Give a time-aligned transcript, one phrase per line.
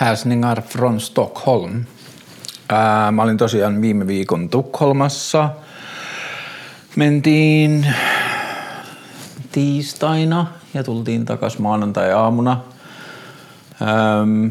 [0.00, 1.84] Häsningar från Stockholm.
[2.68, 5.50] Ää, mä olin tosiaan viime viikon Tukholmassa.
[6.96, 7.86] Mentiin
[9.52, 12.60] tiistaina ja tultiin takas maanantai-aamuna.
[13.82, 14.46] Ähm,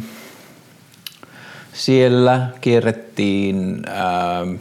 [1.74, 4.56] siellä kierrettiin ähm,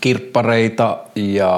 [0.00, 1.52] kirppareita ja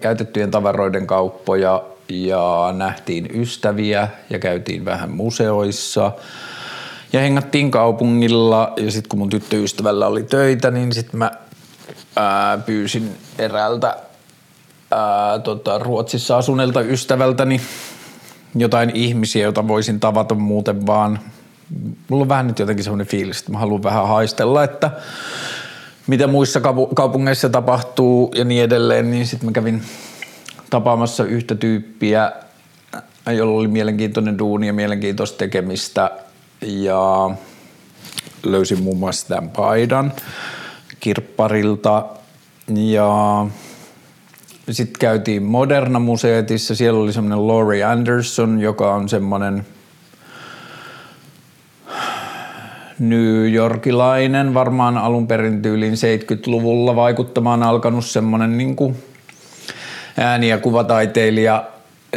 [0.00, 6.12] käytettyjen tavaroiden kauppoja ja nähtiin ystäviä ja käytiin vähän museoissa
[7.12, 11.30] ja hengattiin kaupungilla ja sitten kun mun tyttöystävällä oli töitä, niin sitten mä
[12.16, 13.96] ää, pyysin eräältä
[14.90, 17.60] ää, tota, Ruotsissa asuneelta ystävältäni
[18.54, 21.18] jotain ihmisiä, joita voisin tavata muuten vaan.
[22.08, 24.90] Mulla on vähän nyt jotenkin semmoinen fiilis, että mä haluan vähän haistella, että
[26.06, 26.60] mitä muissa
[26.94, 29.82] kaupungeissa tapahtuu ja niin edelleen, niin sitten mä kävin
[30.76, 32.32] tapaamassa yhtä tyyppiä,
[33.36, 36.10] jolla oli mielenkiintoinen duuni ja mielenkiintoista tekemistä.
[36.62, 37.30] Ja
[38.44, 40.12] löysin muun muassa tämän paidan
[41.00, 42.06] kirpparilta.
[42.68, 43.46] Ja
[44.70, 49.66] sitten käytiin Moderna Museetissa, siellä oli semmoinen Laurie Anderson, joka on semmoinen
[52.98, 58.96] New Yorkilainen, varmaan alun perin tyyliin 70-luvulla vaikuttamaan alkanut semmoinen niin kuin
[60.16, 61.64] ääni- ja kuvataiteilija.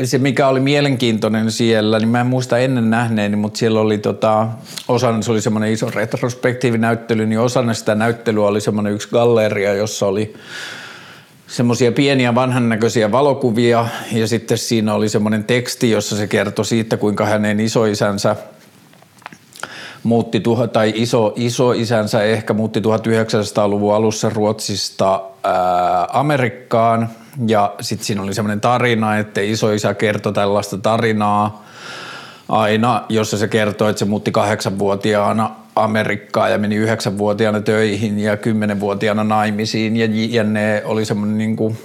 [0.04, 4.48] Se, mikä oli mielenkiintoinen siellä, niin mä en muista ennen nähneeni, mutta siellä oli tota,
[4.88, 10.06] osana, se oli semmoinen iso retrospektiivinäyttely, niin osana sitä näyttelyä oli semmoinen yksi galleria, jossa
[10.06, 10.34] oli
[11.48, 16.98] semmoisia pieniä vanhan näköisiä valokuvia ja sitten siinä oli semmoinen teksti, jossa se kertoi siitä,
[16.98, 18.36] kuinka hänen isoisänsä
[20.04, 27.10] muutti, tai iso, iso isänsä ehkä muutti 1900-luvun alussa Ruotsista ää, Amerikkaan
[27.48, 31.66] ja sitten siinä oli semmoinen tarina, että isoisä kertoi tällaista tarinaa
[32.50, 39.24] aina, jossa se kertoi, että se muutti kahdeksanvuotiaana Amerikkaan ja meni yhdeksänvuotiaana töihin ja kymmenenvuotiaana
[39.24, 40.82] naimisiin ja jne.
[40.86, 41.78] oli semmoinen niin kuin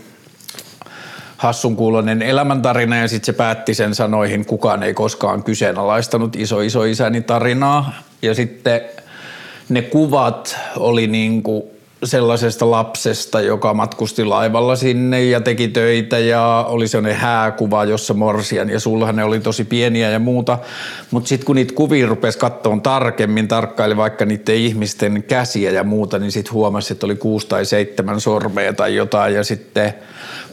[1.45, 6.85] hassun kuulonen elämäntarina ja sitten se päätti sen sanoihin, kukaan ei koskaan kyseenalaistanut iso iso
[6.85, 7.93] isäni tarinaa.
[8.23, 8.81] Ja sitten
[9.69, 11.65] ne kuvat oli niin kuin
[12.07, 18.71] sellaisesta lapsesta, joka matkusti laivalla sinne ja teki töitä ja oli sellainen hääkuva, jossa morsian.
[18.71, 20.59] Ja sulhanen oli tosi pieniä ja muuta.
[21.11, 26.19] Mutta sitten kun niitä kuvia rupesi katsoa tarkemmin, tarkkaili vaikka niiden ihmisten käsiä ja muuta,
[26.19, 29.35] niin sitten huomasi, että oli kuusi tai seitsemän sormea tai jotain.
[29.35, 29.95] Ja sitten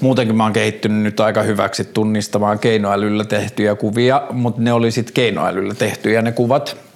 [0.02, 5.14] muutenkin mä oon kehittynyt nyt aika hyväksi tunnistamaan keinoälyllä tehtyjä kuvia, mutta ne oli sitten
[5.14, 6.78] keinoälyllä tehtyjä ne kuvat–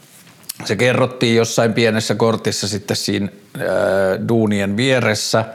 [0.64, 3.28] se kerrottiin jossain pienessä kortissa sitten siinä
[4.28, 5.46] duunien vieressä,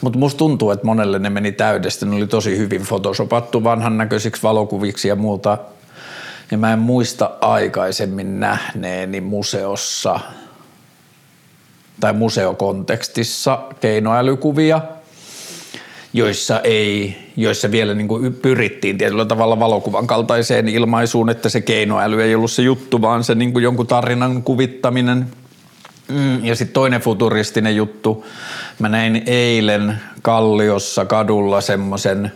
[0.00, 2.06] mutta musta tuntuu, että monelle ne meni täydestä.
[2.06, 5.58] Ne oli tosi hyvin photoshopattu vanhan näköisiksi valokuviksi ja muuta.
[6.50, 10.20] Ja mä en muista aikaisemmin nähneeni museossa
[12.00, 14.80] tai museokontekstissa keinoälykuvia–
[16.12, 22.22] joissa, ei, joissa vielä niin kuin pyrittiin tietyllä tavalla valokuvan kaltaiseen ilmaisuun, että se keinoäly
[22.22, 25.26] ei ollut se juttu, vaan se niin kuin jonkun tarinan kuvittaminen.
[26.08, 28.26] Mm, ja sitten toinen futuristinen juttu.
[28.78, 32.32] Mä näin eilen Kalliossa kadulla semmoisen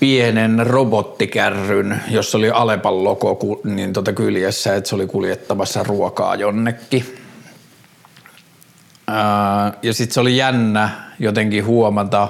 [0.00, 7.16] pienen robottikärryn, jossa oli Alepan logo niin tota kyljessä, että se oli kuljettamassa ruokaa jonnekin.
[9.82, 12.28] ja sitten se oli jännä, jotenkin huomata,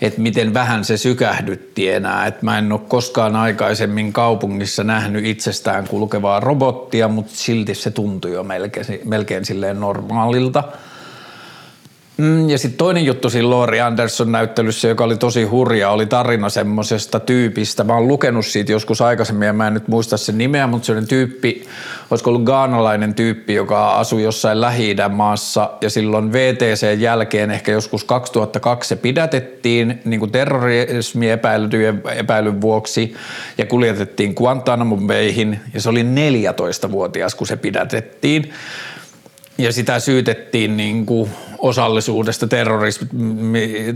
[0.00, 2.26] että miten vähän se sykähdytti enää.
[2.26, 8.32] Että mä en ole koskaan aikaisemmin kaupungissa nähnyt itsestään kulkevaa robottia, mutta silti se tuntui
[8.32, 10.64] jo melkein, melkein silleen normaalilta–
[12.16, 16.48] Mm, ja sitten toinen juttu siinä Lori Anderson näyttelyssä, joka oli tosi hurja, oli tarina
[16.48, 17.84] semmoisesta tyypistä.
[17.84, 21.02] Mä oon lukenut siitä joskus aikaisemmin ja mä en nyt muista sen nimeä, mutta se
[21.08, 21.66] tyyppi,
[22.10, 25.70] olisiko ollut gaanalainen tyyppi, joka asui jossain lähi maassa.
[25.80, 31.30] Ja silloin VTC jälkeen ehkä joskus 2002 se pidätettiin niin kuin terrorismi
[32.16, 33.14] epäilyn vuoksi
[33.58, 38.52] ja kuljetettiin Guantanamo Bayhin ja se oli 14-vuotias, kun se pidätettiin.
[39.58, 41.30] Ja sitä syytettiin niin kuin
[41.64, 42.46] osallisuudesta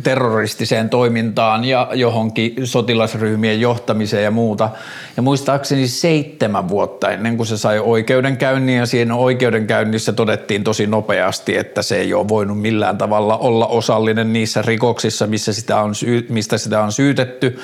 [0.02, 4.70] terroristiseen toimintaan ja johonkin sotilasryhmien johtamiseen ja muuta.
[5.16, 11.56] Ja muistaakseni seitsemän vuotta ennen kuin se sai oikeudenkäynnin ja siinä oikeudenkäynnissä todettiin tosi nopeasti,
[11.56, 15.92] että se ei ole voinut millään tavalla olla osallinen niissä rikoksissa, missä sitä on,
[16.28, 17.58] mistä sitä on syytetty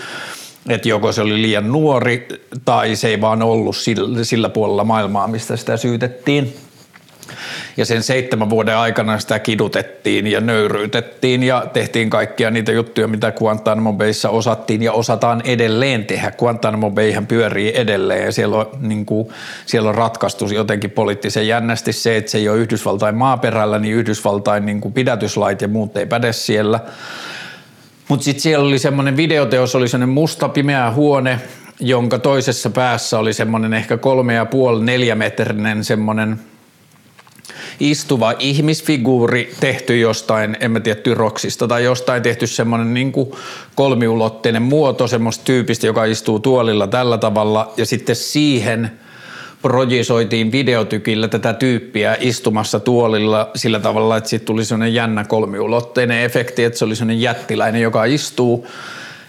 [0.68, 2.28] että joko se oli liian nuori
[2.64, 6.54] tai se ei vaan ollut sillä, sillä puolella maailmaa, mistä sitä syytettiin.
[7.76, 13.32] Ja sen seitsemän vuoden aikana sitä kidutettiin ja nöyryytettiin ja tehtiin kaikkia niitä juttuja, mitä
[13.32, 16.30] Guantanamo Bayssä osattiin ja osataan edelleen tehdä.
[16.30, 19.28] Guantanamo Bayhän pyörii edelleen ja siellä on, niin kuin,
[19.66, 24.66] siellä on ratkaistu jotenkin poliittisen jännästi se, että se ei ole Yhdysvaltain maaperällä, niin Yhdysvaltain
[24.66, 26.80] niin kuin pidätyslait ja muut ei päde siellä.
[28.08, 31.40] Mutta sitten siellä oli semmoinen videoteos, oli semmoinen musta pimeä huone,
[31.80, 36.40] jonka toisessa päässä oli semmoinen ehkä kolme ja puoli neljämetrinen semmoinen
[37.80, 43.12] istuva ihmisfiguuri tehty jostain, en mä tiedä, tyroksista tai jostain tehty semmoinen niin
[43.74, 47.72] kolmiulotteinen muoto semmoista tyypistä, joka istuu tuolilla tällä tavalla.
[47.76, 48.90] Ja sitten siihen–
[49.64, 56.64] projisoitiin videotykillä tätä tyyppiä istumassa tuolilla sillä tavalla, että siitä tuli sellainen jännä kolmiulotteinen efekti,
[56.64, 58.66] että se oli sellainen jättiläinen, joka istuu.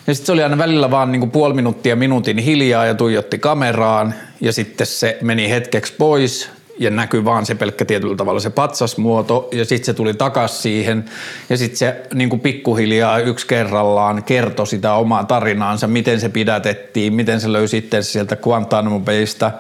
[0.08, 3.40] Ja sitten se oli aina välillä vaan niin kuin puoli minuuttia minuutin hiljaa ja tuijotti
[3.40, 4.14] kameraan.
[4.42, 6.50] Ja sitten se meni hetkeksi pois
[6.80, 11.06] ja näkyy vaan se pelkkä tietyllä tavalla se patsasmuoto ja sitten se tuli takas siihen
[11.50, 17.14] ja sitten se niin kuin pikkuhiljaa yksi kerrallaan kertoi sitä omaa tarinaansa, miten se pidätettiin,
[17.14, 19.52] miten se löysi sitten sieltä Guantanamo Baysta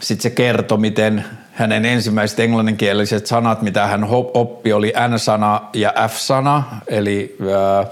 [0.00, 6.64] sitten se kertoi, miten hänen ensimmäiset englanninkieliset sanat, mitä hän oppi, oli N-sana ja F-sana,
[6.86, 7.86] eli ää,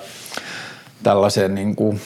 [1.03, 2.01] tällaisen niin kuin,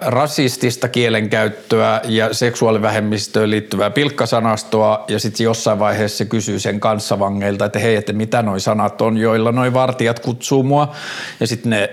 [0.00, 7.78] rasistista kielenkäyttöä ja seksuaalivähemmistöön liittyvää pilkkasanastoa, ja sitten jossain vaiheessa se kysyy sen kanssavangeilta, että
[7.78, 10.94] hei, että mitä noi sanat on, joilla noi vartijat kutsuu mua,
[11.40, 11.90] ja sitten ne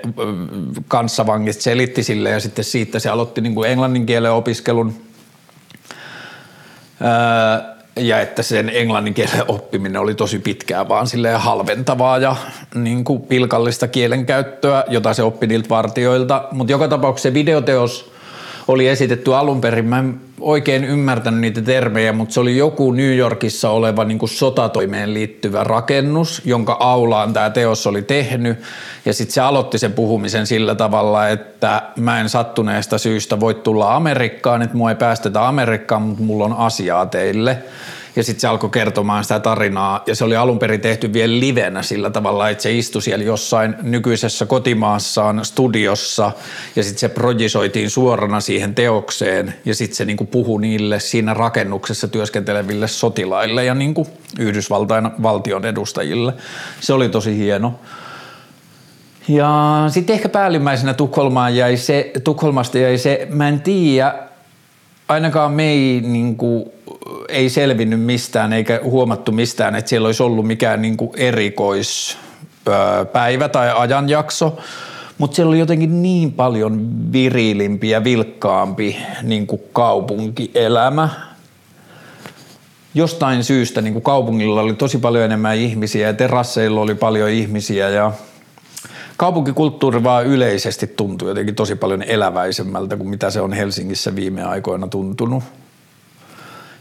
[0.88, 4.94] kanssavangit selitti sille, ja sitten siitä se aloitti niin kuin englannin kielen opiskelun,
[8.00, 12.36] ja että sen englannin kielen oppiminen oli tosi pitkää vaan silleen halventavaa ja
[12.76, 16.48] niin kuin pilkallista kielenkäyttöä, jota se oppi niiltä vartioilta.
[16.52, 18.15] Mutta joka tapauksessa se videoteos
[18.68, 19.86] oli esitetty alun perin.
[19.86, 24.30] Mä en oikein ymmärtänyt niitä termejä, mutta se oli joku New Yorkissa oleva niin kuin
[24.30, 28.58] sotatoimeen liittyvä rakennus, jonka aulaan tämä teos oli tehnyt.
[29.06, 33.96] Ja sitten se aloitti sen puhumisen sillä tavalla, että mä en sattuneesta syystä voi tulla
[33.96, 37.58] Amerikkaan, että mua ei päästetä Amerikkaan, mutta mulla on asiaa teille
[38.16, 41.84] ja sitten se alkoi kertomaan sitä tarinaa ja se oli alun perin tehty vielä livenä
[41.84, 46.32] sillä tavalla, että se istui siellä jossain nykyisessä kotimaassaan studiossa
[46.76, 52.08] ja sitten se projisoitiin suorana siihen teokseen ja sitten se niinku puhui niille siinä rakennuksessa
[52.08, 54.08] työskenteleville sotilaille ja niinku
[54.40, 56.34] Yhdysvaltain valtion edustajille.
[56.80, 57.80] Se oli tosi hieno.
[59.28, 64.16] Ja sitten ehkä päällimmäisenä Tukholmaan jäi se, Tukholmasta jäi se, mä en tiedä,
[65.08, 66.66] ainakaan me ei, niin kuin,
[67.30, 73.72] ei selvinnyt mistään eikä huomattu mistään, että siellä olisi ollut mikään niin kuin erikoispäivä tai
[73.76, 74.58] ajanjakso,
[75.18, 81.10] mutta siellä oli jotenkin niin paljon virilimpi ja vilkkaampi niin kuin kaupunkielämä.
[82.94, 87.90] Jostain syystä niin kuin kaupungilla oli tosi paljon enemmän ihmisiä ja terasseilla oli paljon ihmisiä
[87.90, 88.12] ja–
[89.18, 94.88] kaupunkikulttuuri vaan yleisesti tuntuu jotenkin tosi paljon eläväisemmältä kuin mitä se on Helsingissä viime aikoina
[94.88, 95.44] tuntunut.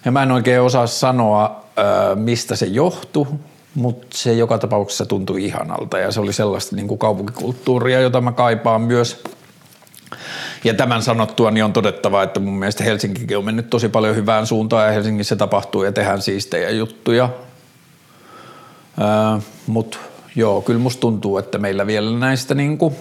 [0.04, 1.64] Ja mä en oikein osaa sanoa,
[2.14, 3.26] mistä se johtui,
[3.74, 8.32] mutta se joka tapauksessa tuntui ihanalta ja se oli sellaista niin kuin kaupunkikulttuuria, jota mä
[8.32, 9.22] kaipaan myös.
[10.64, 14.46] Ja tämän sanottua niin on todettava, että mun mielestä Helsinkikin on mennyt tosi paljon hyvään
[14.46, 17.28] suuntaan ja Helsingissä tapahtuu ja tehdään siistejä juttuja.
[19.66, 19.98] Mutta
[20.36, 22.94] joo, kyllä musta tuntuu, että meillä vielä näistä niin kuin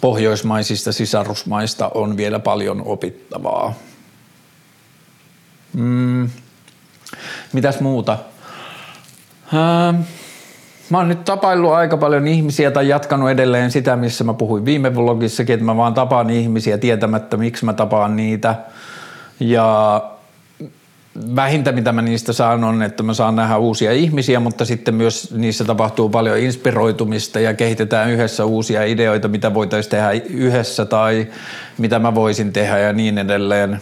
[0.00, 3.74] pohjoismaisista sisarusmaista on vielä paljon opittavaa.
[5.72, 6.30] Mm.
[7.52, 8.18] Mitäs muuta?
[9.54, 10.00] Ähm.
[10.90, 14.94] Mä oon nyt tapaillut aika paljon ihmisiä tai jatkanut edelleen sitä, missä mä puhuin viime
[14.94, 18.54] vlogissakin, että mä vaan tapaan ihmisiä tietämättä, miksi mä tapaan niitä.
[19.40, 20.00] Ja
[21.36, 25.34] vähintä, mitä mä niistä saan, on, että mä saan nähdä uusia ihmisiä, mutta sitten myös
[25.34, 31.26] niissä tapahtuu paljon inspiroitumista ja kehitetään yhdessä uusia ideoita, mitä voitaisiin tehdä yhdessä tai
[31.78, 33.80] mitä mä voisin tehdä ja niin edelleen.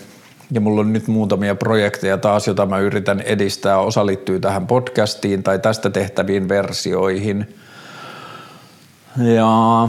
[0.51, 3.79] Ja mulla on nyt muutamia projekteja taas, joita mä yritän edistää.
[3.79, 7.55] Osa liittyy tähän podcastiin tai tästä tehtäviin versioihin.
[9.35, 9.89] Ja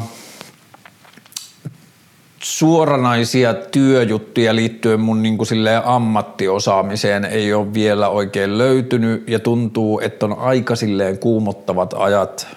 [2.45, 5.49] suoranaisia työjuttuja liittyen mun niin kuin
[5.83, 12.47] ammattiosaamiseen ei ole vielä oikein löytynyt ja tuntuu, että on aika silleen kuumottavat ajat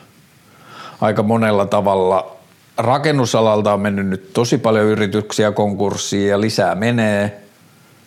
[1.01, 2.37] aika monella tavalla.
[2.79, 7.43] Rakennusalalta on mennyt nyt tosi paljon yrityksiä konkurssiin ja lisää menee.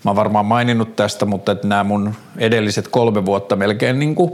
[0.03, 4.31] Mä oon varmaan maininnut tästä, mutta että nämä mun edelliset kolme vuotta melkein niin kuin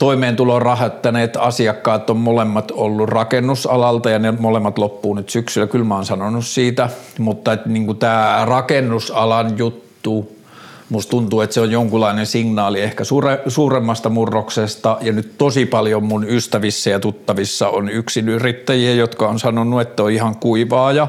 [0.00, 5.66] toimeentulon rahoittaneet asiakkaat on molemmat ollut rakennusalalta ja ne molemmat loppuu nyt syksyllä.
[5.66, 6.88] Kyllä mä oon sanonut siitä,
[7.18, 10.40] mutta niin tämä rakennusalan juttu
[10.88, 16.04] Musta tuntuu, että se on jonkunlainen signaali ehkä suure, suuremmasta murroksesta ja nyt tosi paljon
[16.04, 21.08] mun ystävissä ja tuttavissa on yksin yrittäjiä, jotka on sanonut, että on ihan kuivaa ja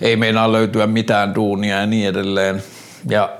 [0.00, 2.62] ei meinaa löytyä mitään duunia ja niin edelleen.
[3.08, 3.30] Ja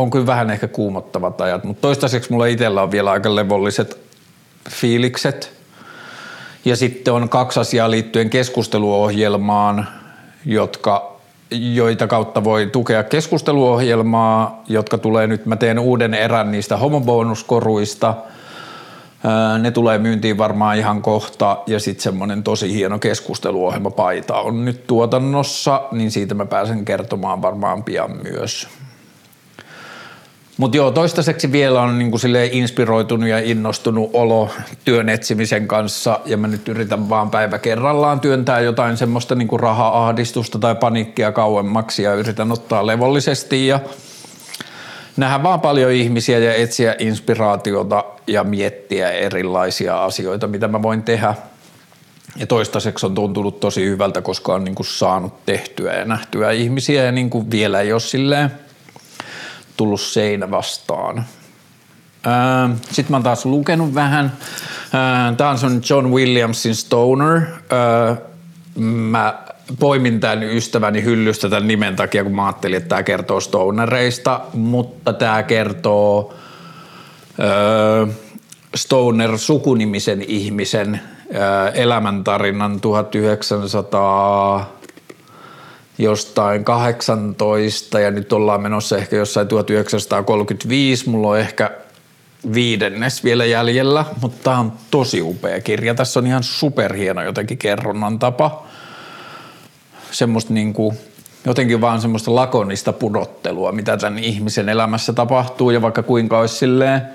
[0.00, 3.98] on kyllä vähän ehkä kuumottavat ajat, mutta toistaiseksi mulla itsellä on vielä aika levolliset
[4.70, 5.52] fiilikset.
[6.64, 9.88] Ja sitten on kaksi asiaa liittyen keskusteluohjelmaan,
[10.46, 11.16] jotka,
[11.50, 18.14] joita kautta voi tukea keskusteluohjelmaa, jotka tulee nyt, mä teen uuden erän niistä homobonuskoruista.
[19.58, 24.86] Ne tulee myyntiin varmaan ihan kohta ja sitten semmoinen tosi hieno keskusteluohjelma paita on nyt
[24.86, 28.68] tuotannossa, niin siitä mä pääsen kertomaan varmaan pian myös.
[30.60, 32.18] Mutta joo, toistaiseksi vielä on niinku
[32.50, 34.50] inspiroitunut ja innostunut olo
[34.84, 40.58] työn etsimisen kanssa ja mä nyt yritän vaan päivä kerrallaan työntää jotain semmoista niinku raha-ahdistusta
[40.58, 43.80] tai paniikkia kauemmaksi ja yritän ottaa levollisesti ja
[45.16, 51.34] nähdä vaan paljon ihmisiä ja etsiä inspiraatiota ja miettiä erilaisia asioita, mitä mä voin tehdä.
[52.36, 57.12] Ja toistaiseksi on tuntunut tosi hyvältä, koska on niinku saanut tehtyä ja nähtyä ihmisiä ja
[57.12, 58.50] niinku vielä ei ole silleen–
[59.80, 61.24] tullut seinä vastaan.
[62.82, 64.32] Sitten mä oon taas lukenut vähän.
[65.36, 67.40] Tämä on John Williamsin Stoner.
[68.78, 69.34] Mä
[69.78, 75.12] poimin tämän ystäväni hyllystä tämän nimen takia, kun mä ajattelin, että tämä kertoo stonereista, mutta
[75.12, 76.34] tämä kertoo
[78.76, 81.00] Stoner-sukunimisen ihmisen
[81.74, 84.79] elämäntarinan 1900
[86.00, 91.08] jostain 18 ja nyt ollaan menossa ehkä jossain 1935.
[91.08, 91.70] Mulla on ehkä
[92.54, 95.94] viidennes vielä jäljellä, mutta tämä on tosi upea kirja.
[95.94, 98.66] Tässä on ihan superhieno jotenkin kerronnan tapa.
[100.10, 100.96] Semmoista niin kuin,
[101.44, 107.02] jotenkin vaan semmoista lakonista pudottelua, mitä tämän ihmisen elämässä tapahtuu ja vaikka kuinka olisi silleen–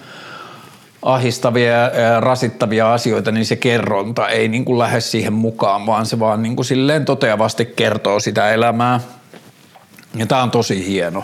[1.05, 6.19] ahistavia ja rasittavia asioita, niin se kerronta ei niin kuin lähde siihen mukaan, vaan se
[6.19, 8.99] vaan niin kuin silleen toteavasti kertoo sitä elämää.
[10.15, 11.23] Ja tämä on tosi hieno.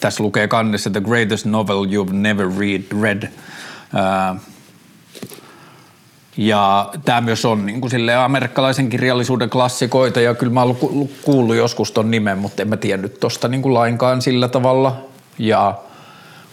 [0.00, 3.28] Tässä lukee kannessa The Greatest Novel You've Never read, Read.
[6.36, 10.76] ja tämä myös on niin kuin sille amerikkalaisen kirjallisuuden klassikoita ja kyllä mä oon
[11.22, 15.04] kuullut joskus ton nimen, mutta en mä tiennyt tosta niin kuin lainkaan sillä tavalla.
[15.38, 15.74] Ja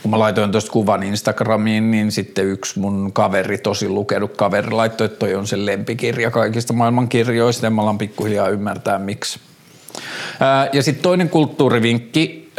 [0.05, 5.05] kun mä laitoin tuosta kuvan Instagramiin, niin sitten yksi mun kaveri, tosi lukenut kaveri, laittoi,
[5.05, 9.39] että toi on se lempikirja kaikista maailman kirjoista ja mä alan pikkuhiljaa ymmärtää miksi.
[10.73, 12.51] Ja sitten toinen kulttuurivinkki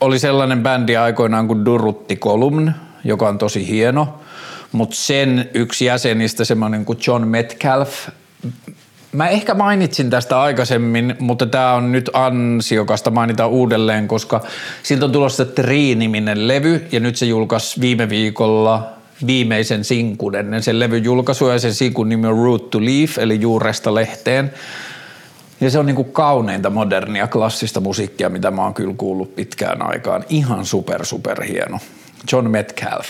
[0.00, 2.72] oli sellainen bändi aikoinaan kuin Durutti Column,
[3.04, 4.20] joka on tosi hieno,
[4.72, 8.08] mutta sen yksi jäsenistä, semmoinen kuin John Metcalf,
[9.14, 14.40] Mä ehkä mainitsin tästä aikaisemmin, mutta tämä on nyt ansiokasta mainita uudelleen, koska
[14.82, 18.88] siltä on tulossa Tree-niminen levy ja nyt se julkaisi viime viikolla
[19.26, 23.40] viimeisen sinkun ennen sen levyn julkaisua ja sen sinkun nimi on Root to Leaf eli
[23.40, 24.52] juuresta lehteen.
[25.60, 30.24] Ja se on niinku kauneinta modernia klassista musiikkia, mitä mä oon kyllä kuullut pitkään aikaan.
[30.28, 31.78] Ihan super super hieno.
[32.32, 33.06] John Metcalf.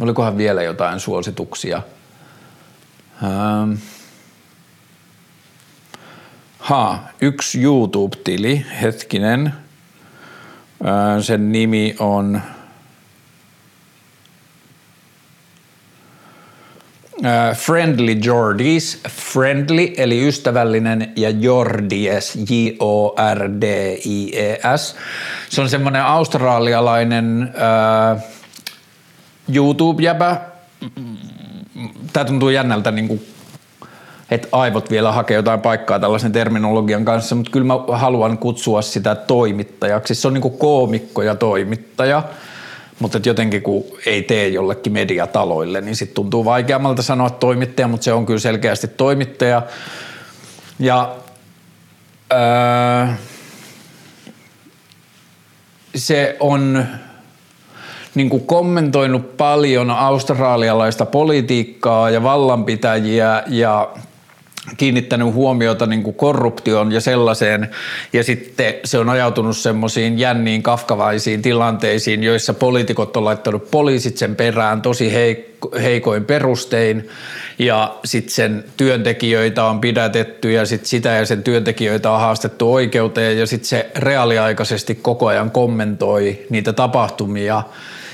[0.00, 1.82] Olikohan vielä jotain suosituksia–
[3.22, 3.78] Ähm.
[6.58, 9.54] Ha, yksi YouTube-tili, hetkinen.
[10.84, 12.42] Äh, sen nimi on
[17.24, 23.36] äh, Friendly Jordies, friendly eli ystävällinen ja Jordies, J-O-R-D-I-E-S.
[25.48, 28.22] Se on semmoinen australialainen äh,
[29.54, 30.40] YouTube-jäbä,
[32.12, 33.26] tämä tuntuu jännältä, niin kuin,
[34.30, 39.14] että aivot vielä hakee jotain paikkaa tällaisen terminologian kanssa, mutta kyllä mä haluan kutsua sitä
[39.14, 40.14] toimittajaksi.
[40.14, 42.22] Se on niin kuin koomikko ja toimittaja,
[42.98, 48.12] mutta jotenkin kun ei tee jollekin mediataloille, niin sitten tuntuu vaikeammalta sanoa toimittaja, mutta se
[48.12, 49.62] on kyllä selkeästi toimittaja.
[50.78, 51.16] Ja
[52.32, 53.06] öö,
[55.94, 56.86] se on
[58.18, 63.88] niin kuin kommentoinut paljon australialaista politiikkaa ja vallanpitäjiä ja
[64.76, 67.70] kiinnittänyt huomiota niin kuin korruptioon ja sellaiseen,
[68.12, 74.36] ja sitten se on ajautunut semmoisiin jänniin kafkavaisiin tilanteisiin, joissa poliitikot on laittanut poliisit sen
[74.36, 77.08] perään tosi heik- heikoin perustein,
[77.58, 83.38] ja sitten sen työntekijöitä on pidätetty, ja sitten sitä ja sen työntekijöitä on haastettu oikeuteen,
[83.38, 87.62] ja sitten se reaaliaikaisesti koko ajan kommentoi niitä tapahtumia,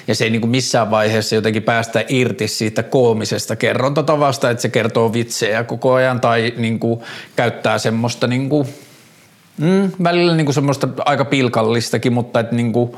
[0.09, 4.69] ja se ei niin kuin missään vaiheessa jotenkin päästä irti siitä koomisesta kerrontatavasta, että se
[4.69, 7.01] kertoo vitsejä koko ajan tai niin kuin
[7.37, 8.69] käyttää semmoista niin kuin
[9.59, 12.93] Mm, välillä niin kuin semmoista aika pilkallistakin, mutta et niin, kuin,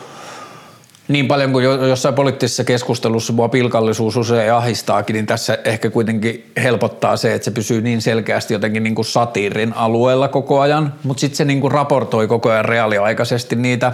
[1.08, 7.16] niin paljon kuin jossain poliittisessa keskustelussa mua pilkallisuus usein ahistaakin, niin tässä ehkä kuitenkin helpottaa
[7.16, 11.36] se, että se pysyy niin selkeästi jotenkin niin kuin satiirin alueella koko ajan, mutta sitten
[11.36, 13.92] se niin kuin raportoi koko ajan reaaliaikaisesti niitä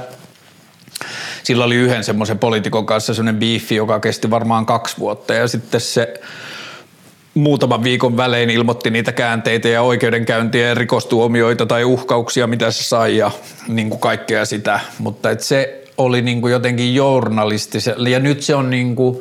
[1.42, 5.80] sillä oli yhden semmoisen poliitikon kanssa semmoinen biifi, joka kesti varmaan kaksi vuotta ja sitten
[5.80, 6.14] se
[7.34, 13.16] muutaman viikon välein ilmoitti niitä käänteitä ja oikeudenkäyntiä ja rikostuomioita tai uhkauksia, mitä se sai
[13.16, 13.30] ja
[13.68, 14.80] niin kuin kaikkea sitä.
[14.98, 19.20] Mutta et se oli niin kuin jotenkin journalistisella ja nyt se on niin kuin,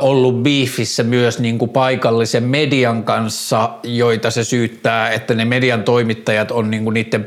[0.00, 6.50] ollut biifissä myös niin kuin paikallisen median kanssa, joita se syyttää, että ne median toimittajat
[6.50, 7.24] on niin kuin niiden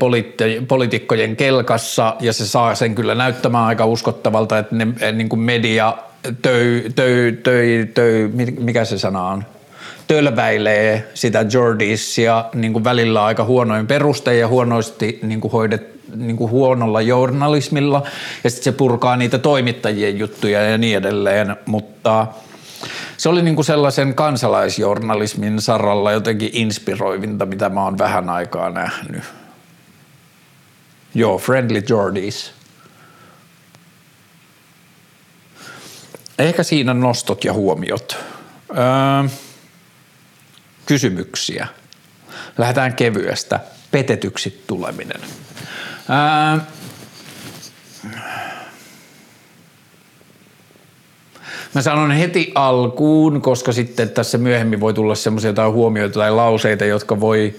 [0.68, 5.94] poliitikkojen kelkassa ja se saa sen kyllä näyttämään aika uskottavalta, että ne niin kuin media
[6.42, 9.44] töy, töy, töy, töy, mikä se sana on,
[10.08, 16.36] tölväilee sitä Jordisia niin kuin välillä aika huonoin perustein ja huonosti niin kuin hoidet, niin
[16.36, 18.02] kuin huonolla journalismilla
[18.44, 22.26] ja sitten se purkaa niitä toimittajien juttuja ja niin edelleen, mutta
[23.16, 29.22] se oli niin kuin sellaisen kansalaisjournalismin saralla jotenkin inspiroivinta, mitä mä oon vähän aikaa nähnyt.
[31.14, 32.52] Joo, Friendly Jordies.
[36.38, 38.16] Ehkä siinä nostot ja huomiot.
[38.70, 39.28] Öö,
[40.88, 41.66] kysymyksiä.
[42.58, 43.60] Lähdetään kevyestä.
[43.90, 45.20] Petetyksi tuleminen.
[46.10, 46.60] Öö,
[51.74, 56.84] Mä sanon heti alkuun, koska sitten tässä myöhemmin voi tulla semmoisia jotain huomioita tai lauseita,
[56.84, 57.54] jotka voi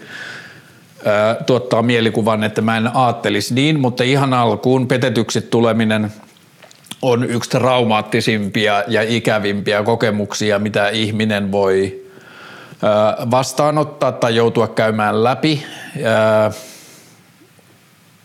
[0.99, 6.11] ö, tuottaa mielikuvan, että mä en aattelisi niin, mutta ihan alkuun petetyksi tuleminen–
[7.01, 12.05] on yksi traumaattisimpia ja ikävimpiä kokemuksia, mitä ihminen voi
[13.31, 15.65] vastaanottaa tai joutua käymään läpi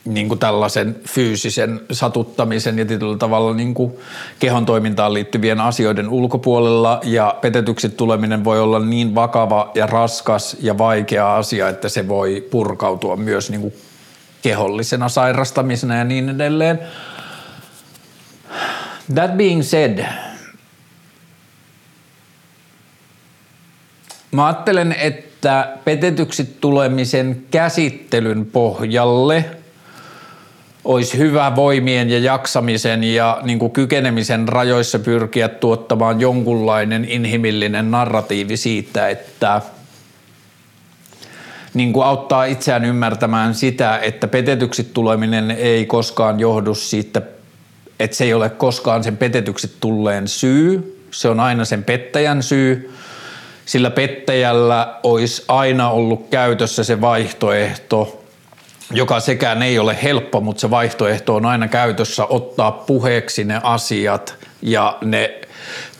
[0.05, 3.93] niin kuin tällaisen fyysisen satuttamisen ja tietyllä tavalla niin kuin
[4.39, 10.79] kehon toimintaan liittyvien asioiden ulkopuolella ja petetyksi tuleminen voi olla niin vakava ja raskas ja
[10.79, 13.75] vaikea asia, että se voi purkautua myös niin kuin
[14.43, 16.81] kehollisena sairastamisena ja niin edelleen.
[19.15, 20.05] That being said,
[24.35, 29.45] mä ajattelen, että petetyksi tulemisen käsittelyn pohjalle
[30.85, 38.57] olisi hyvä voimien ja jaksamisen ja niin kuin kykenemisen rajoissa pyrkiä tuottamaan jonkunlainen inhimillinen narratiivi
[38.57, 39.63] siitä, että
[41.75, 47.23] niin kuin auttaa itseään ymmärtämään sitä, että petetyksi tuleminen ei koskaan johdu siitä
[48.01, 52.95] että se ei ole koskaan sen petetyksi tulleen syy, se on aina sen pettäjän syy,
[53.67, 58.25] sillä pettäjällä olisi aina ollut käytössä se vaihtoehto,
[58.91, 64.35] joka sekään ei ole helppo, mutta se vaihtoehto on aina käytössä ottaa puheeksi ne asiat
[64.63, 65.41] ja ne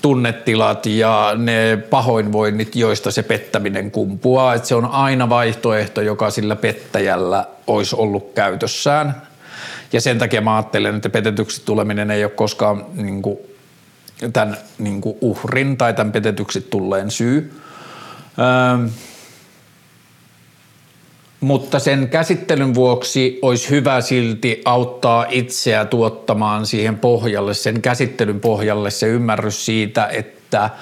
[0.03, 4.55] tunnetilat ja ne pahoinvoinnit, joista se pettäminen kumpuaa.
[4.55, 9.23] Että se on aina vaihtoehto, joka sillä pettäjällä olisi ollut käytössään.
[9.93, 13.39] Ja sen takia mä ajattelen, että petetyksi tuleminen ei ole koskaan niin kuin,
[14.33, 17.53] tämän niin kuin uhrin tai tämän petetyksi tulleen syy.
[18.39, 18.89] Öö,
[21.41, 28.91] mutta sen käsittelyn vuoksi olisi hyvä silti auttaa itseä tuottamaan siihen pohjalle, sen käsittelyn pohjalle
[28.91, 30.71] se ymmärrys siitä, että–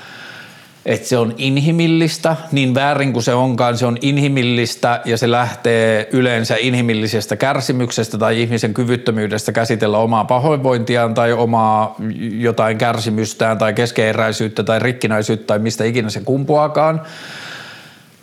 [0.86, 6.08] että se on inhimillistä, niin väärin kuin se onkaan, se on inhimillistä ja se lähtee
[6.12, 11.96] yleensä inhimillisestä kärsimyksestä tai ihmisen kyvyttömyydestä käsitellä omaa pahoinvointiaan tai omaa
[12.38, 17.02] jotain kärsimystään tai keskeeräisyyttä tai rikkinäisyyttä tai mistä ikinä se kumpuakaan.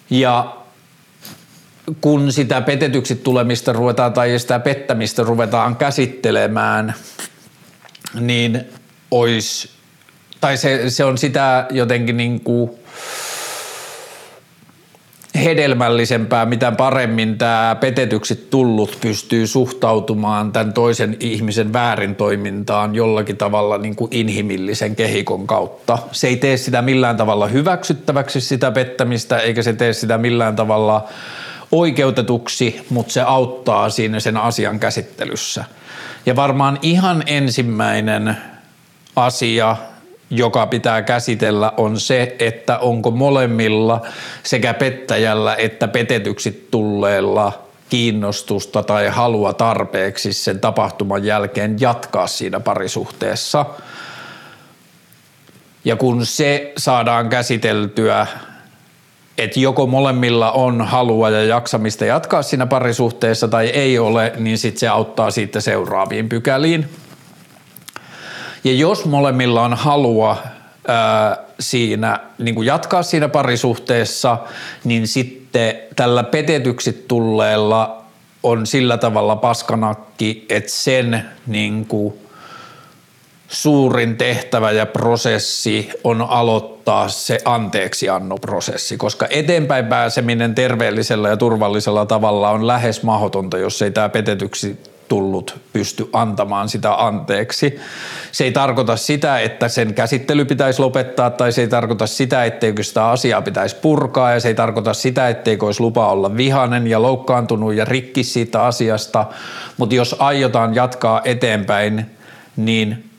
[0.10, 0.56] Ja
[2.02, 6.94] kun sitä petetyksi tulemista ruvetaan tai sitä pettämistä ruvetaan käsittelemään,
[8.20, 8.66] niin
[9.12, 9.79] olisi
[10.42, 12.72] tai se, se on sitä jotenkin niin kuin
[15.44, 23.78] hedelmällisempää, mitä paremmin tämä petetyksi tullut pystyy suhtautumaan tämän toisen ihmisen väärin toimintaan jollakin tavalla
[23.78, 25.98] niin kuin inhimillisen kehikon kautta.
[26.12, 31.08] Se ei tee sitä millään tavalla hyväksyttäväksi sitä pettämistä, eikä se tee sitä millään tavalla
[31.72, 35.64] oikeutetuksi, mutta se auttaa siinä sen asian käsittelyssä.
[36.26, 38.38] Ja varmaan ihan ensimmäinen
[39.16, 39.78] asia,
[40.30, 44.02] joka pitää käsitellä, on se, että onko molemmilla
[44.44, 53.66] sekä pettäjällä että petetyksi tulleella kiinnostusta tai halua tarpeeksi sen tapahtuman jälkeen jatkaa siinä parisuhteessa.
[55.86, 58.28] Ja kun se saadaan käsiteltyä
[59.38, 64.80] että joko molemmilla on halua ja jaksamista jatkaa siinä parisuhteessa tai ei ole, niin sitten
[64.80, 66.90] se auttaa siitä seuraaviin pykäliin.
[68.64, 70.38] Ja jos molemmilla on halua
[70.88, 74.38] ää, siinä niin kuin jatkaa siinä parisuhteessa,
[74.84, 78.04] niin sitten tällä petetyksi tulleella
[78.44, 82.14] on sillä tavalla paskanakki, että sen niin kuin
[83.48, 92.50] suurin tehtävä ja prosessi on aloittaa se anteeksiannoprosessi, koska eteenpäin pääseminen terveellisellä ja turvallisella tavalla
[92.50, 94.78] on lähes mahdotonta, jos ei tämä petetyksi
[95.10, 97.80] tullut pysty antamaan sitä anteeksi.
[98.32, 102.84] Se ei tarkoita sitä, että sen käsittely pitäisi lopettaa tai se ei tarkoita sitä, etteikö
[102.84, 107.02] sitä asiaa pitäisi purkaa ja se ei tarkoita sitä, etteikö olisi lupa olla vihanen ja
[107.02, 109.26] loukkaantunut ja rikki siitä asiasta,
[109.78, 112.06] mutta jos aiotaan jatkaa eteenpäin,
[112.56, 113.10] niin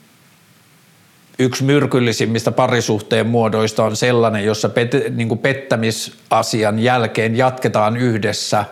[1.39, 8.65] yksi myrkyllisimmistä parisuhteen muodoista on sellainen, jossa pet, niin pettämisasian jälkeen jatketaan yhdessä,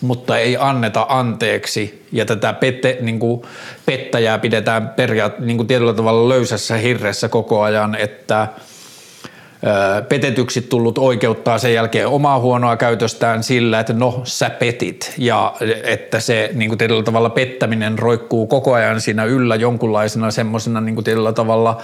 [0.00, 2.06] mutta ei anneta anteeksi.
[2.12, 3.42] Ja tätä pette, niin kuin
[3.86, 8.48] pettäjää pidetään periaat, niin kuin tietyllä tavalla löysässä hirressä koko ajan, että–
[10.08, 15.14] petetyksi tullut oikeuttaa sen jälkeen omaa huonoa käytöstään sillä, että no sä petit.
[15.18, 20.80] Ja että se niin kuin tietyllä tavalla pettäminen roikkuu koko ajan siinä yllä jonkunlaisena semmoisena
[20.80, 21.82] niin kuin tietyllä tavalla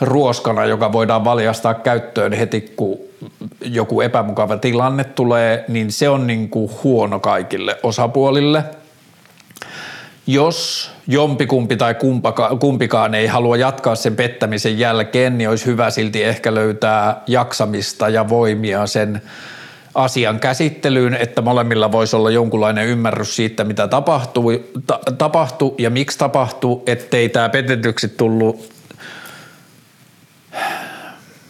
[0.00, 3.07] ruoskana, joka voidaan valjastaa käyttöön heti, kun
[3.60, 8.64] joku epämukava tilanne tulee, niin se on niin kuin huono kaikille osapuolille–
[10.28, 16.24] jos jompikumpi tai kumpaka, kumpikaan ei halua jatkaa sen pettämisen jälkeen, niin olisi hyvä silti
[16.24, 19.22] ehkä löytää jaksamista ja voimia sen
[19.94, 26.18] asian käsittelyyn, että molemmilla voisi olla jonkunlainen ymmärrys siitä, mitä tapahtui, ta, tapahtui ja miksi
[26.18, 28.77] tapahtui, ettei tämä petetyksi tullut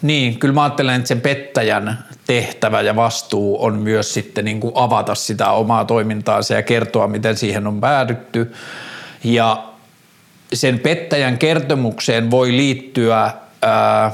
[0.03, 4.73] niin, kyllä mä ajattelen, että sen pettäjän tehtävä ja vastuu on myös sitten niin kuin
[4.75, 8.53] avata sitä omaa toimintaansa ja kertoa, miten siihen on päädytty.
[9.25, 9.65] Ja
[10.53, 13.31] sen pettäjän kertomukseen voi liittyä
[13.63, 14.13] ää,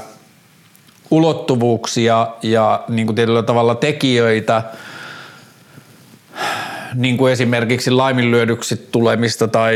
[1.11, 4.63] ulottuvuuksia ja niin kuin tietyllä tavalla tekijöitä,
[6.93, 9.75] niin kuin esimerkiksi laiminlyödyksi tulemista tai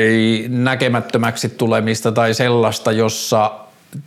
[0.49, 3.51] näkemättömäksi tulemista tai sellaista, jossa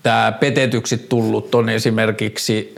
[0.02, 2.74] tämä petetyksi tullut on esimerkiksi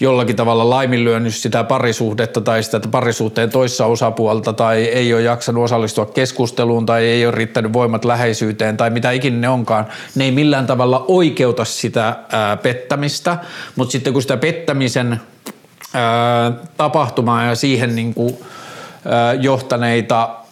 [0.00, 6.06] jollakin tavalla laiminlyönyt sitä parisuhdetta tai sitä parisuhteen toissa osapuolta tai ei ole jaksanut osallistua
[6.06, 10.66] keskusteluun tai ei ole riittänyt voimat läheisyyteen tai mitä ikinä ne onkaan, ne ei millään
[10.66, 13.38] tavalla oikeuta sitä ää, pettämistä,
[13.76, 15.20] mutta sitten kun sitä pettämisen
[15.94, 18.36] ää, tapahtumaa ja siihen niin kuin,
[19.04, 20.43] ää, johtaneita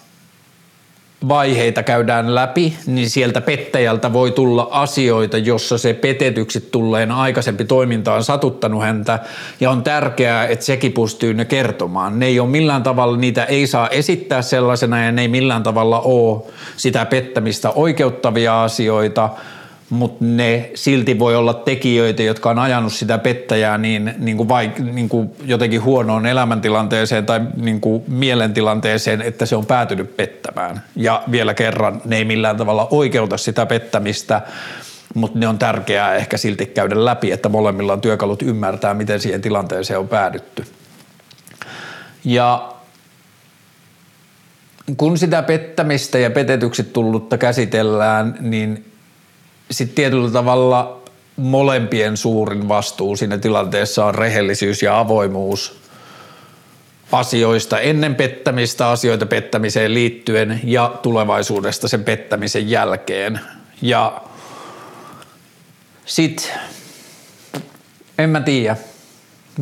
[1.28, 8.14] vaiheita käydään läpi, niin sieltä pettäjältä voi tulla asioita, jossa se petetyksi tulleen aikaisempi toiminta
[8.14, 9.18] on satuttanut häntä
[9.61, 12.18] ja on tärkeää, että sekin pystyy ne kertomaan.
[12.18, 16.00] Ne ei ole millään tavalla, niitä ei saa esittää sellaisena ja ne ei millään tavalla
[16.00, 16.42] ole
[16.76, 19.30] sitä pettämistä oikeuttavia asioita–
[19.92, 24.83] mutta ne silti voi olla tekijöitä, jotka on ajanut sitä pettäjää niin, niin kuin vaik-
[24.83, 30.83] niin kuin jotenkin huonoon elämäntilanteeseen tai niin kuin mielentilanteeseen, että se on päätynyt pettämään.
[30.96, 34.40] Ja vielä kerran, ne ei millään tavalla oikeuta sitä pettämistä,
[35.14, 39.40] mutta ne on tärkeää ehkä silti käydä läpi, että molemmilla on työkalut ymmärtää, miten siihen
[39.40, 40.64] tilanteeseen on päädytty.
[42.24, 42.72] Ja
[44.96, 48.91] kun sitä pettämistä ja petetyksi tullutta käsitellään, niin
[49.70, 51.03] sitten tietyllä tavalla
[51.37, 55.83] molempien suurin vastuu siinä tilanteessa on rehellisyys ja avoimuus
[57.12, 63.40] asioista ennen pettämistä, asioita pettämiseen liittyen ja tulevaisuudesta sen pettämisen jälkeen.
[63.83, 64.22] Ja
[66.07, 66.51] sitten,
[68.18, 68.77] en mä tiedä,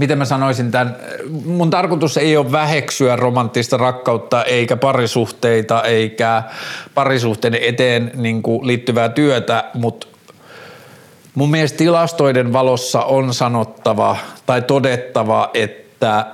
[0.01, 0.97] miten mä sanoisin tämän,
[1.45, 6.43] mun tarkoitus ei ole väheksyä romanttista rakkautta eikä parisuhteita eikä
[6.95, 10.07] parisuhteiden eteen niin kuin liittyvää työtä, mutta
[11.35, 16.27] mun mielestä tilastoiden valossa on sanottava tai todettava, että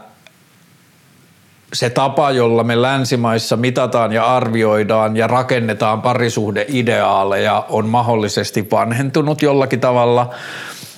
[1.73, 9.81] se tapa, jolla me länsimaissa mitataan ja arvioidaan ja rakennetaan parisuhdeideaaleja on mahdollisesti vanhentunut jollakin
[9.81, 10.31] tavalla–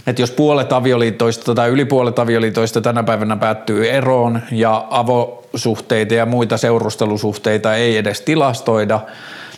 [0.08, 6.26] että jos puolet avioliitoista tai yli puolet avioliitoista tänä päivänä päättyy eroon ja avosuhteita ja
[6.26, 9.00] muita seurustelusuhteita ei edes tilastoida,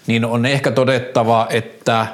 [0.07, 2.07] niin on ehkä todettava, että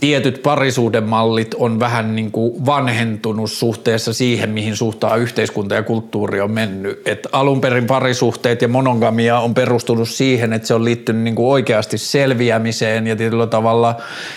[0.00, 6.50] tietyt parisuudemallit on vähän niin kuin vanhentunut suhteessa siihen, mihin suhtaa yhteiskunta ja kulttuuri on
[6.50, 7.08] mennyt.
[7.08, 11.48] Et alun perin parisuhteet ja monogamia on perustunut siihen, että se on liittynyt niin kuin
[11.48, 13.96] oikeasti selviämiseen ja tietyllä tavalla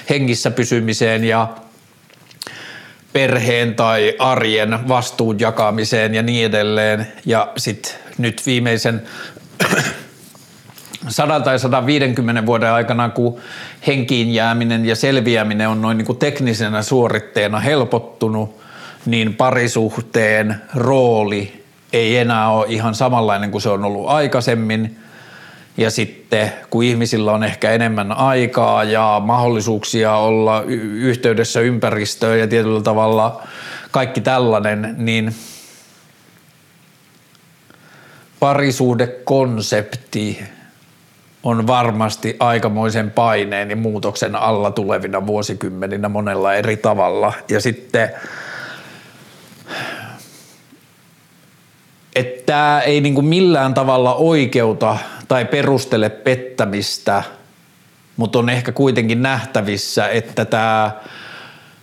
[0.09, 1.47] hengissä pysymiseen ja
[3.17, 7.07] perheen tai arjen vastuun jakamiseen ja niin edelleen.
[7.25, 9.01] Ja sitten nyt viimeisen
[11.07, 13.39] 100 tai 150 vuoden aikana, kun
[13.87, 18.59] henkiin jääminen ja selviäminen on noin niin kuin teknisenä suoritteena helpottunut,
[19.05, 24.97] niin parisuhteen rooli ei enää ole ihan samanlainen kuin se on ollut aikaisemmin.
[25.77, 30.63] Ja sitten kun ihmisillä on ehkä enemmän aikaa ja mahdollisuuksia olla
[31.01, 33.43] yhteydessä ympäristöön ja tietyllä tavalla
[33.91, 35.35] kaikki tällainen, niin
[38.39, 40.43] parisuhdekonsepti
[41.43, 47.33] on varmasti aikamoisen paineen ja muutoksen alla tulevina vuosikymmeninä monella eri tavalla.
[47.49, 48.09] Ja sitten
[52.15, 57.23] että tämä ei niin millään tavalla oikeuta tai perustele pettämistä,
[58.17, 60.91] mutta on ehkä kuitenkin nähtävissä, että tämä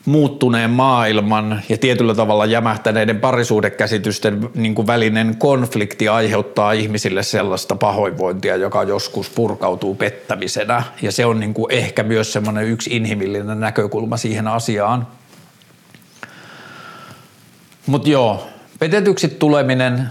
[0.05, 8.57] muuttuneen maailman ja tietyllä tavalla jämähtäneiden parisuudekäsitysten niin kuin välinen konflikti aiheuttaa ihmisille sellaista pahoinvointia,
[8.57, 10.83] joka joskus purkautuu pettämisenä.
[11.03, 15.07] Ja se on niin kuin ehkä myös semmoinen yksi inhimillinen näkökulma siihen asiaan.
[17.87, 18.47] Mutta joo,
[18.79, 20.09] petetyksi tuleminen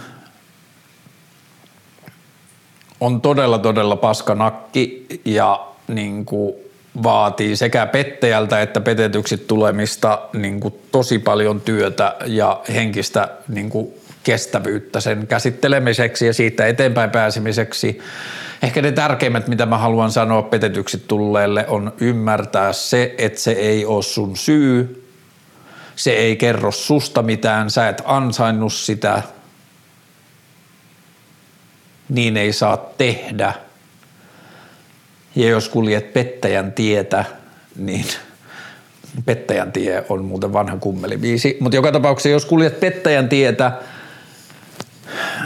[3.04, 6.54] on todella todella paskanakki ja niin kuin
[7.04, 13.94] vaatii sekä pettäjältä että petetyksi tulemista niin kuin tosi paljon työtä ja henkistä niin kuin
[14.24, 18.00] kestävyyttä sen käsittelemiseksi ja siitä eteenpäin pääsemiseksi.
[18.62, 23.86] Ehkä ne tärkeimmät, mitä mä haluan sanoa petetyksi tulleelle, on ymmärtää se, että se ei
[23.86, 25.08] ole sun syy,
[25.96, 29.22] se ei kerro susta mitään, sä et ansainnut sitä,
[32.10, 33.54] niin ei saa tehdä–
[35.36, 37.26] ja jos kuljet pettäjän tietä,
[37.76, 38.06] niin
[39.26, 41.58] pettäjän tie on muuten vanha kummelibiisi.
[41.60, 43.72] Mutta joka tapauksessa, jos kuljet pettäjän tietä,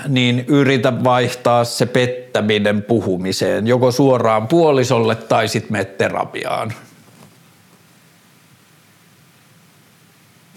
[0.07, 6.73] niin yritä vaihtaa se pettäminen puhumiseen, joko suoraan puolisolle tai sitten mene terapiaan.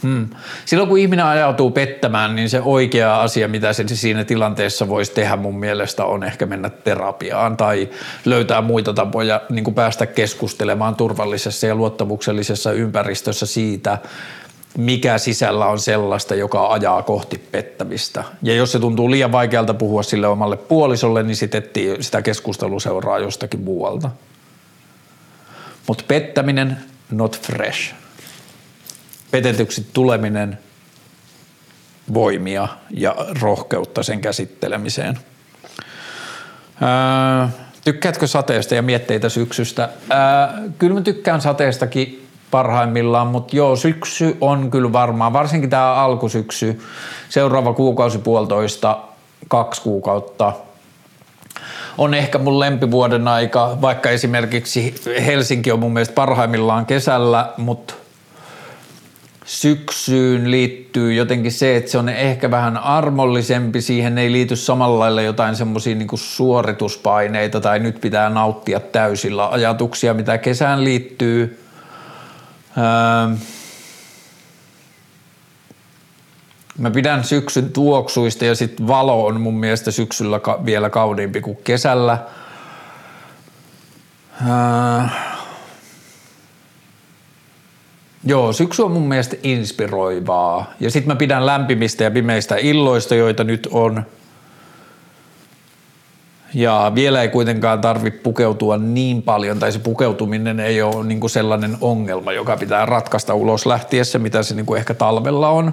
[0.02, 0.28] Hmm.
[0.64, 5.36] Silloin kun ihminen ajautuu pettämään, niin se oikea asia, mitä se siinä tilanteessa voisi tehdä
[5.36, 7.88] mun mielestä on ehkä mennä terapiaan tai
[8.24, 13.98] löytää muita tapoja niin kuin päästä keskustelemaan turvallisessa ja luottamuksellisessa ympäristössä siitä,
[14.78, 18.24] mikä sisällä on sellaista, joka ajaa kohti pettämistä.
[18.42, 21.52] Ja jos se tuntuu liian vaikealta puhua sille omalle puolisolle, niin sit
[22.00, 24.10] sitä keskustelu seuraa jostakin muualta.
[25.86, 26.76] Mutta pettäminen,
[27.10, 27.94] not fresh
[29.30, 30.58] petetyksi tuleminen
[32.14, 35.18] voimia ja rohkeutta sen käsittelemiseen.
[36.80, 37.48] Ää,
[37.84, 39.88] tykkäätkö sateesta ja mietteitä syksystä?
[40.10, 46.80] Ää, kyllä mä tykkään sateestakin parhaimmillaan, mutta joo, syksy on kyllä varmaan, varsinkin tämä alkusyksy,
[47.28, 48.98] seuraava kuukausi puolitoista,
[49.48, 50.52] kaksi kuukautta
[51.98, 54.94] on ehkä mun lempivuoden aika, vaikka esimerkiksi
[55.26, 57.94] Helsinki on mun mielestä parhaimmillaan kesällä, mutta
[59.50, 65.22] syksyyn liittyy jotenkin se, että se on ehkä vähän armollisempi, siihen ei liity samalla lailla
[65.22, 71.62] jotain semmoisia niin suorituspaineita tai nyt pitää nauttia täysillä ajatuksia, mitä kesään liittyy.
[72.78, 73.36] Öö,
[76.78, 82.18] mä pidän syksyn tuoksuista ja sitten valo on mun mielestä syksyllä vielä kauniimpi kuin kesällä.
[84.48, 85.29] Öö,
[88.24, 90.72] Joo, syksy on mun mielestä inspiroivaa.
[90.80, 94.06] Ja sitten mä pidän lämpimistä ja pimeistä illoista, joita nyt on.
[96.54, 101.30] Ja vielä ei kuitenkaan tarvi pukeutua niin paljon, tai se pukeutuminen ei ole niin kuin
[101.30, 105.72] sellainen ongelma, joka pitää ratkaista ulos lähtiessä, mitä se niin kuin ehkä talvella on.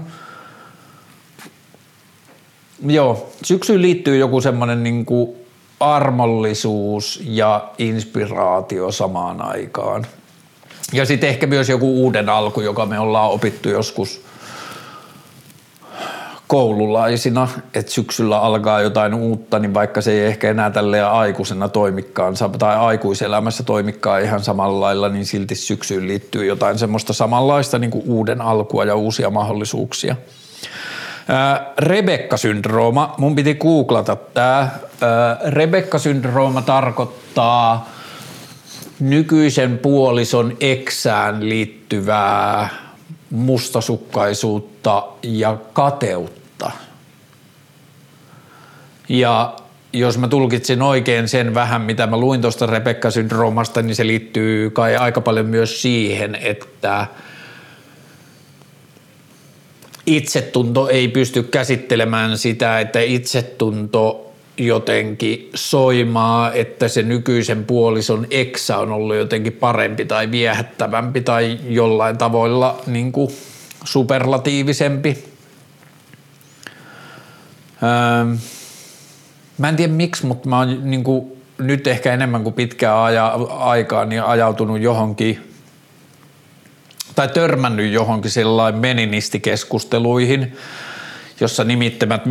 [2.85, 5.29] Joo, syksyyn liittyy joku semmoinen niin kuin
[5.79, 10.05] armollisuus ja inspiraatio samaan aikaan.
[10.93, 14.21] Ja sitten ehkä myös joku uuden alku, joka me ollaan opittu joskus
[16.47, 22.33] koululaisina, että syksyllä alkaa jotain uutta, niin vaikka se ei ehkä enää tälle aikuisena toimikkaan
[22.59, 28.03] tai aikuiselämässä toimikkaan ihan samalla lailla, niin silti syksyyn liittyy jotain semmoista samanlaista niin kuin
[28.07, 30.15] uuden alkua ja uusia mahdollisuuksia.
[31.77, 34.69] Rebekka-syndrooma, mun piti googlata tämä.
[35.45, 37.89] Rebekka-syndrooma tarkoittaa
[38.99, 42.69] nykyisen puolison eksään liittyvää
[43.29, 46.71] mustasukkaisuutta ja kateutta.
[49.09, 49.55] Ja
[49.93, 54.95] jos mä tulkitsin oikein sen vähän, mitä mä luin tuosta Rebekka-syndroomasta, niin se liittyy kai
[54.95, 57.07] aika paljon myös siihen, että
[60.05, 64.26] itsetunto ei pysty käsittelemään sitä, että itsetunto
[64.57, 72.17] jotenkin soimaa, että se nykyisen puolison eksä on ollut jotenkin parempi tai viehättävämpi tai jollain
[72.17, 73.31] tavoilla niin kuin
[73.83, 75.23] superlatiivisempi.
[77.83, 78.35] Öö,
[79.57, 83.27] mä en tiedä miksi, mutta mä oon niin kuin, nyt ehkä enemmän kuin pitkää aja,
[83.49, 85.53] aikaa niin ajautunut johonkin
[87.15, 90.57] tai törmännyt johonkin sellainen meninistikeskusteluihin,
[91.39, 92.21] jossa nimettömät,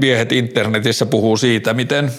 [0.00, 2.12] miehet internetissä puhuu siitä, miten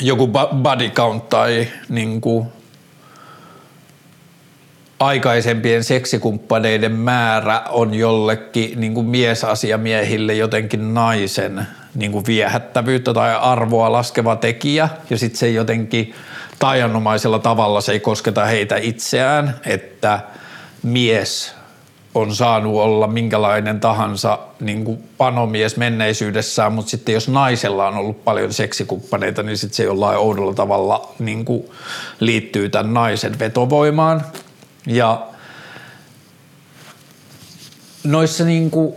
[0.00, 0.28] joku
[0.62, 2.46] body count tai niin kuin
[5.00, 13.92] aikaisempien seksikumppaneiden määrä on jollekin niin kuin miesasiamiehille jotenkin naisen niin kuin viehättävyyttä tai arvoa
[13.92, 14.88] laskeva tekijä.
[15.10, 16.14] Ja sitten se jotenkin
[16.58, 20.20] tajanomaisella tavalla se ei kosketa heitä itseään, että
[20.82, 21.57] mies
[22.18, 28.24] on saanut olla minkälainen tahansa niin kuin panomies menneisyydessään, mutta sitten jos naisella on ollut
[28.24, 31.64] paljon seksikumppaneita, niin sitten se jollain oudolla tavalla niin kuin
[32.20, 34.24] liittyy tämän naisen vetovoimaan.
[34.86, 35.26] Ja
[38.04, 38.94] noissa niin kuin,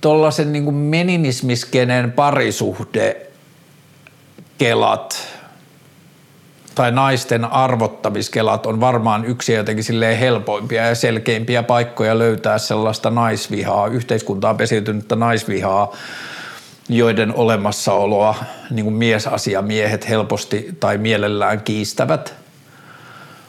[0.00, 3.26] tollasen niin kuin meninismiskenen parisuhde
[4.58, 5.39] kelat
[6.74, 13.86] tai naisten arvottamiskelat on varmaan yksi jotenkin silleen helpoimpia ja selkeimpiä paikkoja löytää sellaista naisvihaa,
[13.86, 15.96] yhteiskuntaan pesiytynyttä naisvihaa,
[16.88, 18.34] joiden olemassaoloa
[18.70, 22.34] niin kuin miesasiamiehet helposti tai mielellään kiistävät–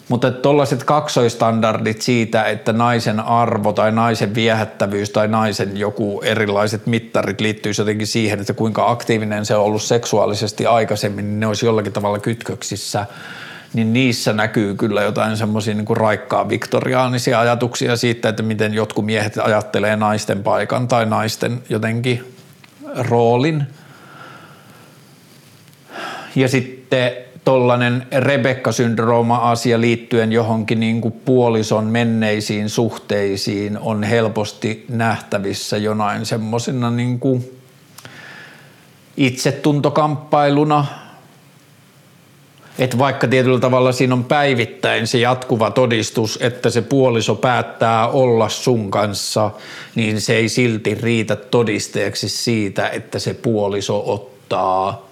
[0.10, 7.42] mutta tuollaiset kaksoistandardit siitä, että naisen arvo tai naisen viehättävyys tai naisen joku erilaiset mittarit
[7.42, 11.94] liittyy jotenkin siihen, että kuinka aktiivinen se on ollut seksuaalisesti aikaisemmin, niin ne olisi jollakin
[11.94, 13.06] tavalla kytköksissä
[13.74, 19.38] niin niissä näkyy kyllä jotain semmoisia niin raikkaa viktoriaanisia ajatuksia siitä, että miten jotkut miehet
[19.38, 22.36] ajattelee naisten paikan tai naisten jotenkin
[23.10, 23.68] roolin.
[26.36, 27.12] Ja sitten
[27.46, 37.20] tollainen Rebekka-syndrooma-asia liittyen johonkin niin kuin puolison menneisiin suhteisiin on helposti nähtävissä jonain semmoisena niin
[37.20, 37.62] kuin
[39.18, 40.86] itsetuntokamppailuna,
[42.80, 48.50] että vaikka tietyllä tavalla siinä on päivittäin se jatkuva todistus, että se puoliso päättää olla
[48.50, 49.52] sun kanssa,
[49.96, 55.11] niin se ei silti riitä todisteeksi siitä, että se puoliso ottaa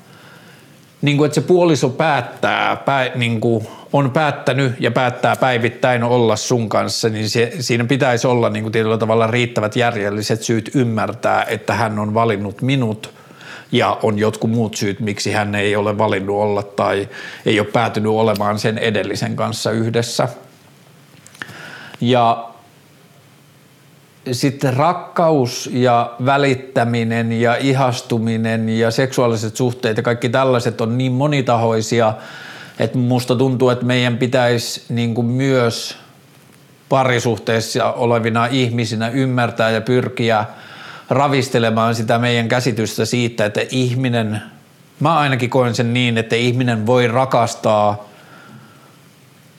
[1.02, 6.36] niin kuin, että se puoliso päättää, pää, niin kuin on päättänyt ja päättää päivittäin olla
[6.36, 11.44] sun kanssa, niin se, siinä pitäisi olla niin kuin tietyllä tavalla riittävät järjelliset syyt ymmärtää,
[11.44, 13.14] että hän on valinnut minut
[13.72, 17.10] ja on jotkut muut syyt, miksi hän ei ole valinnut olla tai
[17.46, 20.28] ei ole päätynyt olemaan sen edellisen kanssa yhdessä.
[22.02, 22.49] Ja
[24.32, 32.14] sitten rakkaus ja välittäminen ja ihastuminen ja seksuaaliset suhteet ja kaikki tällaiset on niin monitahoisia,
[32.80, 35.98] että musta tuntuu, että meidän pitäisi niin kuin myös
[36.90, 40.46] parisuhteessa olevina ihmisinä ymmärtää ja pyrkiä
[41.10, 44.42] ravistelemaan sitä meidän käsitystä siitä, että ihminen,
[45.00, 48.09] mä ainakin koen sen niin, että ihminen voi rakastaa–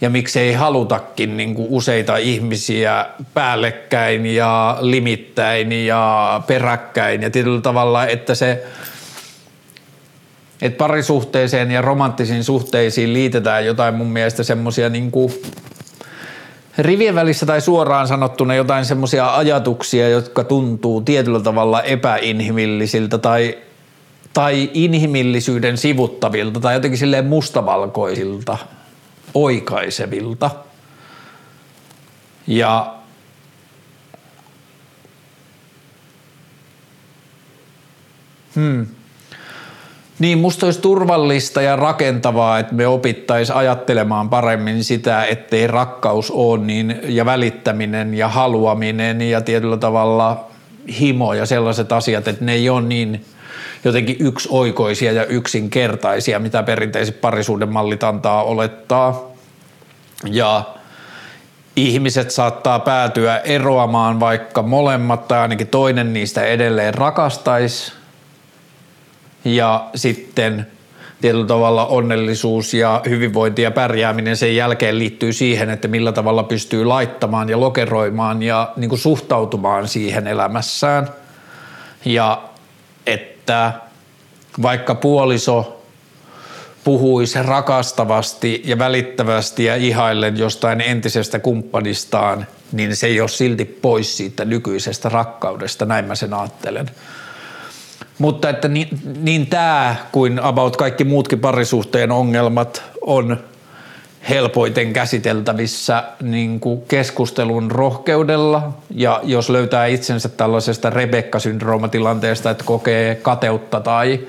[0.01, 7.23] ja miksei halutakin niin kuin useita ihmisiä päällekkäin ja limittäin ja peräkkäin.
[7.23, 8.65] Ja tietyllä tavalla, että se
[10.63, 15.13] että parisuhteeseen ja romanttisiin suhteisiin liitetään jotain mun mielestä semmoisia niin
[16.79, 23.59] rivien välissä tai suoraan sanottuna jotain semmoisia ajatuksia, jotka tuntuu tietyllä tavalla epäinhimillisiltä tai,
[24.35, 28.59] tai inhimillisyyden sivuttavilta tai jotenkin silleen mustavalkoisilta–
[29.35, 30.51] oikaisevilta.
[32.47, 32.95] Ja
[38.55, 38.87] hmm.
[40.19, 46.59] Niin, musta olisi turvallista ja rakentavaa, että me opittaisiin ajattelemaan paremmin sitä, ettei rakkaus ole
[46.59, 50.51] niin, ja välittäminen ja haluaminen ja tietyllä tavalla
[51.01, 53.25] himo ja sellaiset asiat, että ne ei ole niin
[53.85, 59.31] jotenkin yksioikoisia ja yksinkertaisia, mitä perinteiset parisuuden mallit antaa olettaa.
[60.25, 60.65] Ja
[61.77, 67.93] ihmiset saattaa päätyä eroamaan, vaikka molemmat tai ainakin toinen niistä edelleen rakastaisi.
[69.45, 70.67] Ja sitten
[71.21, 76.85] tietyllä tavalla onnellisuus ja hyvinvointi ja pärjääminen sen jälkeen liittyy siihen, että millä tavalla pystyy
[76.85, 81.09] laittamaan ja lokeroimaan ja niin kuin suhtautumaan siihen elämässään.
[82.05, 82.43] Ja
[83.51, 83.73] että
[84.63, 85.83] vaikka puoliso
[86.85, 94.17] puhuisi rakastavasti ja välittävästi ja ihaillen jostain entisestä kumppanistaan niin se ei ole silti pois
[94.17, 96.91] siitä nykyisestä rakkaudesta, näin mä sen ajattelen.
[98.19, 98.89] Mutta että niin,
[99.23, 103.37] niin tämä kuin about kaikki muutkin parisuhteen ongelmat on
[104.29, 108.73] helpoiten käsiteltävissä niin kuin keskustelun rohkeudella.
[108.91, 114.21] Ja jos löytää itsensä tällaisesta Rebekka-syndroomatilanteesta, että kokee kateutta tai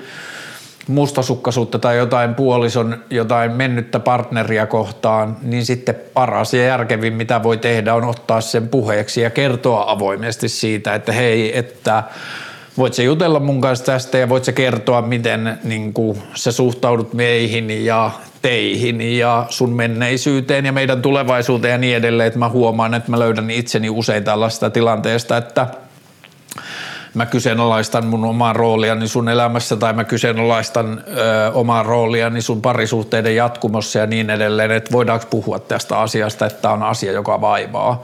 [0.87, 7.57] mustasukkaisuutta tai jotain puolison, jotain mennyttä partneria kohtaan, niin sitten paras ja järkevin mitä voi
[7.57, 12.03] tehdä on ottaa sen puheeksi ja kertoa avoimesti siitä, että hei, että
[12.77, 17.13] voit se jutella mun kanssa tästä ja voit se kertoa, miten niin kuin, sä suhtaudut
[17.13, 18.11] meihin ja
[18.41, 23.19] teihin ja sun menneisyyteen ja meidän tulevaisuuteen ja niin edelleen, että mä huomaan, että mä
[23.19, 25.67] löydän itseni usein tällaista tilanteesta, että
[27.13, 33.35] mä kyseenalaistan mun omaa rooliani sun elämässä tai mä kyseenalaistan ö, omaa rooliani sun parisuhteiden
[33.35, 38.03] jatkumossa ja niin edelleen, että voidaanko puhua tästä asiasta, että tämä on asia, joka vaivaa.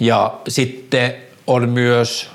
[0.00, 1.14] Ja sitten
[1.46, 2.30] on myös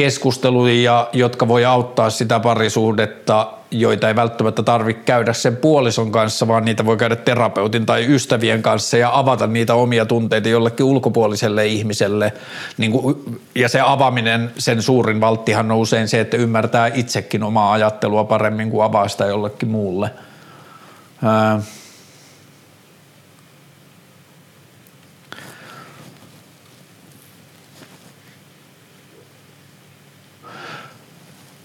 [0.00, 6.64] keskusteluja, jotka voi auttaa sitä parisuhdetta, joita ei välttämättä tarvitse käydä sen puolison kanssa, vaan
[6.64, 12.32] niitä voi käydä terapeutin tai ystävien kanssa ja avata niitä omia tunteita jollekin ulkopuoliselle ihmiselle.
[12.78, 12.92] Niin
[13.54, 18.70] ja se avaaminen, sen suurin valttihan on usein se, että ymmärtää itsekin omaa ajattelua paremmin
[18.70, 20.10] kuin avaa sitä jollekin muulle.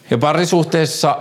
[0.10, 1.18] Ja parisuhteessa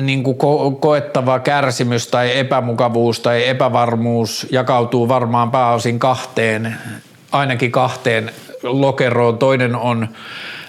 [0.00, 6.76] niin kuin ko- koettava kärsimys tai epämukavuus tai epävarmuus jakautuu varmaan pääosin kahteen,
[7.32, 8.30] ainakin kahteen
[8.62, 9.38] lokeroon.
[9.38, 10.08] Toinen on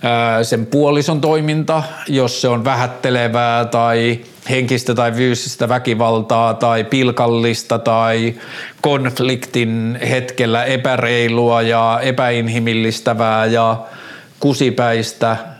[0.03, 4.19] ää, sen puolison toiminta, jos se on vähättelevää tai
[4.49, 8.33] henkistä tai fyysistä väkivaltaa tai pilkallista tai
[8.81, 13.77] konfliktin hetkellä epäreilua ja epäinhimillistävää ja
[14.39, 15.37] kusipäistä–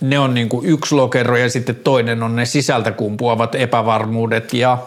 [0.00, 4.78] ne on niin kuin yksi lokero ja sitten toinen on ne sisältä kumpuavat epävarmuudet ja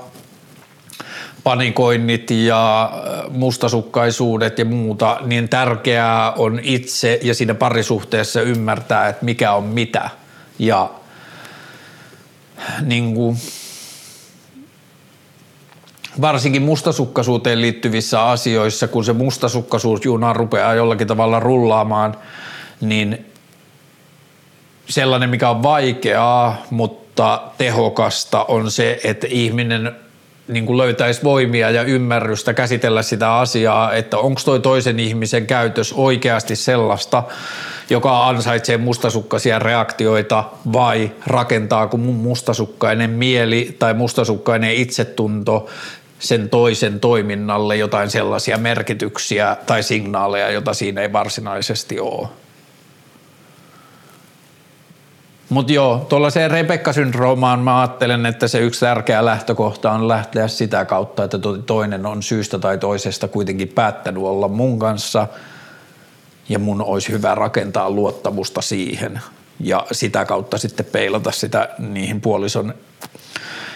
[1.43, 9.25] panikoinnit ja äh, mustasukkaisuudet ja muuta, niin tärkeää on itse ja siinä parisuhteessa ymmärtää, että
[9.25, 10.09] mikä on mitä.
[10.59, 10.89] Ja
[12.81, 13.37] niin kuin,
[16.21, 22.17] varsinkin mustasukkaisuuteen liittyvissä asioissa, kun se mustasukkaisuus juna rupeaa jollakin tavalla rullaamaan,
[22.81, 23.32] niin
[24.89, 29.95] sellainen, mikä on vaikeaa, mutta tehokasta on se, että ihminen
[30.47, 35.93] niin kuin löytäisi voimia ja ymmärrystä käsitellä sitä asiaa, että onko toi toisen ihmisen käytös
[35.93, 37.23] oikeasti sellaista,
[37.89, 45.69] joka ansaitsee mustasukkaisia reaktioita vai rakentaako mun mustasukkainen mieli tai mustasukkainen itsetunto
[46.19, 52.27] sen toisen toiminnalle jotain sellaisia merkityksiä tai signaaleja, joita siinä ei varsinaisesti ole.
[55.49, 61.23] Mutta joo, tuollaiseen Rebekka-syndroomaan mä ajattelen, että se yksi tärkeä lähtökohta on lähteä sitä kautta,
[61.23, 65.27] että toinen on syystä tai toisesta kuitenkin päättänyt olla mun kanssa
[66.49, 69.21] ja mun olisi hyvä rakentaa luottamusta siihen
[69.59, 72.73] ja sitä kautta sitten peilata sitä niihin puolison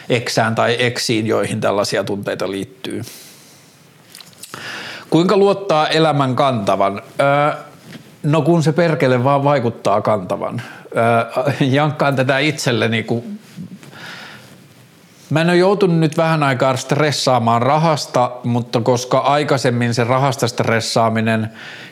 [0.09, 3.01] eksään tai eksiin, joihin tällaisia tunteita liittyy.
[5.09, 7.01] Kuinka luottaa elämän kantavan?
[7.19, 7.66] Öö,
[8.23, 10.61] no kun se perkele vaan vaikuttaa kantavan.
[11.59, 13.37] Jankkaan tätä itselleni, kun
[15.29, 21.49] Mä en ole joutunut nyt vähän aikaa stressaamaan rahasta, mutta koska aikaisemmin se rahasta stressaaminen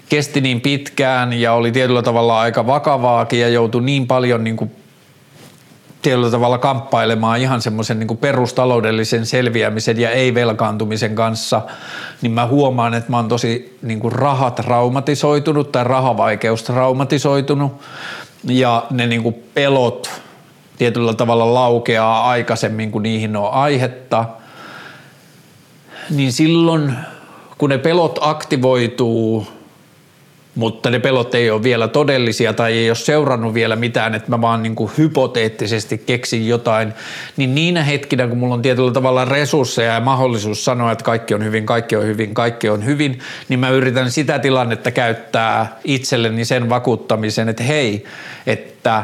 [0.09, 4.71] kesti niin pitkään ja oli tietyllä tavalla aika vakavaakin ja joutui niin paljon niin kuin
[6.05, 11.61] tietyllä tavalla kamppailemaan ihan semmoisen niin perustaloudellisen selviämisen ja ei-velkaantumisen kanssa,
[12.21, 17.71] niin mä huomaan, että mä oon tosi niin kuin rahat traumatisoitunut tai rahavaikeus traumatisoitunut
[18.43, 20.21] ja ne niin kuin pelot
[20.77, 24.25] tietyllä tavalla laukeaa aikaisemmin, kun niihin on aihetta,
[26.09, 26.93] niin silloin
[27.57, 29.47] kun ne pelot aktivoituu,
[30.55, 34.41] mutta ne pelot ei ole vielä todellisia tai ei ole seurannut vielä mitään, että mä
[34.41, 36.93] vaan niin kuin hypoteettisesti keksin jotain,
[37.37, 41.43] niin niinä hetkinä, kun mulla on tietyllä tavalla resursseja ja mahdollisuus sanoa, että kaikki on
[41.43, 46.69] hyvin, kaikki on hyvin, kaikki on hyvin, niin mä yritän sitä tilannetta käyttää itselleni sen
[46.69, 48.05] vakuuttamisen, että hei,
[48.47, 49.03] että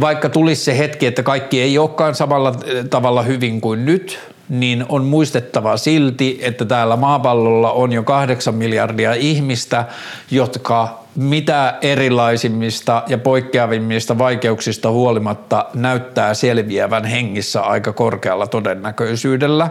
[0.00, 2.54] vaikka tulisi se hetki, että kaikki ei olekaan samalla
[2.90, 9.14] tavalla hyvin kuin nyt, niin on muistettava silti, että täällä maapallolla on jo kahdeksan miljardia
[9.14, 9.84] ihmistä,
[10.30, 19.70] jotka mitä erilaisimmista ja poikkeavimmista vaikeuksista huolimatta näyttää selviävän hengissä aika korkealla todennäköisyydellä.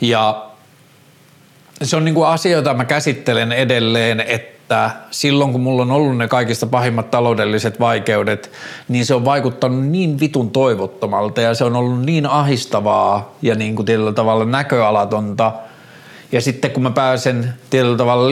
[0.00, 0.46] Ja
[1.82, 4.55] se on niin kuin asia, jota mä käsittelen edelleen, että
[5.10, 8.50] silloin kun mulla on ollut ne kaikista pahimmat taloudelliset vaikeudet,
[8.88, 13.76] niin se on vaikuttanut niin vitun toivottomalta ja se on ollut niin ahistavaa ja niin
[13.76, 15.52] kuin tietyllä tavalla näköalatonta–
[16.32, 18.30] ja sitten kun mä pääsen tietyllä tavalla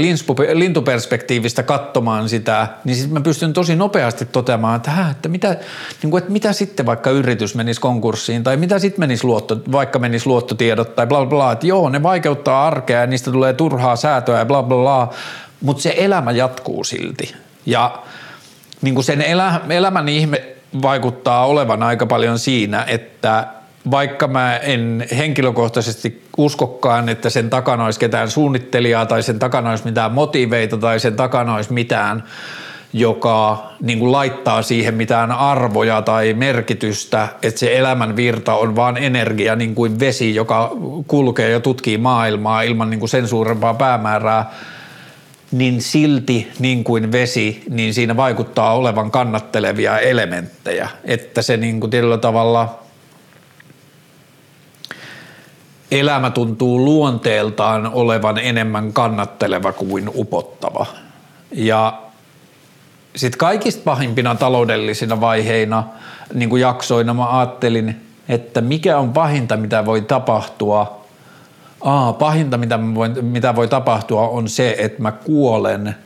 [0.52, 5.56] lintuperspektiivistä katsomaan sitä, niin sitten mä pystyn tosi nopeasti toteamaan, että, hä, että, mitä,
[6.02, 9.98] niin kuin, että mitä sitten vaikka yritys menisi konkurssiin tai mitä sitten menisi luotto, vaikka
[9.98, 11.52] menisi luottotiedot tai bla bla bla.
[11.52, 15.14] Että joo, ne vaikeuttaa arkea ja niistä tulee turhaa säätöä ja bla bla bla,
[15.64, 17.34] mutta se elämä jatkuu silti.
[17.66, 17.98] Ja
[18.82, 20.42] niin kuin sen elä, elämän ihme
[20.82, 23.46] vaikuttaa olevan aika paljon siinä, että
[23.90, 29.84] vaikka mä en henkilökohtaisesti uskokkaan, että sen takana olisi ketään suunnittelijaa tai sen takana olisi
[29.84, 32.24] mitään motiveita tai sen takana olisi mitään,
[32.92, 38.96] joka niin kuin laittaa siihen mitään arvoja tai merkitystä, että se elämän virta on vaan
[38.96, 40.70] energia niin kuin vesi, joka
[41.06, 44.50] kulkee ja tutkii maailmaa ilman niin kuin sen suurempaa päämäärää,
[45.52, 51.90] niin silti niin kuin vesi, niin siinä vaikuttaa olevan kannattelevia elementtejä, että se niin kuin
[51.90, 52.78] tietyllä tavalla–
[56.00, 60.86] elämä tuntuu luonteeltaan olevan enemmän kannatteleva kuin upottava.
[61.52, 62.02] Ja
[63.16, 65.84] sitten kaikista pahimpina taloudellisina vaiheina,
[66.34, 71.03] niin kuin jaksoina mä ajattelin, että mikä on pahinta, mitä voi tapahtua.
[71.84, 75.96] Aa, pahinta, mitä, voin, mitä voi tapahtua, on se, että mä kuolen.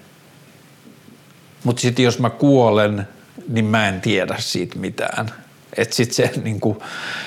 [1.64, 3.09] Mutta sitten jos mä kuolen,
[3.49, 5.31] niin mä en tiedä siitä mitään.
[5.76, 6.79] Että sitten se niin kuin,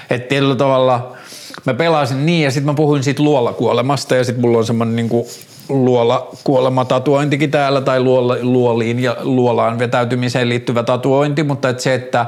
[0.10, 1.12] että tietyllä tavalla–
[1.66, 5.28] mä pelasin niin ja sitten mä puhuin siitä luolakuolemasta ja sitten mulla on semmoinen niinku
[5.70, 7.99] luola tatuointikin täällä tai
[8.41, 12.26] luoliin ja luolaan vetäytymiseen liittyvä tatuointi, mutta et se, että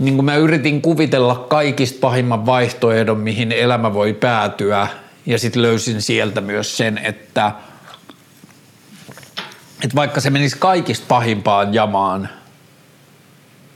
[0.00, 4.88] niin kuin mä yritin kuvitella kaikista pahimman vaihtoehdon, mihin elämä voi päätyä
[5.26, 7.52] ja sitten löysin sieltä myös sen, että,
[9.84, 12.28] että vaikka se menisi kaikista pahimpaan jamaan,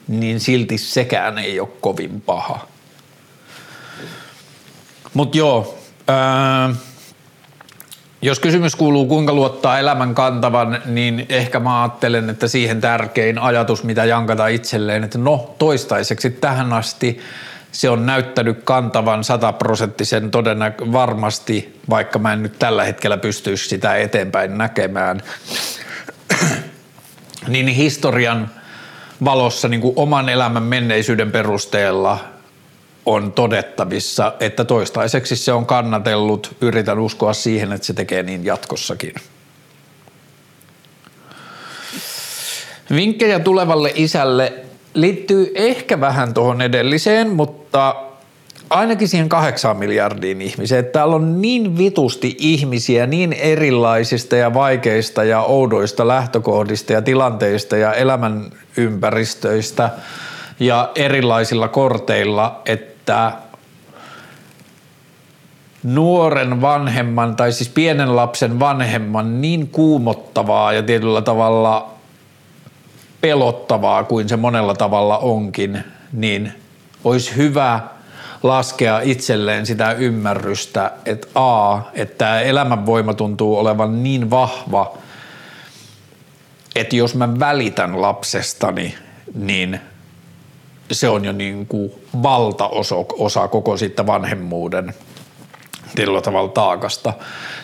[0.08, 2.66] niin silti sekään ei ole kovin paha.
[5.14, 6.74] Mutta joo, ää,
[8.24, 13.84] jos kysymys kuuluu kuinka luottaa elämän kantavan, niin ehkä mä ajattelen, että siihen tärkein ajatus,
[13.84, 17.20] mitä jankata itselleen, että no toistaiseksi tähän asti
[17.72, 23.96] se on näyttänyt kantavan sataprosenttisen todennäköisesti varmasti, vaikka mä en nyt tällä hetkellä pystyisi sitä
[23.96, 25.22] eteenpäin näkemään,
[27.48, 28.50] niin historian
[29.24, 32.18] valossa niin kuin oman elämän menneisyyden perusteella–
[33.06, 36.56] on todettavissa, että toistaiseksi se on kannatellut.
[36.60, 39.14] Yritän uskoa siihen, että se tekee niin jatkossakin.
[42.94, 44.52] Vinkkejä tulevalle isälle
[44.94, 47.96] liittyy ehkä vähän tuohon edelliseen, mutta
[48.70, 50.84] ainakin siihen kahdeksaan miljardiin ihmiseen.
[50.86, 57.92] Täällä on niin vitusti ihmisiä niin erilaisista ja vaikeista ja oudoista lähtökohdista ja tilanteista ja
[57.92, 59.90] elämän ympäristöistä
[60.60, 63.32] ja erilaisilla korteilla, että että
[65.82, 71.90] nuoren vanhemman tai siis pienen lapsen vanhemman niin kuumottavaa ja tietyllä tavalla
[73.20, 76.52] pelottavaa kuin se monella tavalla onkin, niin
[77.04, 77.80] olisi hyvä
[78.42, 84.98] laskea itselleen sitä ymmärrystä, että a, että elämänvoima tuntuu olevan niin vahva,
[86.76, 88.94] että jos mä välitän lapsestani,
[89.34, 89.80] niin–
[90.92, 94.94] se on jo niin kuin valtaosa osa koko siitä vanhemmuuden
[95.94, 97.12] tietyllä tavalla taakasta.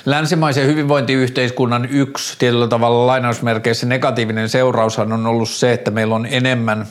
[0.06, 6.86] Länsimaisen hyvinvointiyhteiskunnan yksi tietyllä tavalla lainausmerkeissä negatiivinen seuraushan on ollut se, että meillä on enemmän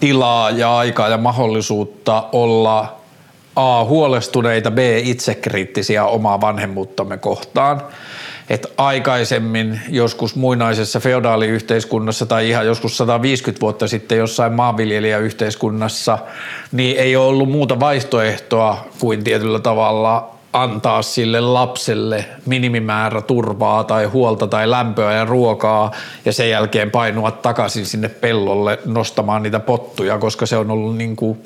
[0.00, 2.96] tilaa ja aikaa ja mahdollisuutta olla
[3.56, 3.84] A.
[3.84, 4.78] huolestuneita, B.
[5.02, 7.82] itsekriittisiä omaa vanhemmuuttamme kohtaan–
[8.50, 16.18] että aikaisemmin joskus muinaisessa feodaaliyhteiskunnassa tai ihan joskus 150 vuotta sitten jossain maanviljelijäyhteiskunnassa,
[16.72, 24.04] niin ei ole ollut muuta vaihtoehtoa kuin tietyllä tavalla antaa sille lapselle minimimäärä turvaa tai
[24.04, 25.92] huolta tai lämpöä ja ruokaa
[26.24, 31.16] ja sen jälkeen painua takaisin sinne pellolle nostamaan niitä pottuja, koska se on ollut niin
[31.16, 31.38] kuin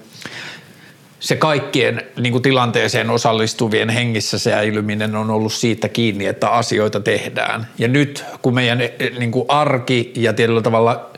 [1.20, 7.66] se kaikkien niin kuin tilanteeseen osallistuvien hengissä säilyminen on ollut siitä kiinni, että asioita tehdään.
[7.78, 11.10] Ja nyt kun meidän eh, niin kuin arki ja tietyllä tavalla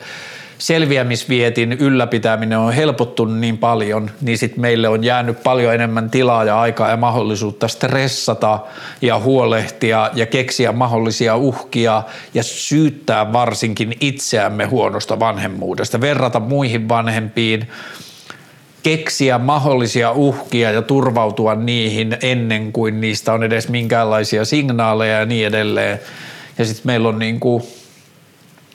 [0.57, 6.59] selviämisvietin ylläpitäminen on helpottunut niin paljon, niin sitten meille on jäänyt paljon enemmän tilaa ja
[6.59, 8.59] aikaa ja mahdollisuutta stressata
[9.01, 17.67] ja huolehtia ja keksiä mahdollisia uhkia ja syyttää varsinkin itseämme huonosta vanhemmuudesta, verrata muihin vanhempiin–
[18.83, 25.47] keksiä mahdollisia uhkia ja turvautua niihin ennen kuin niistä on edes minkäänlaisia signaaleja ja niin
[25.47, 25.99] edelleen.
[26.57, 27.63] Ja sitten meillä on niin kuin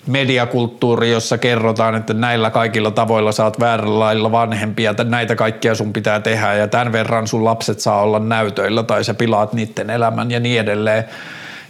[0.06, 5.92] mediakulttuuri, jossa kerrotaan, että näillä kaikilla tavoilla saat väärällä lailla vanhempia, että näitä kaikkia sun
[5.92, 10.30] pitää tehdä ja tämän verran sun lapset saa olla näytöillä tai sä pilaat niiden elämän
[10.30, 11.04] ja niin edelleen.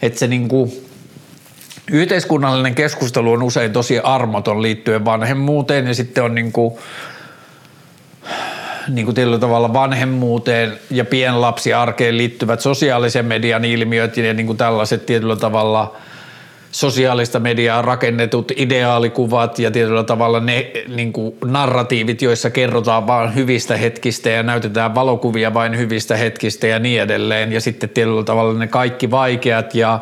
[0.03, 0.72] Että se niin kuin,
[1.91, 6.74] yhteiskunnallinen keskustelu on usein tosi armoton liittyen vanhemmuuteen ja sitten on niin kuin,
[8.89, 15.07] niin kuin tietyllä tavalla vanhemmuuteen ja pienlapsiarkeen liittyvät sosiaalisen median ilmiöt ja niin kuin tällaiset
[15.07, 15.97] tietyllä tavalla
[16.70, 23.76] sosiaalista mediaa rakennetut ideaalikuvat ja tietyllä tavalla ne niin kuin narratiivit, joissa kerrotaan vain hyvistä
[23.76, 27.53] hetkistä ja näytetään valokuvia vain hyvistä hetkistä ja niin edelleen.
[27.53, 30.01] Ja sitten tietyllä tavalla ne kaikki vaikeat ja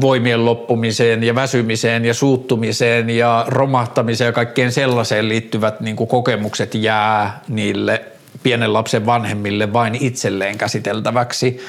[0.00, 6.74] voimien loppumiseen ja väsymiseen ja suuttumiseen ja romahtamiseen ja kaikkeen sellaiseen liittyvät niin kuin kokemukset
[6.74, 8.04] jää niille
[8.42, 11.60] pienen lapsen vanhemmille vain itselleen käsiteltäväksi.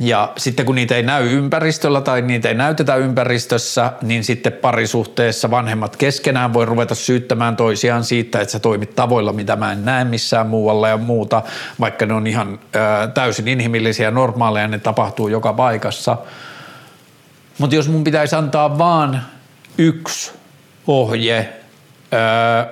[0.00, 5.50] Ja sitten kun niitä ei näy ympäristöllä tai niitä ei näytetä ympäristössä, niin sitten parisuhteessa
[5.50, 10.04] vanhemmat keskenään voi ruveta syyttämään toisiaan siitä, että sä toimit tavoilla, mitä mä en näe
[10.04, 11.42] missään muualla ja muuta,
[11.80, 12.78] vaikka ne on ihan ö,
[13.14, 16.16] täysin inhimillisiä ja normaaleja, ne tapahtuu joka paikassa–
[17.62, 19.22] mutta jos mun pitäisi antaa vaan
[19.78, 20.32] yksi
[20.86, 21.48] ohje
[22.12, 22.68] ää,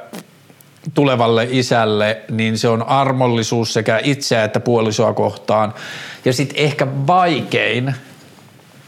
[0.95, 5.75] tulevalle isälle, niin se on armollisuus sekä itseä että puolisoa kohtaan.
[6.25, 7.95] Ja sitten ehkä vaikein,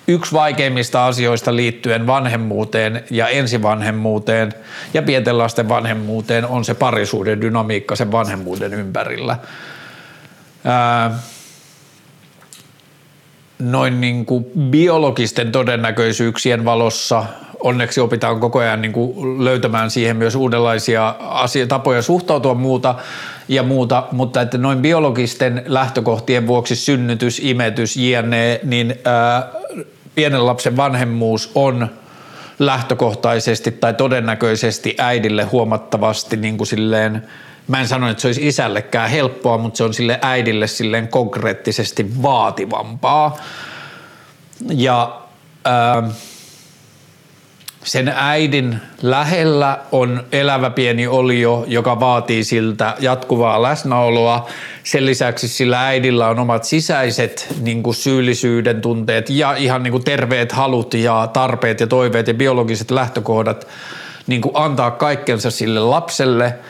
[0.08, 4.54] yksi vaikeimmista asioista liittyen vanhemmuuteen ja ensivanhemmuuteen
[4.94, 9.38] ja pienten lasten vanhemmuuteen on se parisuuden dynamiikka sen vanhemmuuden ympärillä.
[10.64, 11.18] Ää,
[13.70, 17.24] noin niin kuin biologisten todennäköisyyksien valossa.
[17.60, 22.94] Onneksi opitaan koko ajan niin kuin löytämään siihen myös uudenlaisia asia, tapoja suhtautua muuta
[23.48, 29.48] ja muuta, mutta että noin biologisten lähtökohtien vuoksi synnytys, imetys, jne, niin ää,
[30.14, 31.88] pienen lapsen vanhemmuus on
[32.58, 37.22] lähtökohtaisesti tai todennäköisesti äidille huomattavasti niin kuin silleen–
[37.68, 42.22] mä en sano, että se olisi isällekään helppoa, mutta se on sille äidille silleen konkreettisesti
[42.22, 43.36] vaativampaa.
[44.70, 45.20] Ja
[45.64, 46.02] ää,
[47.84, 54.48] sen äidin lähellä on elävä pieni olio, joka vaatii siltä jatkuvaa läsnäoloa.
[54.84, 60.04] Sen lisäksi sillä äidillä on omat sisäiset niin kuin syyllisyyden tunteet ja ihan niin kuin
[60.04, 63.66] terveet halut ja tarpeet ja toiveet ja biologiset lähtökohdat
[64.26, 66.54] niin kuin antaa kaikkensa sille lapselle–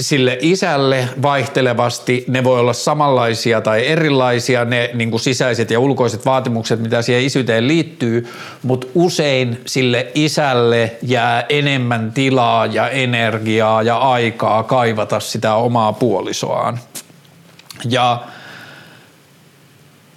[0.00, 6.26] sille isälle vaihtelevasti, ne voi olla samanlaisia tai erilaisia, ne niin kuin sisäiset ja ulkoiset
[6.26, 8.28] vaatimukset, mitä siihen isyyteen liittyy,
[8.62, 16.78] mutta usein sille isälle jää enemmän tilaa ja energiaa ja aikaa kaivata sitä omaa puolisoaan.
[17.88, 18.22] Ja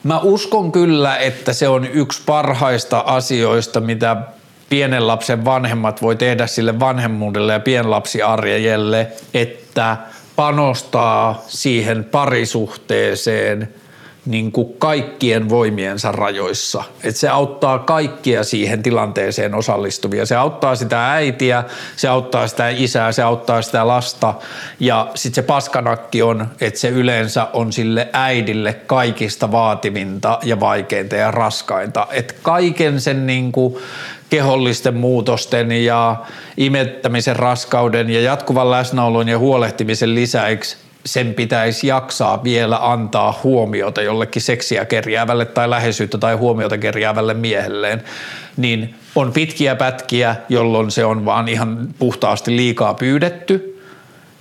[0.03, 4.17] Mä uskon kyllä, että se on yksi parhaista asioista, mitä
[4.69, 9.97] pienen lapsen vanhemmat voi tehdä sille vanhemmuudelle ja pienlapsiarjelle, että
[10.35, 13.69] panostaa siihen parisuhteeseen
[14.27, 16.83] niin kuin kaikkien voimiensa rajoissa.
[17.03, 20.25] Että se auttaa kaikkia siihen tilanteeseen osallistuvia.
[20.25, 21.63] Se auttaa sitä äitiä,
[21.95, 24.33] se auttaa sitä isää, se auttaa sitä lasta.
[24.79, 31.15] Ja sitten se paskanakki on, että se yleensä on sille äidille kaikista vaativinta ja vaikeinta
[31.15, 32.07] ja raskainta.
[32.11, 33.75] Että kaiken sen niin kuin
[34.29, 36.15] kehollisten muutosten ja
[36.57, 44.41] imettämisen raskauden ja jatkuvan läsnäolon ja huolehtimisen lisäksi sen pitäisi jaksaa vielä antaa huomiota jollekin
[44.41, 48.03] seksiä kerjäävälle tai läheisyyttä tai huomiota kerjäävälle miehelleen,
[48.57, 53.63] niin on pitkiä pätkiä, jolloin se on vaan ihan puhtaasti liikaa pyydetty–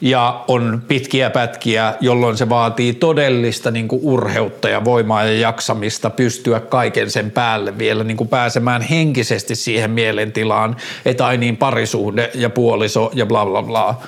[0.01, 6.11] ja on pitkiä pätkiä, jolloin se vaatii todellista niin kuin urheutta ja voimaa ja jaksamista
[6.11, 12.31] pystyä kaiken sen päälle vielä niin kuin pääsemään henkisesti siihen mielentilaan, että ai niin parisuhde
[12.35, 14.01] ja puoliso ja bla bla bla.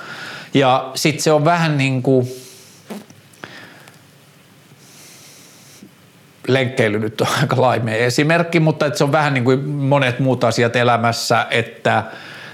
[0.53, 2.27] Ja sitten se on vähän niin kuin,
[6.47, 10.75] lenkkeily nyt on aika laimea esimerkki, mutta se on vähän niin kuin monet muut asiat
[10.75, 12.03] elämässä, että–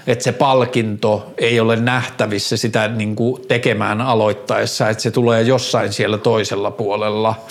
[0.06, 5.92] että se palkinto ei ole nähtävissä sitä niin kuin tekemään aloittaessa, että se tulee jossain
[5.92, 7.44] siellä toisella puolella.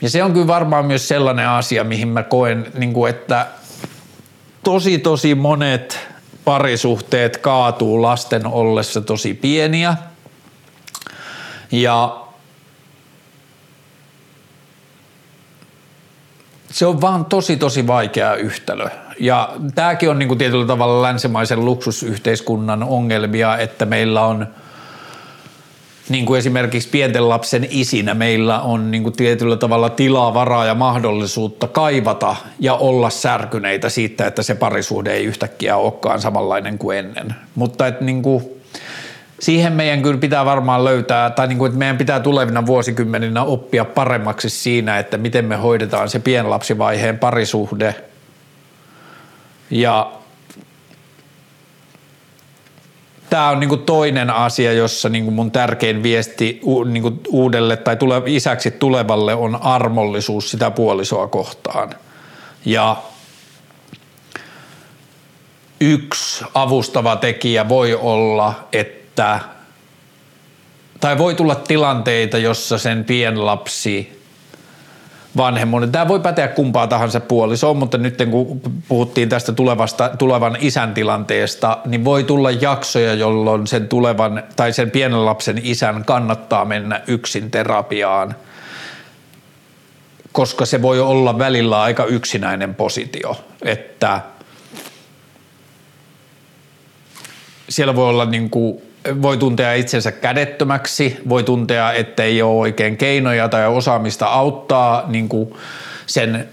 [0.00, 3.46] Ja se on kyllä varmaan myös sellainen asia, mihin mä koen, niin kuin, että
[4.62, 6.08] tosi tosi monet
[6.44, 9.96] parisuhteet kaatuu lasten ollessa tosi pieniä.
[11.72, 12.20] Ja
[16.70, 18.88] se on vaan tosi tosi vaikea yhtälö
[19.20, 24.46] Ja tämäkin on niin kuin tietyllä tavalla länsimaisen luksusyhteiskunnan ongelmia, että meillä on
[26.08, 30.74] niin kuin esimerkiksi pienten lapsen isinä meillä on niin kuin tietyllä tavalla tilaa, varaa ja
[30.74, 37.34] mahdollisuutta kaivata ja olla särkyneitä siitä, että se parisuhde ei yhtäkkiä olekaan samanlainen kuin ennen.
[37.54, 38.44] Mutta että niin kuin,
[39.40, 43.84] siihen meidän kyllä pitää varmaan löytää, tai niin kuin, että meidän pitää tulevina vuosikymmeninä oppia
[43.84, 47.94] paremmaksi siinä, että miten me hoidetaan se pienlapsivaiheen parisuhde
[49.70, 50.12] ja
[53.30, 58.22] tämä on niinku toinen asia, jossa niinku mun tärkein viesti u, niinku uudelle tai tule,
[58.26, 61.94] isäksi tulevalle on armollisuus sitä puolisoa kohtaan.
[62.64, 62.96] Ja
[65.80, 69.40] yksi avustava tekijä voi olla, että
[71.00, 74.15] tai voi tulla tilanteita, jossa sen pienlapsi
[75.36, 75.92] vanhemmuuden.
[75.92, 81.78] Tämä voi päteä kumpaa tahansa puolisoon, mutta nyt kun puhuttiin tästä tulevasta, tulevan isän tilanteesta,
[81.86, 87.50] niin voi tulla jaksoja, jolloin sen tulevan tai sen pienen lapsen isän kannattaa mennä yksin
[87.50, 88.36] terapiaan,
[90.32, 94.20] koska se voi olla välillä aika yksinäinen positio, että
[97.68, 98.85] siellä voi olla niin kuin
[99.22, 105.28] voi tuntea itsensä kädettömäksi, voi tuntea, että ei ole oikein keinoja tai osaamista auttaa niin
[105.28, 105.54] kuin
[106.06, 106.48] sen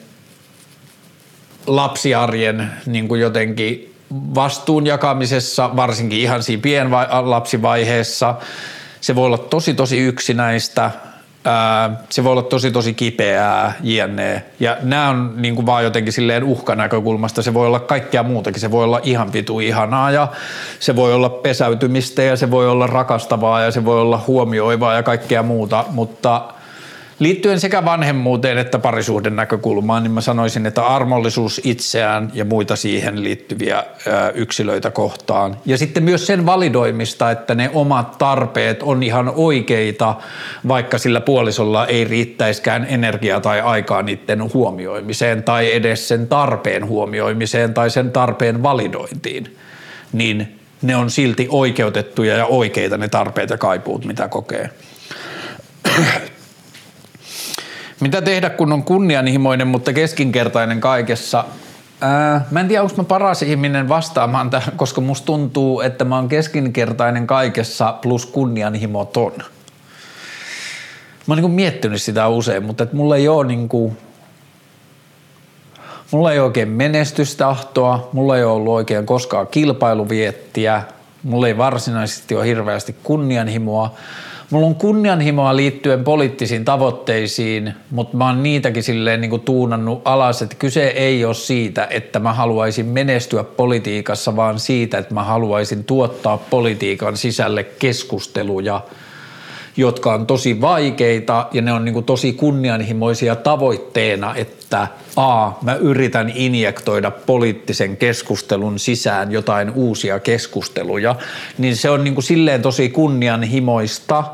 [1.68, 3.96] lapsiarjen niin kuin jotenkin
[4.36, 8.36] vastuun jakamisessa, varsinkin ihan siinä pienlapsivaiheessa.
[9.02, 10.92] Se voi olla tosi tosi yksinäistä,
[12.10, 14.44] se voi olla tosi tosi kipeää, jne.
[14.60, 18.72] Ja nämä on niin kuin vaan jotenkin silleen uhkanäkökulmasta, se voi olla kaikkea muutakin, se
[18.72, 20.28] voi olla ihan vitu ihanaa ja
[20.80, 25.04] se voi olla pesäytymistä ja se voi olla rakastavaa ja se voi olla huomioivaa ja
[25.04, 26.42] kaikkea muuta, mutta–
[27.24, 33.24] Liittyen sekä vanhemmuuteen että parisuhden näkökulmaan, niin mä sanoisin, että armollisuus itseään ja muita siihen
[33.24, 33.84] liittyviä
[34.34, 35.58] yksilöitä kohtaan.
[35.66, 40.16] Ja sitten myös sen validoimista, että ne omat tarpeet on ihan oikeita,
[40.68, 47.74] vaikka sillä puolisolla ei riittäiskään energiaa tai aikaa niiden huomioimiseen tai edes sen tarpeen huomioimiseen
[47.74, 49.58] tai sen tarpeen validointiin.
[50.14, 54.70] Niin ne on silti oikeutettuja ja oikeita ne tarpeet ja kaipuut, mitä kokee.
[58.00, 61.46] Mitä tehdä, kun on kunnianhimoinen, mutta keskinkertainen kaikessa?
[62.02, 66.16] Ää, mä en tiedä, onko mä paras ihminen vastaamaan tähän, koska musta tuntuu, että mä
[66.16, 69.32] oon keskinkertainen kaikessa plus kunnianhimoton.
[71.28, 73.98] Mä oon niin miettinyt sitä usein, mutta et mulla ei ole niin kuin,
[76.12, 80.84] mulla ei oikein menestystahtoa, mulla ei ollut oikein koskaan kilpailuviettiä,
[81.24, 83.96] mulla ei varsinaisesti ole hirveästi kunnianhimoa.
[84.54, 90.42] Mulla on kunnianhimoa liittyen poliittisiin tavoitteisiin, mutta mä oon niitäkin silleen niin kuin tuunannut alas,
[90.42, 95.84] että kyse ei ole siitä, että mä haluaisin menestyä politiikassa, vaan siitä, että mä haluaisin
[95.84, 98.82] tuottaa politiikan sisälle keskusteluja,
[99.78, 105.76] jotka on tosi vaikeita ja ne on niin kuin tosi kunnianhimoisia tavoitteena, että a, mä
[105.76, 111.16] yritän injektoida poliittisen keskustelun sisään jotain uusia keskusteluja,
[111.58, 114.24] niin se on niin kuin silleen tosi kunnianhimoista–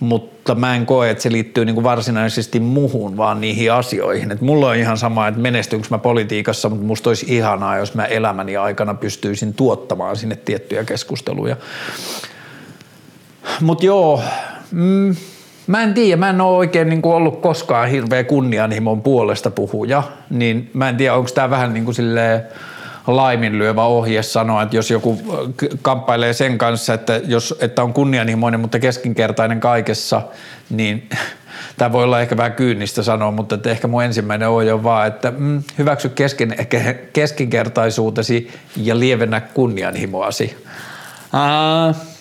[0.00, 4.32] mutta mä en koe, että se liittyy niin kuin varsinaisesti muhun, vaan niihin asioihin.
[4.32, 8.04] Et mulla on ihan sama, että menestynkö mä politiikassa, mutta musta olisi ihanaa, jos mä
[8.04, 11.56] elämäni aikana pystyisin tuottamaan sinne tiettyjä keskusteluja.
[13.60, 14.22] Mutta joo,
[14.70, 15.16] mm,
[15.66, 20.02] mä en tiedä, mä en ole oikein niin kuin ollut koskaan hirveä kunnianhimon puolesta puhuja,
[20.30, 22.42] niin mä en tiedä, onko tämä vähän niin kuin silleen–
[23.06, 25.20] laiminlyövä ohje sanoa, että jos joku
[25.82, 30.22] kamppailee sen kanssa, että, jos, että on kunnianhimoinen, mutta keskinkertainen kaikessa,
[30.70, 31.08] niin
[31.78, 35.06] tämä voi olla ehkä vähän kyynistä sanoa, mutta että ehkä mun ensimmäinen ohje on vaan,
[35.06, 36.54] että mm, hyväksy kesken,
[37.12, 40.56] keskinkertaisuutesi ja lievennä kunnianhimoasi.
[41.34, 42.15] Uh,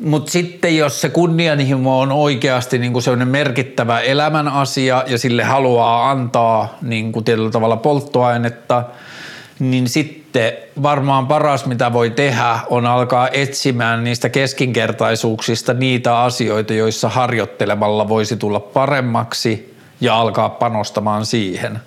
[0.00, 6.10] Mutta sitten jos se kunnianhimo on oikeasti niinku sellainen merkittävä elämän asia ja sille haluaa
[6.10, 8.84] antaa niinku tietyllä tavalla polttoainetta,
[9.58, 17.08] niin sitten varmaan paras mitä voi tehdä on alkaa etsimään niistä keskinkertaisuuksista niitä asioita, joissa
[17.08, 21.80] harjoittelemalla voisi tulla paremmaksi ja alkaa panostamaan siihen.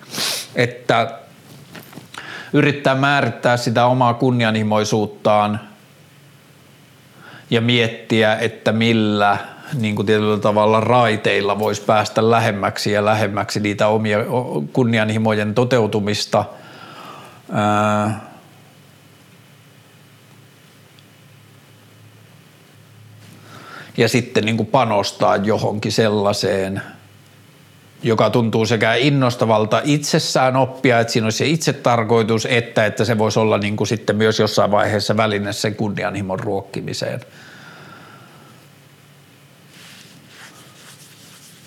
[0.56, 1.18] Että
[2.52, 5.60] yrittää määrittää sitä omaa kunnianhimoisuuttaan–
[7.54, 9.38] ja miettiä, että millä
[9.74, 14.18] niin kuin tietyllä tavalla raiteilla voisi päästä lähemmäksi ja lähemmäksi niitä omia
[14.72, 16.44] kunnianhimojen toteutumista.
[23.96, 26.82] ja sitten niin kuin panostaa johonkin sellaiseen,
[28.04, 33.18] joka tuntuu sekä innostavalta itsessään oppia, että siinä olisi se itse tarkoitus, että, että se
[33.18, 37.20] voisi olla niin kuin sitten myös jossain vaiheessa väline sen kunnianhimon ruokkimiseen.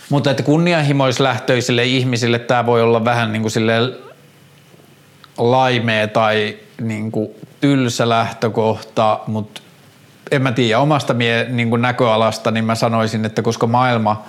[0.09, 3.53] Mutta että kunnianhimoislähtöisille ihmisille tämä voi olla vähän niin kuin
[5.37, 7.29] laimea tai niin kuin
[7.61, 9.61] tylsä lähtökohta, mutta
[10.31, 14.25] en mä tiedä omasta mie, niin kuin näköalasta, niin mä sanoisin, että koska maailma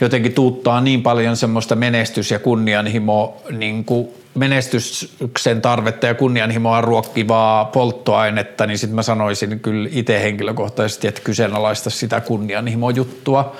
[0.00, 7.64] jotenkin tuuttaa niin paljon semmoista menestys- ja kunnianhimo, niin kuin menestyksen tarvetta ja kunnianhimoa ruokkivaa
[7.64, 13.56] polttoainetta, niin sitten mä sanoisin kyllä itse henkilökohtaisesti, että kyseenalaista sitä kunnianhimojuttua.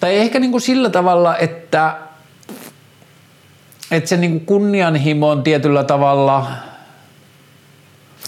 [0.00, 1.96] Tai ehkä niin kuin sillä tavalla, että,
[3.90, 6.46] että se niin kuin kunnianhimo on tietyllä tavalla–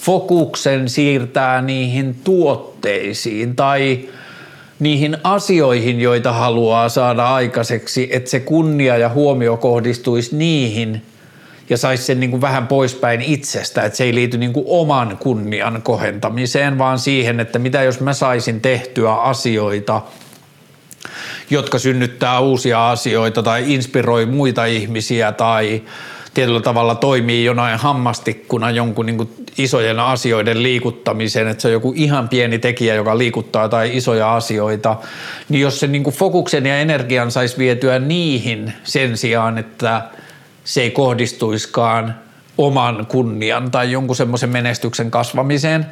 [0.08, 4.08] fokuksen siirtää niihin tuotteisiin tai
[4.78, 11.02] niihin asioihin, joita haluaa saada aikaiseksi, että se kunnia ja huomio kohdistuisi niihin
[11.70, 15.16] ja saisi sen niin kuin vähän poispäin itsestä, että se ei liity niin kuin oman
[15.20, 20.02] kunnian kohentamiseen, vaan siihen, että mitä jos mä saisin tehtyä asioita,
[21.50, 25.82] jotka synnyttää uusia asioita tai inspiroi muita ihmisiä tai
[26.34, 31.92] tietyllä tavalla toimii jonain hammastikkuna jonkun niin kuin isojen asioiden liikuttamiseen, että se on joku
[31.96, 34.96] ihan pieni tekijä, joka liikuttaa tai isoja asioita,
[35.48, 40.02] niin jos se niin kuin fokuksen ja energian saisi vietyä niihin sen sijaan, että
[40.64, 42.14] se ei kohdistuiskaan
[42.58, 45.86] oman kunnian tai jonkun semmoisen menestyksen kasvamiseen,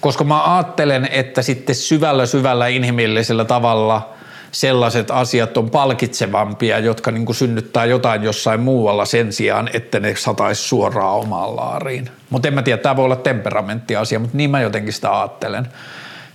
[0.00, 4.08] koska mä ajattelen, että sitten syvällä syvällä inhimillisellä tavalla–
[4.54, 10.14] sellaiset asiat on palkitsevampia, jotka niin kuin synnyttää jotain jossain muualla sen sijaan, että ne
[10.16, 12.10] sataisi suoraan omaan laariin.
[12.30, 15.68] Mutta en mä tiedä, tämä voi olla temperamenttiasia, mutta niin mä jotenkin sitä ajattelen.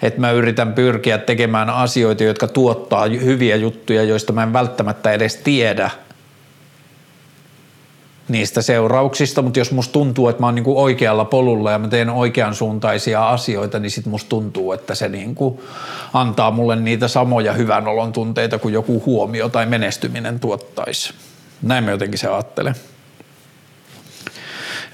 [0.02, 5.36] Että mä yritän pyrkiä tekemään asioita, jotka tuottaa hyviä juttuja, joista mä en välttämättä edes
[5.36, 5.90] tiedä–
[8.30, 12.10] niistä seurauksista, mutta jos musta tuntuu, että mä oon niinku oikealla polulla ja mä teen
[12.10, 15.64] oikean suuntaisia asioita, niin sit musta tuntuu, että se niinku
[16.14, 21.14] antaa mulle niitä samoja hyvän olon tunteita kuin joku huomio tai menestyminen tuottaisi.
[21.62, 22.76] Näin mä jotenkin se ajattelen.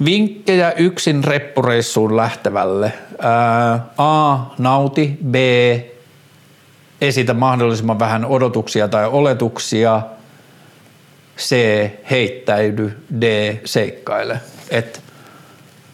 [0.06, 2.94] Vinkkejä yksin reppureissuun lähtevälle.
[3.20, 4.38] Ää, A.
[4.58, 5.18] Nauti.
[5.28, 5.36] B.
[7.02, 10.02] Esitä mahdollisimman vähän odotuksia tai oletuksia–
[11.38, 11.56] C.
[12.12, 12.98] Heittäydy.
[13.22, 13.56] D.
[13.66, 14.40] Seikkaile.
[14.70, 15.02] Et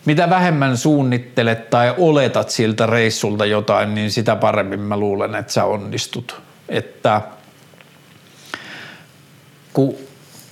[0.05, 5.65] mitä vähemmän suunnittelet tai oletat siltä reissulta jotain, niin sitä paremmin mä luulen, että sä
[5.65, 6.41] onnistut.
[6.69, 7.21] Että
[9.73, 9.95] kun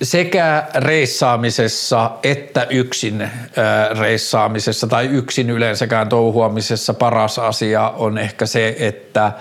[0.02, 3.30] sekä reissaamisessa että yksin
[4.00, 9.32] reissaamisessa tai yksin yleensäkään touhuamisessa paras asia on ehkä se, että–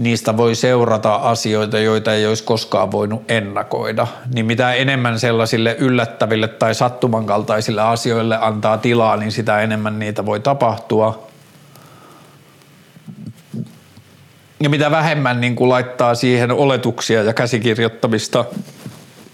[0.00, 4.06] niistä voi seurata asioita, joita ei olisi koskaan voinut ennakoida.
[4.34, 10.40] Niin mitä enemmän sellaisille yllättäville tai sattumankaltaisille asioille antaa tilaa, niin sitä enemmän niitä voi
[10.40, 11.26] tapahtua.
[14.60, 18.44] Ja mitä vähemmän niin kuin laittaa siihen oletuksia ja käsikirjoittamista,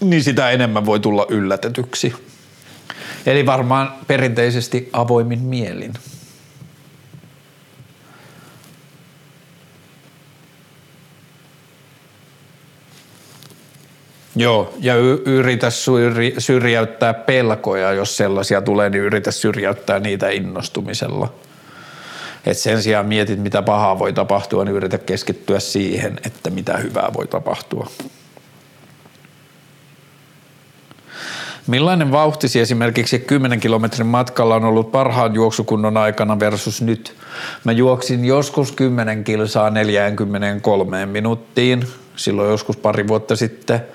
[0.01, 2.13] niin sitä enemmän voi tulla yllätetyksi.
[3.25, 5.93] Eli varmaan perinteisesti avoimin mielin.
[14.37, 21.33] Joo, ja y- yritä syri- syrjäyttää pelkoja, jos sellaisia tulee, niin yritä syrjäyttää niitä innostumisella.
[22.45, 27.09] Et sen sijaan mietit, mitä pahaa voi tapahtua, niin yritä keskittyä siihen, että mitä hyvää
[27.13, 27.87] voi tapahtua.
[31.67, 37.15] Millainen vauhtisi esimerkiksi 10 kilometrin matkalla on ollut parhaan juoksukunnon aikana versus nyt?
[37.63, 43.81] Mä juoksin joskus 10 kilsaa 43 minuuttiin, silloin joskus pari vuotta sitten–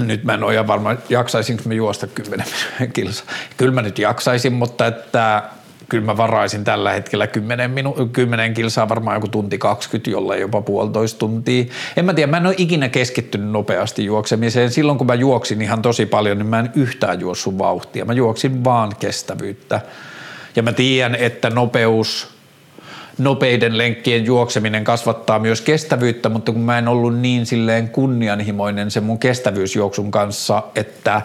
[0.00, 2.46] nyt mä en ole varma, jaksaisinko mä juosta 10
[2.94, 3.24] kilsa.
[3.56, 5.42] Kyllä mä nyt jaksaisin, mutta että
[5.88, 10.60] kyllä mä varaisin tällä hetkellä 10, minu- 10 kilsaa, varmaan joku tunti 20, jolle jopa
[10.60, 11.64] puolitoista tuntia.
[11.96, 14.70] En mä tiedä, mä en ole ikinä keskittynyt nopeasti juoksemiseen.
[14.70, 18.04] Silloin kun mä juoksin ihan tosi paljon, niin mä en yhtään juossut vauhtia.
[18.04, 19.80] Mä juoksin vaan kestävyyttä.
[20.56, 22.28] Ja mä tiedän, että nopeus–
[23.18, 29.04] nopeiden lenkkien juokseminen kasvattaa myös kestävyyttä, mutta kun mä en ollut niin silleen kunnianhimoinen sen
[29.04, 31.22] mun kestävyysjuoksun kanssa, että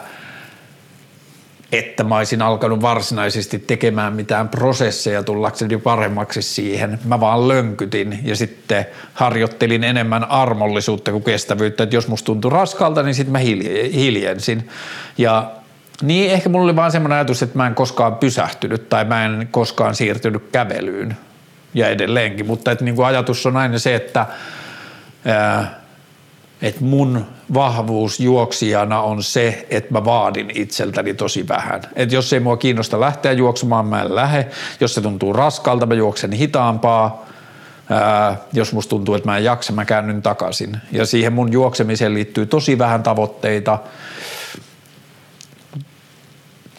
[1.72, 7.00] että mä olisin alkanut varsinaisesti tekemään mitään prosesseja tullakseni paremmaksi siihen.
[7.06, 11.84] Mä vaan lönkytin ja sitten harjoittelin enemmän armollisuutta kuin kestävyyttä.
[11.84, 13.39] Että jos musta tuntui raskalta, niin sitten mä
[13.94, 14.70] hiljensin.
[15.18, 15.52] Ja
[16.02, 19.48] niin ehkä mulla oli vaan semmoinen ajatus, että mä en koskaan pysähtynyt tai mä en
[19.52, 21.18] koskaan siirtynyt kävelyyn
[21.74, 24.26] ja edelleenkin, mutta että niin kuin ajatus on aina se, että
[25.26, 25.84] ää,
[26.61, 31.82] että mun vahvuus juoksijana on se, että mä vaadin itseltäni tosi vähän.
[31.95, 34.47] Että jos ei mua kiinnosta lähteä juoksemaan, mä en lähde.
[34.80, 37.26] Jos se tuntuu raskalta, mä juoksen hitaampaa.
[37.89, 40.78] Ää, jos musta tuntuu, että mä en jaksa, mä käännyn takaisin.
[40.91, 43.80] Ja siihen mun juoksemiseen liittyy tosi vähän tavoitteita,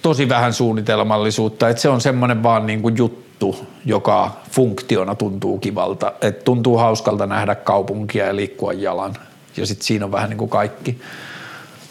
[0.03, 1.69] tosi vähän suunnitelmallisuutta.
[1.69, 2.97] Että se on semmoinen vaan niin kuin
[3.45, 6.13] juttu, joka funktiona tuntuu kivalta.
[6.21, 9.15] Että tuntuu hauskalta nähdä kaupunkia ja liikkua jalan
[9.57, 11.01] ja sitten siinä on vähän niin kuin kaikki.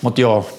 [0.01, 0.49] Mutta joo,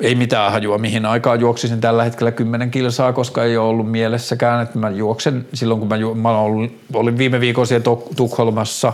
[0.00, 4.62] ei mitään hajua, mihin aikaan juoksisin tällä hetkellä 10 kilsaa, koska ei ole ollut mielessäkään,
[4.62, 7.84] että mä juoksen silloin, kun mä, ju- mä olin, olin viime viikolla siellä
[8.16, 8.92] Tukholmassa,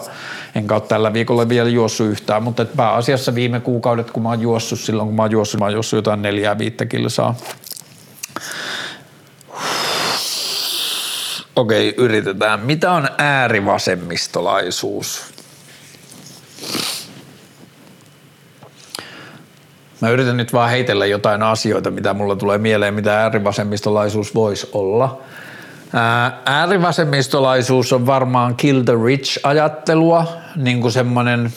[0.55, 4.81] enkä ole tällä viikolla vielä juossut yhtään, mutta pääasiassa viime kuukaudet, kun mä oon juossut,
[4.81, 7.35] silloin kun mä oon juossut, mä oon juossut jotain neljää viittä kilsaa.
[11.57, 12.61] Okei, yritetään.
[12.61, 15.33] Mitä on äärivasemmistolaisuus?
[20.01, 25.21] Mä yritän nyt vaan heitellä jotain asioita, mitä mulla tulee mieleen, mitä äärivasemmistolaisuus voisi olla.
[26.45, 30.27] Äärivasemmistolaisuus on varmaan kill the rich ajattelua,
[30.57, 31.53] niin kuin semmoinen,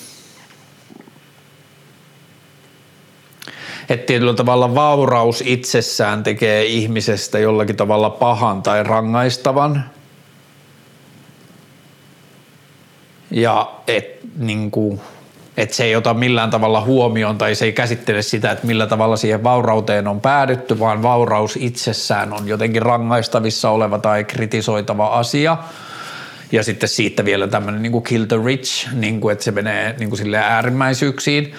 [3.89, 9.83] että tietyllä tavalla vauraus itsessään tekee ihmisestä jollakin tavalla pahan tai rangaistavan.
[13.31, 14.71] Ja et, niin
[15.57, 19.17] että se ei ota millään tavalla huomioon tai se ei käsittele sitä, että millä tavalla
[19.17, 25.57] siihen vaurauteen on päädytty, vaan vauraus itsessään on jotenkin rangaistavissa oleva tai kritisoitava asia.
[26.51, 30.09] Ja sitten siitä vielä tämmöinen niin kill the rich, niin kuin, että se menee niin
[30.09, 31.55] kuin äärimmäisyyksiin.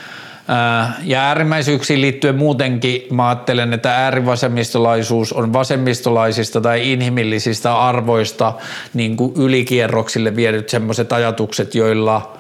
[1.03, 8.53] Ja äärimmäisyyksiin liittyen muutenkin mä ajattelen, että äärivasemmistolaisuus on vasemmistolaisista tai inhimillisistä arvoista
[8.95, 12.23] niin kuin ylikierroksille viedyt sellaiset ajatukset, joilla–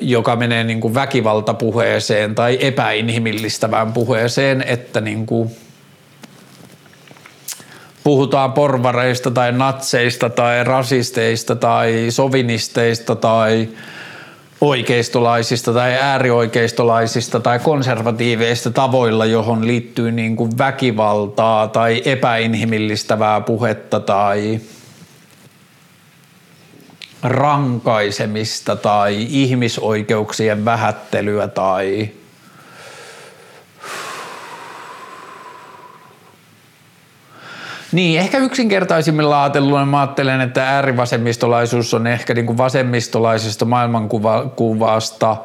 [0.00, 5.50] joka menee niin kuin väkivaltapuheeseen tai epäinhimillistävään puheeseen, että niin kuin
[8.04, 13.68] puhutaan porvareista tai natseista tai rasisteista tai sovinisteista tai
[14.64, 24.60] oikeistolaisista tai äärioikeistolaisista tai konservatiiveista tavoilla, johon liittyy niin kuin väkivaltaa tai epäinhimillistävää puhetta tai–
[27.24, 32.08] rankaisemista tai ihmisoikeuksien vähättelyä tai
[37.94, 45.36] Niin, ehkä yksinkertaisimmilla ajatelluilla mä ajattelen, että äärivasemmistolaisuus on ehkä niin kuin vasemmistolaisesta maailmankuvasta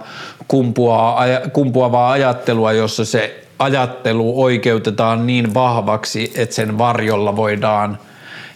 [1.53, 7.97] kumpuavaa ajattelua, jossa se ajattelu oikeutetaan niin vahvaksi, että sen varjolla voidaan–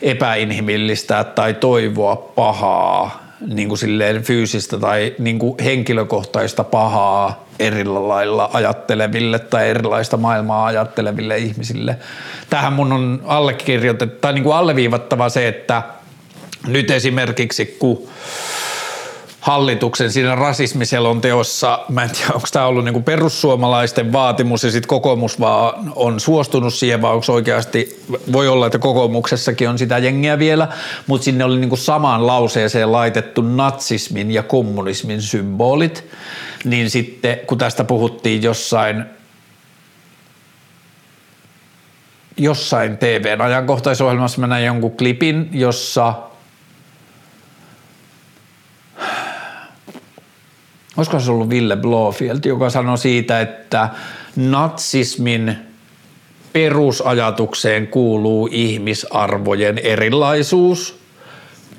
[0.04, 8.50] epäinhimillistä tai toivoa pahaa, niin kuin silleen fyysistä tai niin kuin henkilökohtaista pahaa erillä lailla
[8.54, 11.98] ajatteleville tai erilaista maailmaa ajatteleville ihmisille.
[12.50, 15.84] Tähän mun on allekirjoitettu tai niin kuin alleviivattava se, että
[16.68, 18.10] nyt esimerkiksi kun
[19.44, 25.40] hallituksen siinä rasismiselonteossa, mä en tiedä onko tämä ollut niinku perussuomalaisten vaatimus ja sitten kokoomus
[25.40, 30.68] vaan on suostunut siihen vai onko oikeasti, voi olla, että kokoomuksessakin on sitä jengiä vielä,
[31.08, 36.06] mutta sinne oli niinku samaan lauseeseen laitettu natsismin ja kommunismin symbolit,
[36.64, 39.06] niin sitten kun tästä puhuttiin jossain
[42.38, 46.14] jossain TVn ajankohtaisohjelmassa mä näin jonkun klipin, jossa–
[50.98, 53.90] olisiko se ollut Ville Blofield, joka sanoi siitä, että
[54.36, 55.56] natsismin
[56.54, 61.00] perusajatukseen kuuluu ihmisarvojen erilaisuus,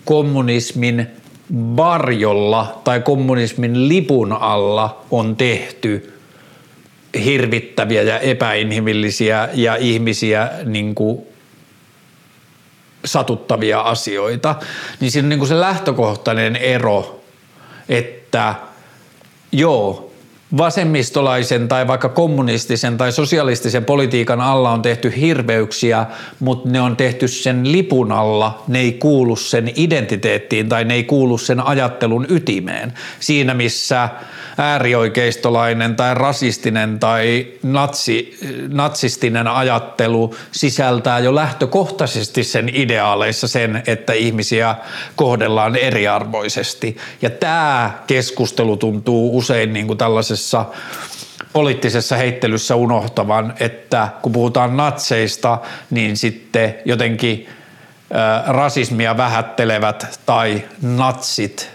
[0.04, 1.06] kommunismin
[1.76, 6.14] varjolla tai kommunismin lipun alla on tehty
[7.24, 11.22] hirvittäviä ja epäinhimillisiä ja ihmisiä niin kuin
[13.04, 14.54] satuttavia asioita,
[15.00, 17.20] niin siinä on niin kuin se lähtökohtainen ero,
[17.88, 18.54] että–
[19.54, 20.10] Joo,
[20.56, 26.06] vasemmistolaisen tai vaikka kommunistisen tai sosialistisen politiikan alla on tehty hirveyksiä,
[26.40, 31.04] mutta ne on tehty sen lipun alla, ne ei kuulu sen identiteettiin tai ne ei
[31.04, 32.92] kuulu sen ajattelun ytimeen.
[33.20, 34.08] Siinä missä
[34.58, 38.38] äärioikeistolainen tai rasistinen tai natsi,
[38.68, 44.76] natsistinen ajattelu sisältää jo lähtökohtaisesti sen ideaaleissa sen, että ihmisiä
[45.16, 46.96] kohdellaan eriarvoisesti.
[47.22, 50.43] Ja tämä keskustelu tuntuu usein niin kuin tällaisessa
[51.52, 55.58] poliittisessa heittelyssä unohtavan, että kun puhutaan natseista,
[55.90, 57.48] niin sitten jotenkin
[58.46, 61.70] rasismia vähättelevät tai natsit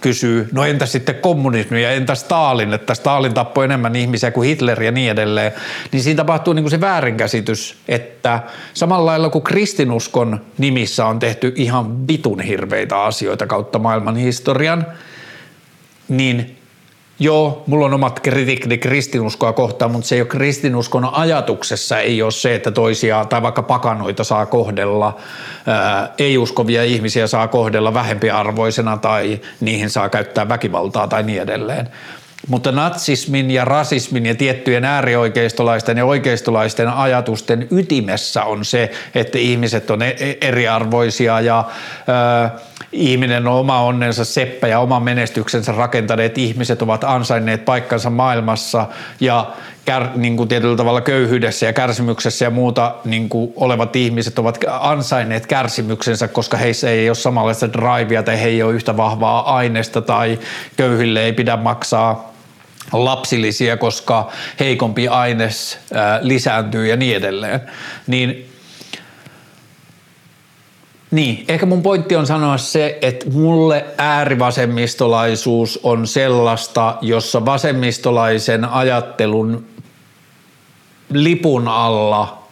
[0.00, 4.82] kysyy, no entä sitten kommunismi ja entä Stalin, että Stalin tappoi enemmän ihmisiä kuin Hitler
[4.82, 5.52] ja niin edelleen,
[5.92, 8.40] niin siinä tapahtuu niin kuin se väärinkäsitys, että
[8.74, 14.86] samalla lailla kuin kristinuskon nimissä on tehty ihan vitun hirveitä asioita kautta maailman historian,
[16.08, 16.58] niin
[17.18, 22.30] Joo, mulla on omat kritiikki kristinuskoa kohtaan, mutta se ei ole kristinuskon ajatuksessa, ei ole
[22.30, 25.16] se, että toisia tai vaikka pakanoita saa kohdella,
[26.18, 31.88] ei-uskovia ihmisiä saa kohdella vähempiarvoisena tai niihin saa käyttää väkivaltaa tai niin edelleen.
[32.48, 39.90] Mutta natsismin ja rasismin ja tiettyjen äärioikeistolaisten ja oikeistolaisten ajatusten ytimessä on se, että ihmiset
[39.90, 41.64] on e-, eriarvoisia ja
[42.48, 42.58] ö,
[42.94, 48.86] ihminen on oma onnensa seppä ja oman menestyksensä rakentaneet ihmiset ovat ansainneet paikkansa maailmassa
[49.20, 49.52] ja
[49.84, 54.58] kär, niin kuin tietyllä tavalla köyhyydessä ja kärsimyksessä ja muuta niin kuin olevat ihmiset ovat
[54.80, 60.00] ansainneet kärsimyksensä, koska heissä ei ole samanlaista drivea tai he ei ole yhtä vahvaa aineesta
[60.00, 60.38] tai
[60.76, 62.34] köyhille ei pidä maksaa
[62.92, 64.30] lapsillisia, koska
[64.60, 65.78] heikompi aines
[66.20, 67.60] lisääntyy ja niin edelleen.
[68.06, 68.53] Niin
[71.14, 79.66] niin, ehkä mun pointti on sanoa se, että mulle äärivasemmistolaisuus on sellaista, jossa vasemmistolaisen ajattelun
[81.12, 82.42] lipun alla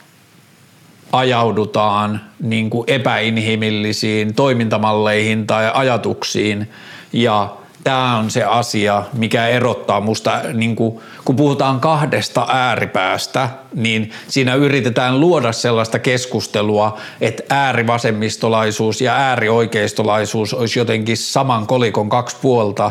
[1.12, 6.70] ajaudutaan niin kuin epäinhimillisiin toimintamalleihin tai ajatuksiin.
[7.12, 7.48] Ja–
[7.84, 14.54] tämä on se asia, mikä erottaa musta, niin kuin, kun puhutaan kahdesta ääripäästä, niin siinä
[14.54, 22.90] yritetään luoda sellaista keskustelua, että äärivasemmistolaisuus ja äärioikeistolaisuus olisi jotenkin saman kolikon kaksi puolta.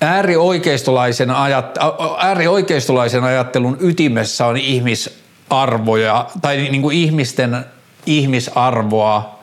[0.00, 1.78] Äärioikeistolaisen, ajat,
[2.18, 7.64] äärioikeistolaisen ajattelun ytimessä on ihmisarvoja tai niin kuin ihmisten
[8.06, 9.38] ihmisarvoa,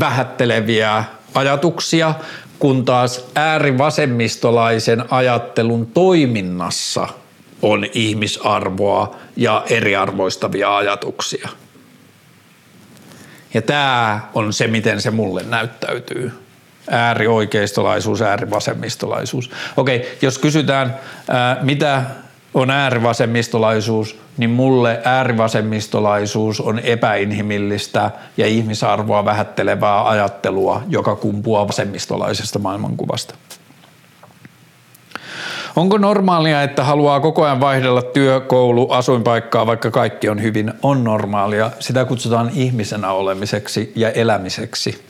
[0.00, 2.14] vähätteleviä ajatuksia,
[2.58, 7.08] kun taas äärivasemmistolaisen ajattelun toiminnassa
[7.62, 11.48] on ihmisarvoa ja eriarvoistavia ajatuksia.
[13.54, 16.32] Ja tämä on se, miten se mulle näyttäytyy.
[16.90, 19.50] Äärioikeistolaisuus, äärivasemmistolaisuus.
[19.76, 20.96] Okei, jos kysytään,
[21.62, 22.02] mitä
[22.54, 33.34] on äärivasemmistolaisuus, niin mulle äärivasemmistolaisuus on epäinhimillistä ja ihmisarvoa vähättelevää ajattelua, joka kumpuaa vasemmistolaisesta maailmankuvasta.
[35.76, 40.72] Onko normaalia, että haluaa koko ajan vaihdella työ, koulu, asuinpaikkaa, vaikka kaikki on hyvin?
[40.82, 41.70] On normaalia.
[41.80, 45.04] Sitä kutsutaan ihmisenä olemiseksi ja elämiseksi.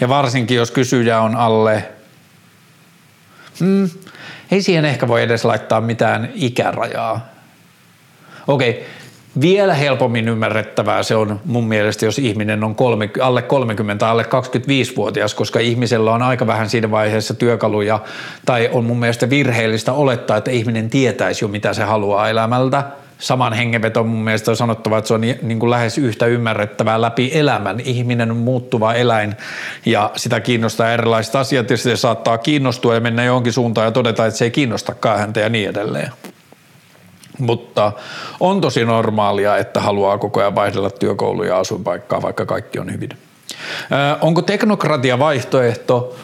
[0.00, 1.88] Ja varsinkin, jos kysyjä on alle
[3.60, 3.90] hmm,
[4.50, 7.28] ei siihen ehkä voi edes laittaa mitään ikärajaa.
[8.46, 8.86] Okei,
[9.40, 15.34] vielä helpommin ymmärrettävää se on mun mielestä, jos ihminen on kolme, alle 30, alle 25-vuotias,
[15.34, 18.00] koska ihmisellä on aika vähän siinä vaiheessa työkaluja,
[18.46, 22.84] tai on mun mielestä virheellistä olettaa, että ihminen tietäisi jo, mitä se haluaa elämältä–
[23.18, 27.30] saman hengenveto mun mielestä on sanottava, että se on niin kuin lähes yhtä ymmärrettävää läpi
[27.34, 27.80] elämän.
[27.80, 29.36] Ihminen on muuttuva eläin
[29.86, 34.26] ja sitä kiinnostaa erilaiset asiat ja se saattaa kiinnostua ja mennä johonkin suuntaan ja todeta,
[34.26, 36.12] että se ei kiinnostakaan häntä ja niin edelleen.
[37.38, 37.92] Mutta
[38.40, 43.10] on tosi normaalia, että haluaa koko ajan vaihdella työkoulu- ja asuinpaikkaa, vaikka kaikki on hyvin.
[44.20, 46.16] onko teknokratia vaihtoehto?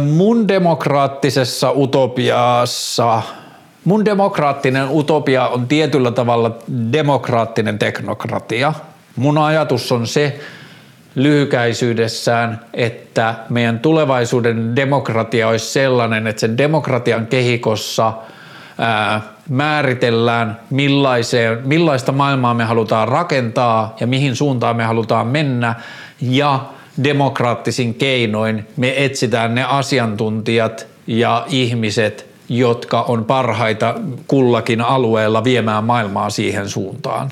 [0.00, 3.22] mun demokraattisessa utopiassa–
[3.84, 6.58] Mun demokraattinen utopia on tietyllä tavalla
[6.92, 8.72] demokraattinen teknokratia.
[9.16, 10.40] Mun ajatus on se
[11.14, 18.12] lyhykäisyydessään, että meidän tulevaisuuden demokratia olisi sellainen, että sen demokratian kehikossa
[18.78, 25.74] ää, määritellään millaiseen, millaista maailmaa me halutaan rakentaa ja mihin suuntaan me halutaan mennä
[26.20, 26.64] ja
[27.04, 32.26] demokraattisin keinoin me etsitään ne asiantuntijat ja ihmiset–
[32.58, 33.94] jotka on parhaita
[34.26, 37.30] kullakin alueella viemään maailmaa siihen suuntaan.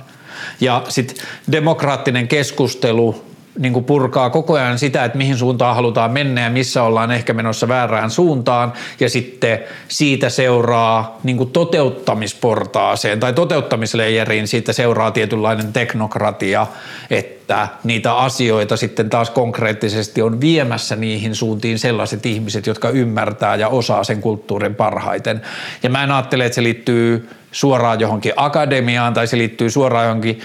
[0.60, 3.24] Ja sitten demokraattinen keskustelu
[3.58, 7.32] niin kuin purkaa koko ajan sitä, että mihin suuntaan halutaan mennä ja missä ollaan ehkä
[7.32, 9.58] menossa väärään suuntaan ja sitten
[9.88, 16.66] siitä seuraa niin kuin toteuttamisportaaseen tai toteuttamisleijeriin siitä seuraa tietynlainen teknokratia,
[17.10, 23.68] että niitä asioita sitten taas konkreettisesti on viemässä niihin suuntiin sellaiset ihmiset, jotka ymmärtää ja
[23.68, 25.42] osaa sen kulttuurin parhaiten.
[25.82, 30.40] Ja mä en ajattele, että se liittyy suoraan johonkin akademiaan tai se liittyy suoraan johonkin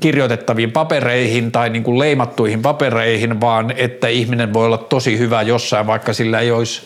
[0.00, 5.86] kirjoitettaviin papereihin tai niin kuin leimattuihin papereihin, vaan että ihminen voi olla tosi hyvä jossain,
[5.86, 6.82] vaikka sillä ei olisi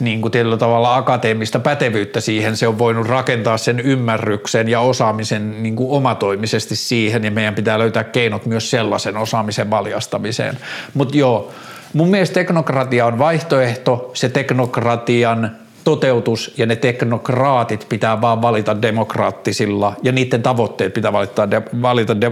[0.00, 5.62] niin kuin tietyllä tavalla akateemista pätevyyttä siihen, se on voinut rakentaa sen ymmärryksen ja osaamisen
[5.62, 10.58] niin kuin omatoimisesti siihen ja meidän pitää löytää keinot myös sellaisen osaamisen valjastamiseen.
[10.94, 11.52] Mutta joo,
[11.92, 19.96] mun mielestä teknokratia on vaihtoehto, se teknokratian toteutus ja ne teknokraatit pitää vaan valita demokraattisilla
[20.02, 22.30] ja niiden tavoitteet pitää valita, de, valita de,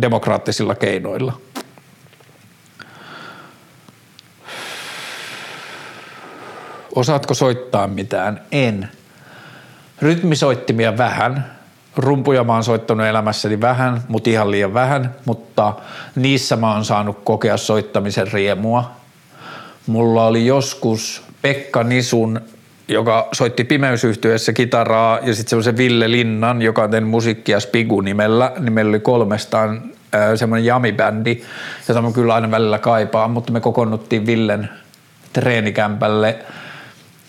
[0.00, 1.32] demokraattisilla keinoilla.
[6.94, 8.40] Osaatko soittaa mitään?
[8.52, 8.88] En.
[10.02, 11.52] Rytmisoittimia vähän.
[11.96, 15.74] Rumpuja mä oon soittanut elämässäni vähän, mutta ihan liian vähän, mutta
[16.16, 18.90] niissä mä oon saanut kokea soittamisen riemua.
[19.86, 22.40] Mulla oli joskus Pekka Nisun,
[22.88, 28.52] joka soitti pimeysyhtyessä kitaraa ja sitten semmoisen Ville Linnan, joka on tehnyt musiikkia Spigu nimellä.
[28.58, 29.82] Nimellä oli kolmestaan
[30.34, 31.42] semmoinen jamibändi,
[31.88, 34.68] jota mä kyllä aina välillä kaipaan, mutta me kokonnuttiin Villen
[35.32, 36.38] treenikämpälle–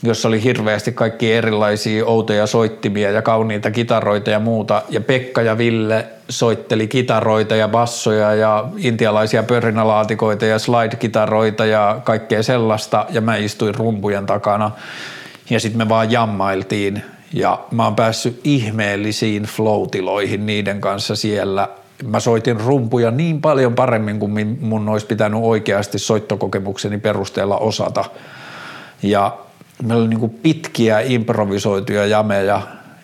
[0.03, 4.81] jossa oli hirveästi kaikki erilaisia outoja soittimia ja kauniita kitaroita ja muuta.
[4.89, 12.43] Ja Pekka ja Ville soitteli kitaroita ja bassoja ja intialaisia pörrinälaatikoita ja slide-kitaroita ja kaikkea
[12.43, 13.05] sellaista.
[13.09, 14.71] Ja mä istuin rumpujen takana
[15.49, 17.03] ja sitten me vaan jammailtiin.
[17.33, 21.69] Ja mä oon päässyt ihmeellisiin floatiloihin niiden kanssa siellä.
[22.03, 28.05] Mä soitin rumpuja niin paljon paremmin kuin mun olisi pitänyt oikeasti soittokokemukseni perusteella osata.
[29.03, 29.37] Ja
[29.83, 32.61] meillä oli niin pitkiä improvisoituja jameja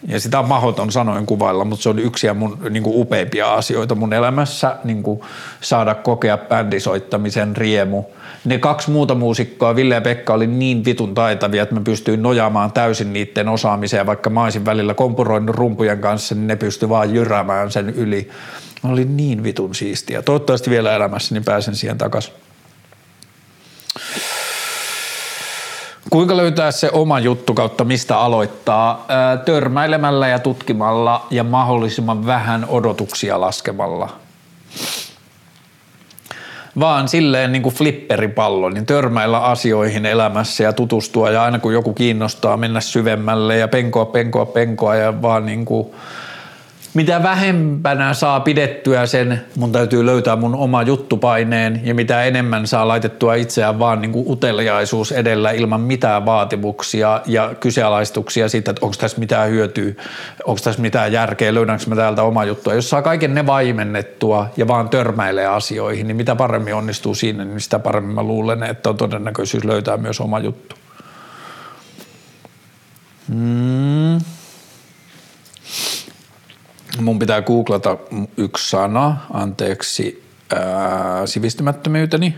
[0.07, 3.53] ja sitä on mahdoton sanoin kuvailla, mutta se on yksi ja mun niin kuin upeimpia
[3.53, 5.21] asioita mun elämässä, niin kuin
[5.61, 8.03] saada kokea bändisoittamisen riemu.
[8.45, 12.71] Ne kaksi muuta muusikkoa, Ville ja Pekka, oli niin vitun taitavia, että mä pystyin nojaamaan
[12.71, 17.71] täysin niiden osaamiseen, vaikka mä olisin välillä kompuroinut rumpujen kanssa, niin ne pystyi vaan jyräämään
[17.71, 18.29] sen yli.
[18.83, 20.21] Oli niin vitun siistiä.
[20.21, 22.33] Toivottavasti vielä elämässäni pääsen siihen takaisin.
[26.09, 29.05] Kuinka löytää se oma juttu kautta mistä aloittaa?
[29.45, 34.09] Törmäilemällä ja tutkimalla ja mahdollisimman vähän odotuksia laskemalla.
[36.79, 41.29] Vaan silleen niin kuin flipperipallo, niin törmäillä asioihin elämässä ja tutustua.
[41.29, 45.87] Ja aina kun joku kiinnostaa mennä syvemmälle ja penkoa, penkoa, penkoa ja vaan niin kuin–
[46.93, 52.87] mitä vähempänä saa pidettyä sen, mun täytyy löytää mun oma juttupaineen ja mitä enemmän saa
[52.87, 58.95] laitettua itseään vaan niin kuin uteliaisuus edellä ilman mitään vaatimuksia ja kyseenalaistuksia siitä, että onko
[58.99, 59.93] tässä mitään hyötyä,
[60.43, 62.73] onko tässä mitään järkeä, löydänkö mä täältä oma juttua.
[62.73, 67.61] Jos saa kaiken ne vaimennettua ja vaan törmäilee asioihin, niin mitä paremmin onnistuu siinä, niin
[67.61, 70.75] sitä paremmin mä luulen, että on todennäköisyys löytää myös oma juttu.
[73.27, 74.19] Mm
[77.01, 77.97] mun pitää googlata
[78.37, 80.23] yksi sana, anteeksi
[80.55, 82.35] ää, sivistymättömyyteni.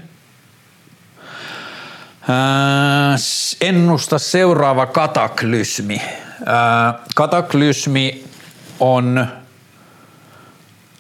[2.30, 3.16] Ää,
[3.62, 6.02] ennusta seuraava kataklysmi.
[6.46, 8.24] Ää, kataklysmi
[8.80, 9.28] on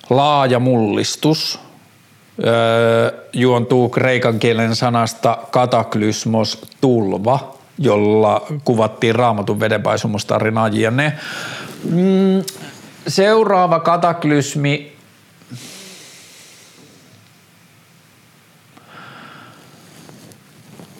[0.09, 1.59] laaja mullistus.
[2.45, 2.51] Ää,
[3.33, 11.13] juontuu kreikan kielen sanasta kataklysmos tulva, jolla kuvattiin raamatun vedenpaisumustarinaa jne.
[11.83, 12.43] Mm,
[13.07, 14.95] Seuraava kataklysmi.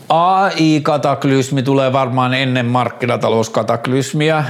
[0.10, 4.44] AI-kataklysmi tulee varmaan ennen markkinatalouskataklysmiä.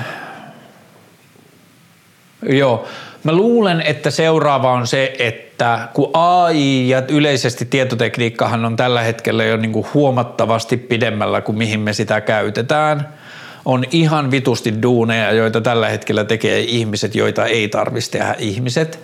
[2.50, 2.88] Joo.
[3.24, 9.44] Mä luulen, että seuraava on se, että kun AI ja yleisesti tietotekniikkahan on tällä hetkellä
[9.44, 13.08] jo niin kuin huomattavasti pidemmällä kuin mihin me sitä käytetään–
[13.66, 19.00] on ihan vitusti duuneja, joita tällä hetkellä tekee ihmiset, joita ei tarvitsisi tehdä ihmiset.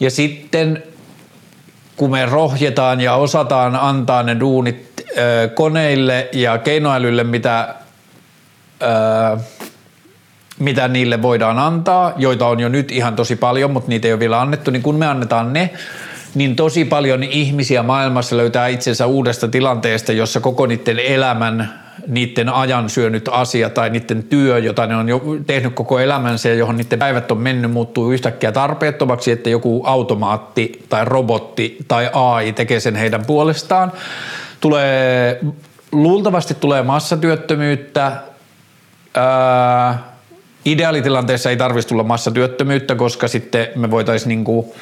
[0.00, 0.82] Ja sitten
[1.96, 7.74] kun me rohjetaan ja osataan antaa ne duunit ö, koneille ja keinoälylle, mitä,
[8.82, 9.38] ö,
[10.58, 14.20] mitä niille voidaan antaa, joita on jo nyt ihan tosi paljon, mutta niitä ei ole
[14.20, 15.70] vielä annettu, niin kun me annetaan ne,
[16.34, 22.90] niin tosi paljon ihmisiä maailmassa löytää itsensä uudesta tilanteesta, jossa koko niiden elämän niiden ajan
[22.90, 26.98] syönyt asia tai niiden työ, jota ne on jo tehnyt koko elämänsä ja johon niiden
[26.98, 32.96] päivät on mennyt, muuttuu yhtäkkiä tarpeettomaksi, että joku automaatti tai robotti tai AI tekee sen
[32.96, 33.92] heidän puolestaan.
[34.60, 35.40] Tulee,
[35.92, 38.12] luultavasti tulee massatyöttömyyttä.
[39.14, 40.12] Ää,
[40.64, 44.74] ideaalitilanteessa ei tarvitsisi tulla massatyöttömyyttä, koska sitten me voitaisiin niinku,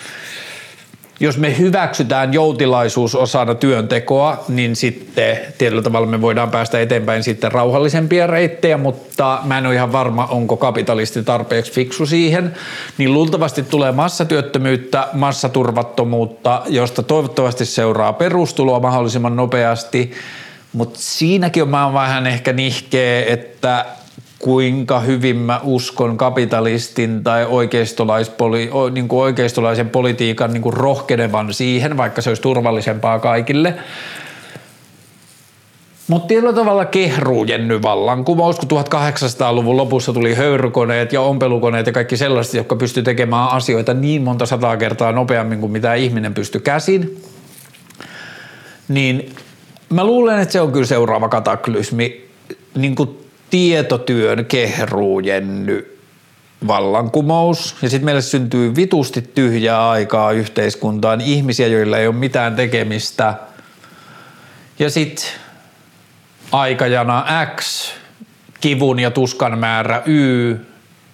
[1.20, 7.52] jos me hyväksytään joutilaisuus osana työntekoa, niin sitten tietyllä tavalla me voidaan päästä eteenpäin sitten
[7.52, 12.54] rauhallisempia reittejä, mutta mä en ole ihan varma, onko kapitalisti tarpeeksi fiksu siihen.
[12.98, 20.12] Niin luultavasti tulee massatyöttömyyttä, massaturvattomuutta, josta toivottavasti seuraa perustuloa mahdollisimman nopeasti,
[20.72, 23.86] Mutta siinäkin on mä vähän ehkä nihkeä, että
[24.40, 31.96] kuinka hyvin mä uskon kapitalistin tai oikeistolaispoli, niin kuin oikeistolaisen politiikan niin kuin rohkenevan siihen,
[31.96, 33.74] vaikka se olisi turvallisempaa kaikille.
[36.08, 42.16] Mutta tietyllä tavalla kehruu Jenny vallankumous, kun 1800-luvun lopussa tuli höyrykoneet ja ompelukoneet ja kaikki
[42.16, 47.22] sellaiset, jotka pysty tekemään asioita niin monta sataa kertaa nopeammin kuin mitä ihminen pystyi käsin.
[48.88, 49.34] Niin
[49.90, 52.28] mä luulen, että se on kyllä seuraava kataklysmi,
[52.74, 53.18] niin kuin
[53.50, 55.98] tietotyön kehruu Jenny
[56.66, 57.76] vallankumous.
[57.82, 63.34] Ja sitten meille syntyy vitusti tyhjää aikaa yhteiskuntaan, ihmisiä, joilla ei ole mitään tekemistä.
[64.78, 65.26] Ja sitten
[66.52, 67.90] aikajana X,
[68.60, 70.56] kivun ja tuskan määrä Y,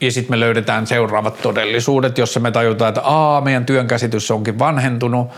[0.00, 4.58] ja sitten me löydetään seuraavat todellisuudet, jossa me tajutaan, että aa, meidän työn käsitys onkin
[4.58, 5.28] vanhentunut,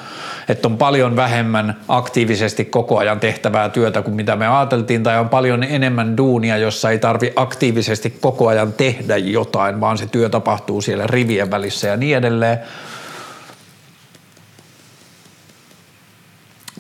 [0.49, 5.29] että on paljon vähemmän aktiivisesti koko ajan tehtävää työtä kuin mitä me ajateltiin, tai on
[5.29, 10.81] paljon enemmän duunia, jossa ei tarvi aktiivisesti koko ajan tehdä jotain, vaan se työ tapahtuu
[10.81, 12.59] siellä rivien välissä ja niin edelleen.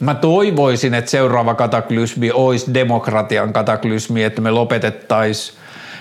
[0.00, 5.57] Mä toivoisin, että seuraava kataklysmi olisi demokratian kataklysmi, että me lopetettaisiin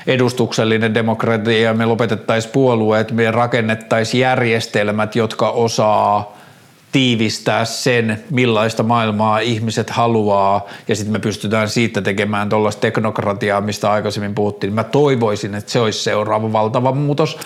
[0.08, 6.38] edustuksellinen demokratia, me lopetettaisiin puolueet, me rakennettaisiin järjestelmät, jotka osaa
[6.92, 13.92] tiivistää sen, millaista maailmaa ihmiset haluaa, ja sitten me pystytään siitä tekemään tuollaista teknokratiaa, mistä
[13.92, 14.74] aikaisemmin puhuttiin.
[14.74, 17.40] Mä toivoisin, että se olisi seuraava valtava muutos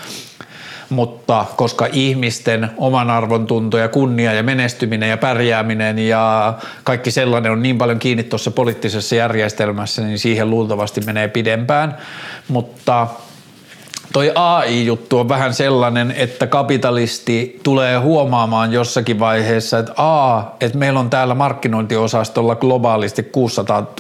[0.92, 3.48] mutta koska ihmisten oman arvon
[3.80, 6.54] ja kunnia ja menestyminen ja pärjääminen ja
[6.84, 11.98] kaikki sellainen on niin paljon kiinni tuossa poliittisessa järjestelmässä, niin siihen luultavasti menee pidempään,
[12.48, 13.08] mutta
[14.14, 21.00] toi AI-juttu on vähän sellainen, että kapitalisti tulee huomaamaan jossakin vaiheessa, että a, että meillä
[21.00, 23.92] on täällä markkinointiosastolla globaalisti 600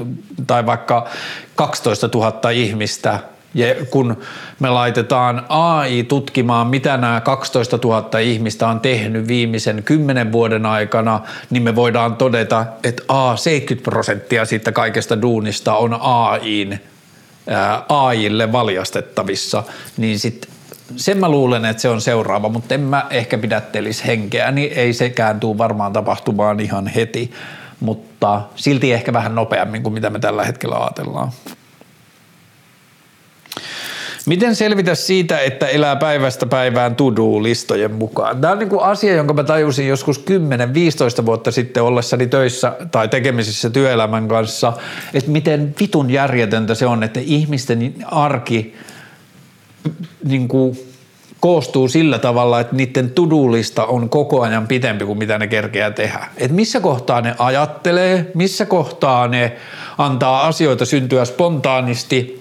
[0.47, 1.07] tai vaikka
[1.55, 3.19] 12 000 ihmistä–
[3.53, 4.18] ja kun
[4.60, 11.22] me laitetaan AI tutkimaan, mitä nämä 12 000 ihmistä on tehnyt viimeisen 10 vuoden aikana,
[11.49, 16.80] niin me voidaan todeta, että A, 70 prosenttia siitä kaikesta duunista on AIin,
[17.48, 19.64] ää, AIlle valjastettavissa,
[19.98, 20.52] niin sitten
[20.95, 24.94] sen mä luulen, että se on seuraava, mutta en mä ehkä pidättelisi henkeä, niin ei
[24.94, 27.32] sekään tule varmaan tapahtumaan ihan heti,
[27.80, 31.32] mutta silti ehkä vähän nopeammin kuin mitä me tällä hetkellä ajatellaan.
[34.32, 38.41] Miten selvitä siitä, että elää päivästä päivään to-do-listojen mukaan?
[38.41, 40.24] Tämä on niin kuin asia, jonka mä tajusin joskus
[41.22, 44.74] 10-15 vuotta sitten ollessani töissä tai tekemisissä työelämän kanssa,
[45.14, 48.76] että miten vitun järjetöntä se on, että ihmisten arki
[50.24, 50.80] niin kuin
[51.40, 56.28] koostuu sillä tavalla, että niiden to-do-lista on koko ajan pitempi kuin mitä ne kerkeää tehdä.
[56.38, 59.56] Et missä kohtaa ne ajattelee, missä kohtaa ne
[59.98, 62.40] antaa asioita syntyä spontaanisti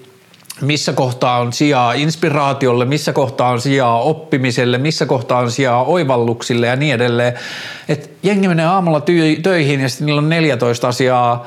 [0.61, 6.67] missä kohtaa on sijaa inspiraatiolle, missä kohtaa on sijaa oppimiselle, missä kohtaa on sijaa oivalluksille
[6.67, 7.33] ja niin edelleen.
[7.89, 9.01] Et jengi menee aamulla
[9.43, 11.45] töihin ja sitten niillä on 14 asiaa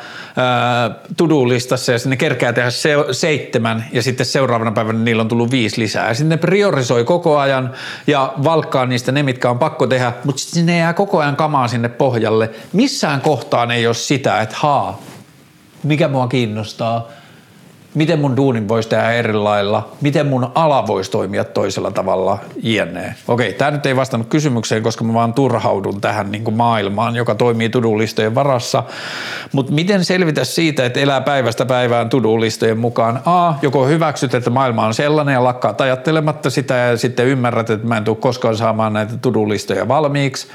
[1.16, 5.80] to-do-listassa ja sinne kerkeää tehdä se, seitsemän ja sitten seuraavana päivänä niillä on tullut viisi
[5.80, 6.08] lisää.
[6.08, 7.72] Ja sitten ne priorisoi koko ajan
[8.06, 11.68] ja valkkaa niistä ne, mitkä on pakko tehdä, mutta sitten ne jää koko ajan kamaa
[11.68, 12.50] sinne pohjalle.
[12.72, 15.00] Missään kohtaan ei ole sitä, että haa,
[15.82, 17.08] mikä mua kiinnostaa–
[17.94, 23.14] miten mun duunin voisi tehdä eri lailla, miten mun ala voisi toimia toisella tavalla, jne.
[23.28, 27.34] Okei, tämä nyt ei vastannut kysymykseen, koska mä vaan turhaudun tähän niin kuin maailmaan, joka
[27.34, 28.82] toimii tudulistojen varassa,
[29.52, 33.20] mutta miten selvitä siitä, että elää päivästä päivään tudulistojen mukaan?
[33.24, 37.86] A, joko hyväksyt, että maailma on sellainen ja lakkaat ajattelematta sitä ja sitten ymmärrät, että
[37.86, 40.48] mä en tule koskaan saamaan näitä tudulistoja valmiiksi,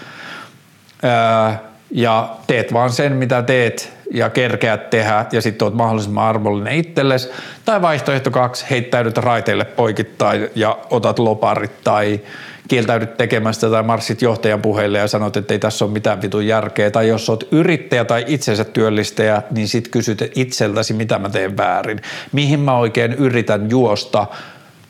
[1.03, 6.75] öö, ja teet vaan sen, mitä teet ja kerkeät tehdä ja sitten oot mahdollisimman arvollinen
[6.75, 7.29] itsellesi.
[7.65, 12.19] Tai vaihtoehto kaksi, heittäydyt raiteille poikittain ja otat loparit tai
[12.67, 16.91] kieltäydyt tekemästä tai marssit johtajan puheille ja sanot, että ei tässä ole mitään vitun järkeä.
[16.91, 22.01] Tai jos oot yrittäjä tai itsensä työllistäjä, niin sit kysyt itseltäsi, mitä mä teen väärin.
[22.31, 24.27] Mihin mä oikein yritän juosta,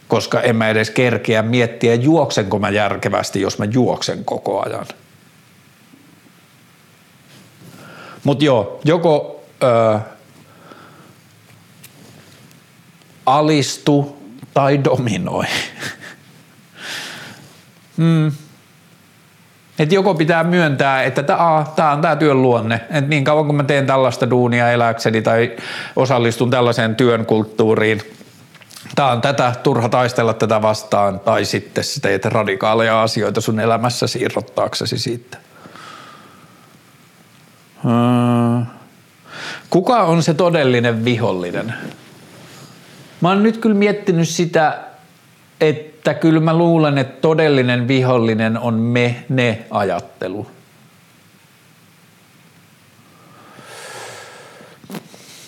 [0.08, 4.86] koska en mä edes kerkeä miettiä, juoksenko mä järkevästi, jos mä juoksen koko ajan.
[8.30, 9.99] Mutta joo, joko ö,
[13.26, 14.18] alistu
[14.53, 15.45] tai dominoi.
[17.97, 18.31] mm.
[19.80, 23.64] Et joko pitää myöntää, että tämä on tämä työn luonne, että niin kauan kun mä
[23.64, 25.56] teen tällaista duunia eläkseni tai
[25.95, 28.01] osallistun tällaiseen työn kulttuuriin,
[28.95, 34.97] tämä on tätä, turha taistella tätä vastaan, tai sitten teet radikaaleja asioita sun elämässä irrottaaksesi
[34.97, 35.49] siitä.
[39.69, 41.73] Kuka on se todellinen vihollinen?
[43.22, 44.80] Mä oon nyt kyllä miettinyt sitä,
[45.61, 50.47] että kyllä mä luulen, että todellinen vihollinen on me-ne-ajattelu.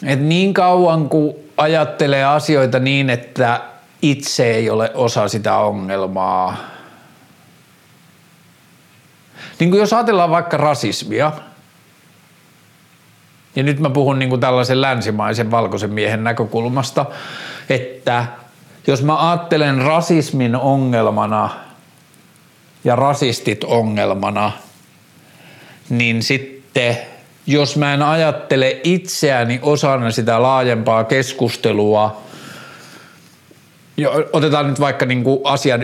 [0.03, 3.61] Et niin kauan kuin ajattelee asioita niin, että
[4.01, 6.57] itse ei ole osa sitä ongelmaa.
[9.59, 11.31] Niin kuin jos ajatellaan vaikka rasismia,
[13.56, 17.06] ja nyt mä puhun niin kuin tällaisen länsimaisen valkoisen miehen näkökulmasta,
[17.69, 18.26] että
[18.88, 21.49] jos mä ajattelen rasismin ongelmana
[22.84, 24.52] ja rasistit ongelmana,
[25.90, 26.98] niin sitten
[27.48, 32.22] jos mä en ajattele itseäni osana sitä laajempaa keskustelua,
[34.34, 35.84] otetaan nyt vaikka niin kuin asian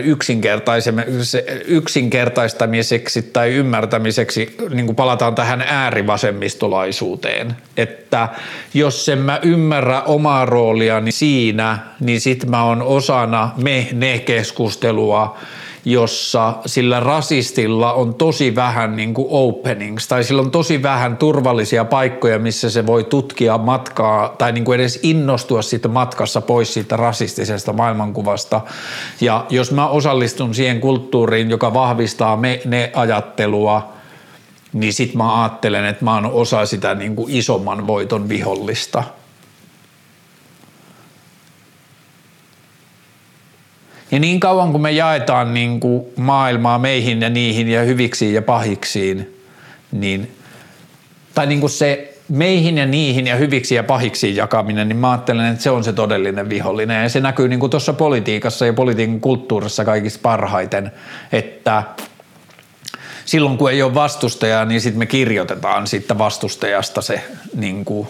[1.66, 8.28] yksinkertaistamiseksi tai ymmärtämiseksi, niin kuin palataan tähän äärivasemmistolaisuuteen, että
[8.74, 15.38] jos en mä ymmärrä omaa rooliani siinä, niin sit mä oon osana me-ne-keskustelua,
[15.84, 21.84] jossa sillä rasistilla on tosi vähän niin kuin openings tai sillä on tosi vähän turvallisia
[21.84, 26.96] paikkoja, missä se voi tutkia matkaa tai niin kuin edes innostua siitä matkassa pois siitä
[26.96, 28.60] rasistisesta maailmankuvasta.
[29.20, 33.92] Ja jos mä osallistun siihen kulttuuriin, joka vahvistaa me, ne ajattelua,
[34.72, 39.04] niin sit mä ajattelen, että mä oon osa sitä niin kuin isomman voiton vihollista–
[44.10, 48.42] Ja niin kauan kuin me jaetaan niin kuin maailmaa meihin ja niihin ja hyviksiin ja
[48.42, 49.36] pahiksiin,
[49.92, 50.32] niin,
[51.34, 55.46] tai niin kuin se meihin ja niihin ja hyviksi ja pahiksi jakaminen, niin mä ajattelen,
[55.46, 57.02] että se on se todellinen vihollinen.
[57.02, 60.92] Ja se näkyy niin tuossa politiikassa ja politiikan kulttuurissa kaikista parhaiten,
[61.32, 61.82] että
[63.24, 67.22] silloin kun ei ole vastustajaa, niin sitten me kirjoitetaan siitä vastustajasta se
[67.54, 68.08] niin kuin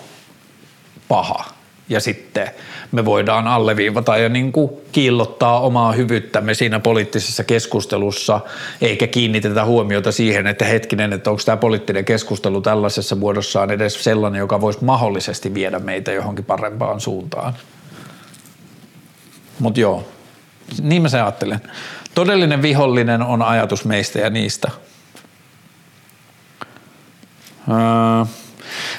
[1.08, 1.57] paha.
[1.88, 2.50] Ja sitten
[2.92, 8.40] me voidaan alleviivata ja niin kuin kiillottaa omaa hyvyyttämme siinä poliittisessa keskustelussa,
[8.80, 14.38] eikä kiinnitetä huomiota siihen, että hetkinen, että onko tämä poliittinen keskustelu tällaisessa muodossaan edes sellainen,
[14.38, 17.54] joka voisi mahdollisesti viedä meitä johonkin parempaan suuntaan.
[19.58, 20.08] Mutta joo,
[20.82, 21.60] niin mä sen ajattelen.
[22.14, 24.70] Todellinen vihollinen on ajatus meistä ja niistä.
[27.70, 28.47] Öö.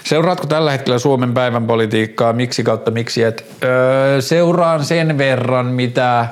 [0.03, 2.33] Seuraatko tällä hetkellä Suomen päivän politiikkaa?
[2.33, 3.23] Miksi kautta miksi?
[3.23, 6.27] Et, öö, seuraan sen verran, mitä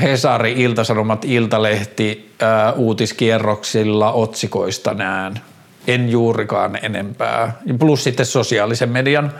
[0.00, 5.40] Hesari, Iltasanomat, Iltalehti öö, uutiskierroksilla otsikoista näen.
[5.86, 7.52] En juurikaan enempää.
[7.78, 9.32] Plus sitten sosiaalisen median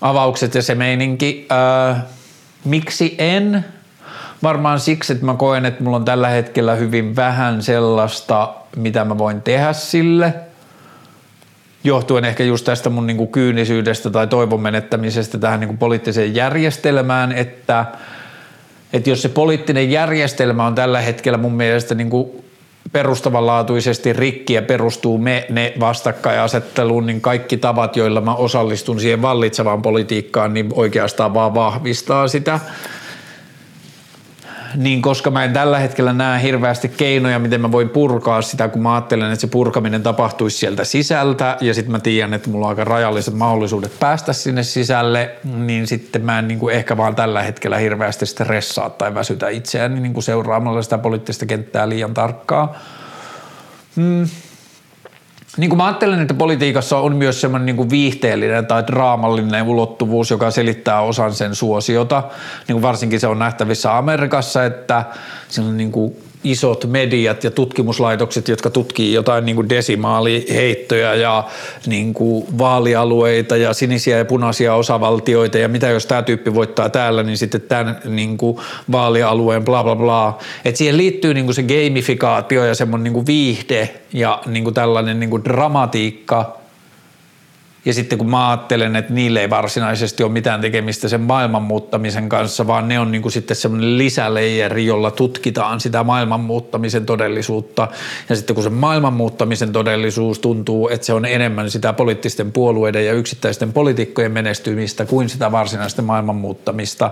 [0.00, 1.46] avaukset ja se meininki.
[1.52, 1.94] Öö,
[2.64, 3.64] miksi en?
[4.42, 9.18] Varmaan siksi, että mä koen, että mulla on tällä hetkellä hyvin vähän sellaista, mitä mä
[9.18, 10.34] voin tehdä sille–
[11.86, 16.34] johtuen ehkä just tästä mun niin kuin kyynisyydestä tai toivon menettämisestä tähän niin kuin poliittiseen
[16.34, 17.86] järjestelmään, että,
[18.92, 22.44] että jos se poliittinen järjestelmä on tällä hetkellä mun mielestä niin kuin
[22.92, 29.82] perustavanlaatuisesti rikki ja perustuu me ne vastakkainasetteluun, niin kaikki tavat, joilla mä osallistun siihen vallitsevaan
[29.82, 32.60] politiikkaan, niin oikeastaan vaan vahvistaa sitä
[34.74, 38.82] niin koska mä en tällä hetkellä näe hirveästi keinoja, miten mä voin purkaa sitä, kun
[38.82, 42.70] mä ajattelen, että se purkaminen tapahtuisi sieltä sisältä ja sitten mä tiedän, että mulla on
[42.70, 47.42] aika rajalliset mahdollisuudet päästä sinne sisälle, niin sitten mä en niin kuin ehkä vaan tällä
[47.42, 52.78] hetkellä hirveästi stressaa tai väsytä itseäni niin kuin seuraamalla sitä poliittista kenttää liian tarkkaa.
[53.96, 54.26] Hmm
[55.56, 60.30] niin kuin mä ajattelen, että politiikassa on myös semmoinen niin kuin viihteellinen tai draamallinen ulottuvuus,
[60.30, 62.22] joka selittää osan sen suosiota.
[62.68, 65.04] Niin kuin varsinkin se on nähtävissä Amerikassa, että
[65.48, 66.16] siinä on niin kuin
[66.50, 71.44] isot mediat ja tutkimuslaitokset, jotka tutkii jotain niin kuin desimaaliheittoja ja
[71.86, 77.22] niin kuin vaalialueita ja sinisiä ja punaisia osavaltioita ja mitä jos tämä tyyppi voittaa täällä,
[77.22, 78.58] niin sitten tämän niin kuin
[78.92, 80.38] vaalialueen bla bla bla.
[80.64, 84.74] Et siihen liittyy niin kuin se gamifikaatio ja semmoinen niin kuin viihde ja niin kuin
[84.74, 86.56] tällainen niin kuin dramatiikka–
[87.86, 92.28] ja sitten kun mä ajattelen, että niille ei varsinaisesti ole mitään tekemistä sen maailman muuttamisen
[92.28, 97.88] kanssa, vaan ne on niin kuin sitten semmoinen lisäleijeri, jolla tutkitaan sitä maailman muuttamisen todellisuutta.
[98.28, 103.06] Ja sitten kun se maailman muuttamisen todellisuus tuntuu, että se on enemmän sitä poliittisten puolueiden
[103.06, 107.10] ja yksittäisten poliitikkojen menestymistä kuin sitä varsinaista maailman muuttamista,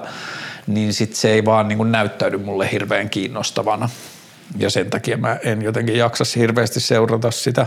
[0.66, 3.88] niin sitten se ei vaan niin kuin näyttäydy mulle hirveän kiinnostavana.
[4.58, 7.66] Ja sen takia mä en jotenkin jaksa hirveästi seurata sitä.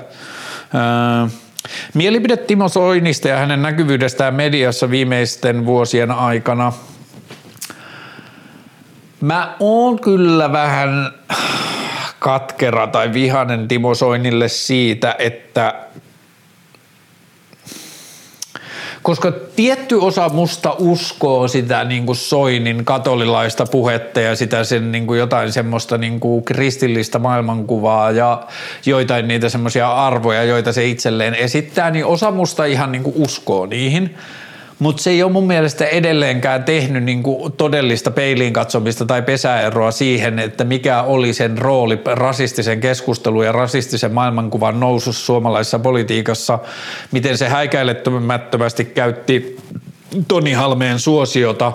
[0.76, 1.30] Öö,
[1.94, 6.74] Mielipide Timo Soinista ja hänen näkyvyydestään mediassa viimeisten vuosien aikana.
[9.22, 11.12] Mä oon kyllä vähän
[12.20, 15.74] katkera tai vihanen Timo Soinille siitä, että
[19.08, 25.08] koska tietty osa musta uskoo sitä niin kuin Soinin katolilaista puhetta ja sitä sen niin
[25.08, 28.48] kuin jotain semmoista niin kuin kristillistä maailmankuvaa ja
[28.86, 33.66] joitain niitä semmoisia arvoja, joita se itselleen esittää, niin osa musta ihan niin kuin uskoo
[33.66, 34.16] niihin–
[34.80, 39.92] mutta se ei ole mun mielestä edelleenkään tehnyt niin kuin todellista peiliin katsomista tai pesäeroa
[39.92, 46.60] siihen, että mikä oli sen rooli rasistisen keskustelun ja rasistisen maailmankuvan nousussa suomalaisessa politiikassa,
[47.12, 49.58] miten se häikäilettömättömästi käytti
[50.28, 51.74] Toni Halmeen suosiota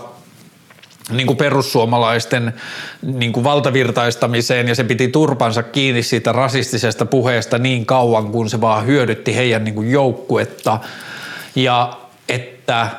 [1.11, 2.55] niin kuin perussuomalaisten
[3.03, 8.61] niin kuin valtavirtaistamiseen ja se piti turpansa kiinni siitä rasistisesta puheesta niin kauan, kun se
[8.61, 10.79] vaan hyödytti heidän niin kuin joukkuetta.
[11.57, 12.91] Ja että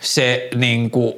[0.00, 1.14] se niin kuin,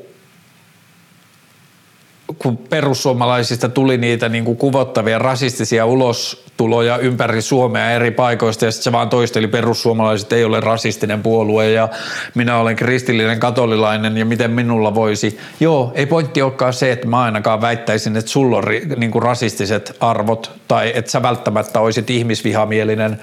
[2.38, 8.84] kun perussuomalaisista tuli niitä niin kuin kuvottavia rasistisia ulostuloja ympäri Suomea eri paikoista ja sitten
[8.84, 11.88] se vaan toisteli perussuomalaiset ei ole rasistinen puolue ja
[12.34, 15.38] minä olen kristillinen katolilainen ja miten minulla voisi.
[15.60, 18.64] Joo, ei pointti olekaan se, että mä ainakaan väittäisin, että sulla on
[18.96, 23.20] niin kuin rasistiset arvot tai että sä välttämättä olisit ihmisvihamielinen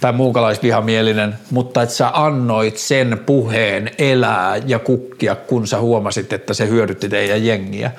[0.00, 6.54] tai muukalaisvihamielinen, mutta että sä annoit sen puheen elää ja kukkia, kun sä huomasit, että
[6.54, 7.90] se hyödytti teidän jengiä.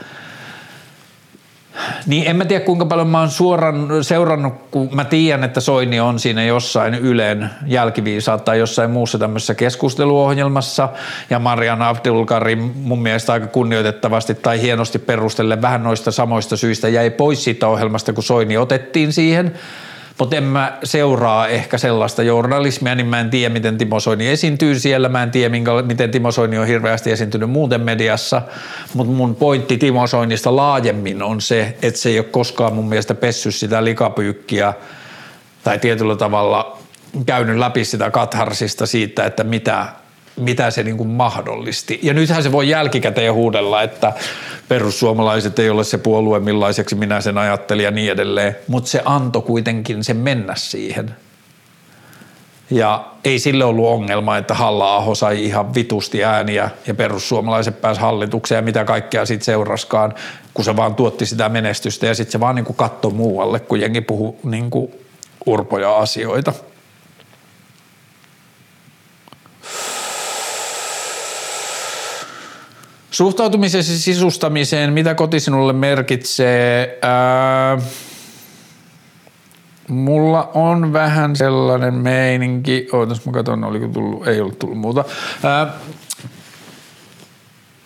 [2.07, 5.99] Niin en mä tiedä kuinka paljon mä oon suoran seurannut, kun mä tiedän, että Soini
[5.99, 10.89] on siinä jossain Ylen jälkiviisaat tai jossain muussa tämmöisessä keskusteluohjelmassa.
[11.29, 17.09] Ja Marian Abdulkarim mun mielestä aika kunnioitettavasti tai hienosti perustelle vähän noista samoista syistä jäi
[17.09, 19.53] pois siitä ohjelmasta, kun Soini otettiin siihen–
[20.19, 24.79] mutta en mä seuraa ehkä sellaista journalismia, niin mä en tiedä, miten Timo Soini esiintyy
[24.79, 28.41] siellä, mä en tiedä, minkä, miten Timo Soini on hirveästi esiintynyt muuten mediassa,
[28.93, 33.15] mutta mun pointti Timo Soinista laajemmin on se, että se ei ole koskaan mun mielestä
[33.15, 34.73] pessy sitä likapyykkiä
[35.63, 36.79] tai tietyllä tavalla
[37.25, 39.87] käynyt läpi sitä katharsista siitä, että mitä
[40.39, 41.99] mitä se niin kuin mahdollisti.
[42.03, 44.13] Ja nythän se voi jälkikäteen huudella, että
[44.67, 49.41] perussuomalaiset ei ole se puolue, millaiseksi minä sen ajattelin ja niin edelleen, mutta se antoi
[49.41, 51.15] kuitenkin sen mennä siihen.
[52.71, 58.57] Ja ei sille ollut ongelma, että halla sai ihan vitusti ääniä ja perussuomalaiset pääsi hallitukseen
[58.57, 60.13] ja mitä kaikkea sitten seuraskaan,
[60.53, 64.01] kun se vaan tuotti sitä menestystä ja sitten se vaan niin katsoi muualle, kun jengi
[64.01, 64.69] puhui niin
[65.45, 66.53] urpoja asioita.
[73.19, 76.99] Suhtautumisesi sisustamiseen, mitä koti sinulle merkitsee?
[77.01, 77.77] Ää,
[79.87, 85.05] mulla on vähän sellainen meininki, ootas mä katson, oliko tullut, ei ollut tullut muuta.
[85.43, 85.73] Ää,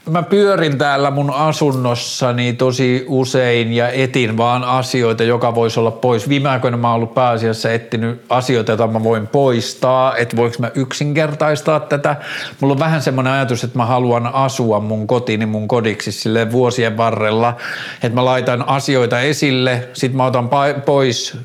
[0.09, 6.29] mä pyörin täällä mun asunnossani tosi usein ja etin vaan asioita, joka voisi olla pois.
[6.29, 10.71] Viime aikoina mä oon ollut pääasiassa etsinyt asioita, joita mä voin poistaa, että voiko mä
[10.75, 12.15] yksinkertaistaa tätä.
[12.59, 16.97] Mulla on vähän semmoinen ajatus, että mä haluan asua mun kotini mun kodiksi sille vuosien
[16.97, 17.57] varrella,
[18.03, 20.49] että mä laitan asioita esille, sit mä otan
[20.85, 21.37] pois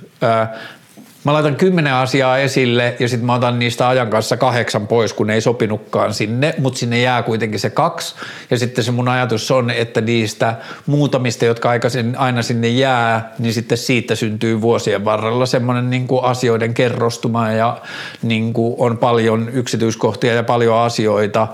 [1.25, 5.31] Mä laitan kymmenen asiaa esille ja sitten mä otan niistä ajan kanssa kahdeksan pois, kun
[5.31, 8.15] ei sopinutkaan sinne, mutta sinne jää kuitenkin se kaksi.
[8.51, 10.55] Ja sitten se mun ajatus on, että niistä
[10.87, 16.75] muutamista, jotka aikaisin aina sinne jää, niin sitten siitä syntyy vuosien varrella semmoinen niin asioiden
[16.75, 17.79] kerrostuma ja
[18.23, 21.49] niin kuin on paljon yksityiskohtia ja paljon asioita.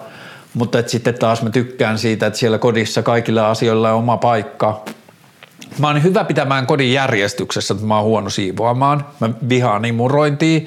[0.54, 4.82] Mutta sitten taas mä tykkään siitä, että siellä kodissa kaikilla asioilla on oma paikka–
[5.78, 9.06] Mä oon hyvä pitämään kodin järjestyksessä, mutta mä oon huono siivoamaan.
[9.20, 10.60] Mä vihaan imurointia.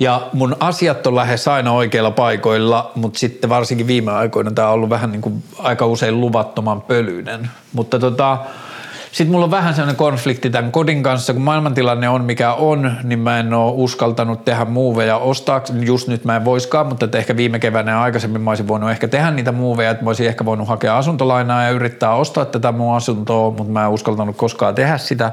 [0.00, 4.74] Ja mun asiat on lähes aina oikeilla paikoilla, mutta sitten varsinkin viime aikoina tämä on
[4.74, 7.50] ollut vähän niin kuin aika usein luvattoman pölyinen.
[7.72, 8.38] Mutta tota,
[9.12, 13.18] sitten mulla on vähän sellainen konflikti tämän kodin kanssa, kun maailmantilanne on mikä on, niin
[13.18, 15.62] mä en ole uskaltanut tehdä muuveja ostaa.
[15.80, 18.90] Just nyt mä en voiskaan, mutta että ehkä viime keväänä ja aikaisemmin mä olisin voinut
[18.90, 22.72] ehkä tehdä niitä muuveja, että mä olisin ehkä voinut hakea asuntolainaa ja yrittää ostaa tätä
[22.72, 25.32] mun asuntoa, mutta mä en uskaltanut koskaan tehdä sitä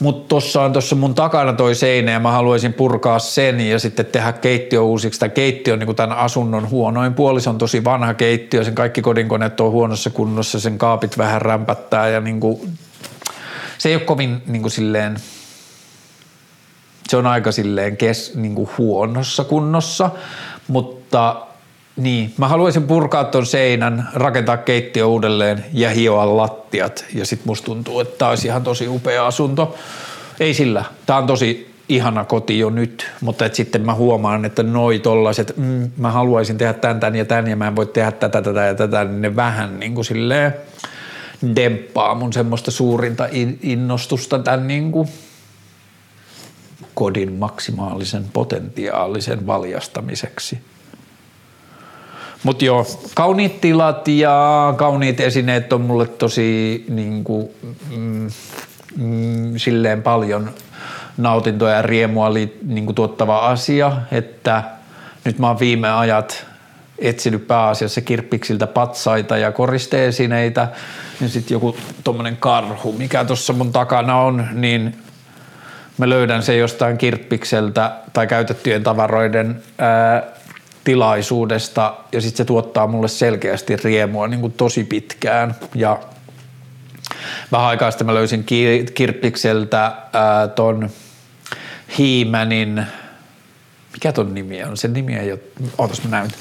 [0.00, 4.06] mutta tuossa on tuossa mun takana toi seinä ja mä haluaisin purkaa sen ja sitten
[4.06, 5.20] tehdä keittiö uusiksi.
[5.20, 9.02] Tämä keittiö on niin tämän asunnon huonoin puoli, se on tosi vanha keittiö, sen kaikki
[9.02, 12.78] kodinkoneet on huonossa kunnossa, sen kaapit vähän rämpättää ja niin kuin,
[13.78, 15.16] se ei ole kovin niin kuin silleen,
[17.08, 20.10] se on aika silleen kes, niin kuin huonossa kunnossa,
[20.68, 21.46] mutta
[21.96, 27.04] niin, mä haluaisin purkaa ton seinän, rakentaa keittiö uudelleen ja hioa lattiat.
[27.14, 29.74] Ja sit musta tuntuu, että tää olisi ihan tosi upea asunto.
[30.40, 34.62] Ei sillä, tää on tosi ihana koti jo nyt, mutta et sitten mä huomaan, että
[34.62, 38.12] noi tollaiset, mm, mä haluaisin tehdä tän, tän ja tän ja mä en voi tehdä
[38.12, 40.54] tätä, tätä ja tätä, niin ne vähän niin kuin silleen
[41.56, 43.28] demppaa mun semmoista suurinta
[43.62, 45.08] innostusta tämän niin kuin
[46.94, 50.58] kodin maksimaalisen potentiaalisen valjastamiseksi.
[52.44, 57.48] Mutta joo, kauniit tilat ja kauniit esineet on mulle tosi niin kuin,
[57.96, 58.30] mm,
[58.96, 60.50] mm, silleen paljon
[61.16, 64.62] nautintoa ja riemua li, niin kuin tuottava asia, että
[65.24, 66.46] nyt mä oon viime ajat
[66.98, 70.68] etsinyt pääasiassa kirppiksiltä patsaita ja koristeesineitä.
[71.20, 74.96] Ja sitten joku tommonen karhu, mikä tuossa mun takana on, niin
[75.98, 80.33] mä löydän se jostain kirppikseltä tai käytettyjen tavaroiden ää,
[80.84, 85.98] tilaisuudesta ja sitten se tuottaa mulle selkeästi riemua niin kuin tosi pitkään ja
[87.52, 88.44] vähän aikaa sitten mä löysin
[88.94, 90.90] kirppikseltä ää, ton
[91.98, 92.86] Hiimänin,
[93.92, 94.76] mikä ton nimi on?
[94.76, 95.40] Sen nimi ei ole,
[95.78, 96.38] ootas mä näytän.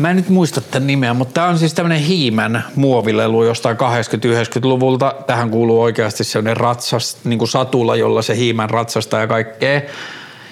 [0.00, 5.14] Mä en nyt muista tämän nimeä, mutta tämä on siis tämmöinen hiimän muovilelu jostain 80-90-luvulta.
[5.26, 9.80] Tähän kuuluu oikeasti sellainen ratsas, niin kuin satula, jolla se hiimän ratsastaa ja kaikkea.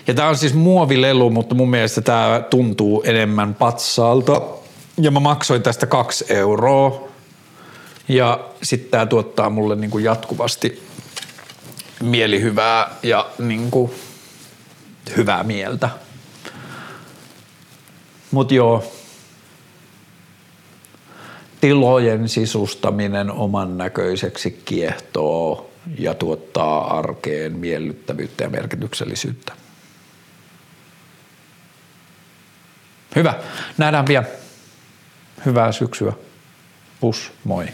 [0.07, 4.43] Ja tämä on siis muovilelu, mutta mun mielestä tämä tuntuu enemmän patsaalta.
[5.01, 7.09] Ja mä maksoin tästä kaksi euroa.
[8.09, 10.83] Ja sitten tämä tuottaa mulle niin kuin jatkuvasti
[12.03, 13.91] mielihyvää ja niin kuin
[15.17, 15.89] hyvää mieltä.
[18.31, 18.98] Mutta joo,
[21.61, 29.53] tilojen sisustaminen oman näköiseksi kiehtoo ja tuottaa arkeen miellyttävyyttä ja merkityksellisyyttä.
[33.17, 33.35] Hyvä.
[33.79, 34.27] Nähdään pian.
[35.47, 36.13] Hyvää syksyä.
[37.01, 37.67] Pus, moi.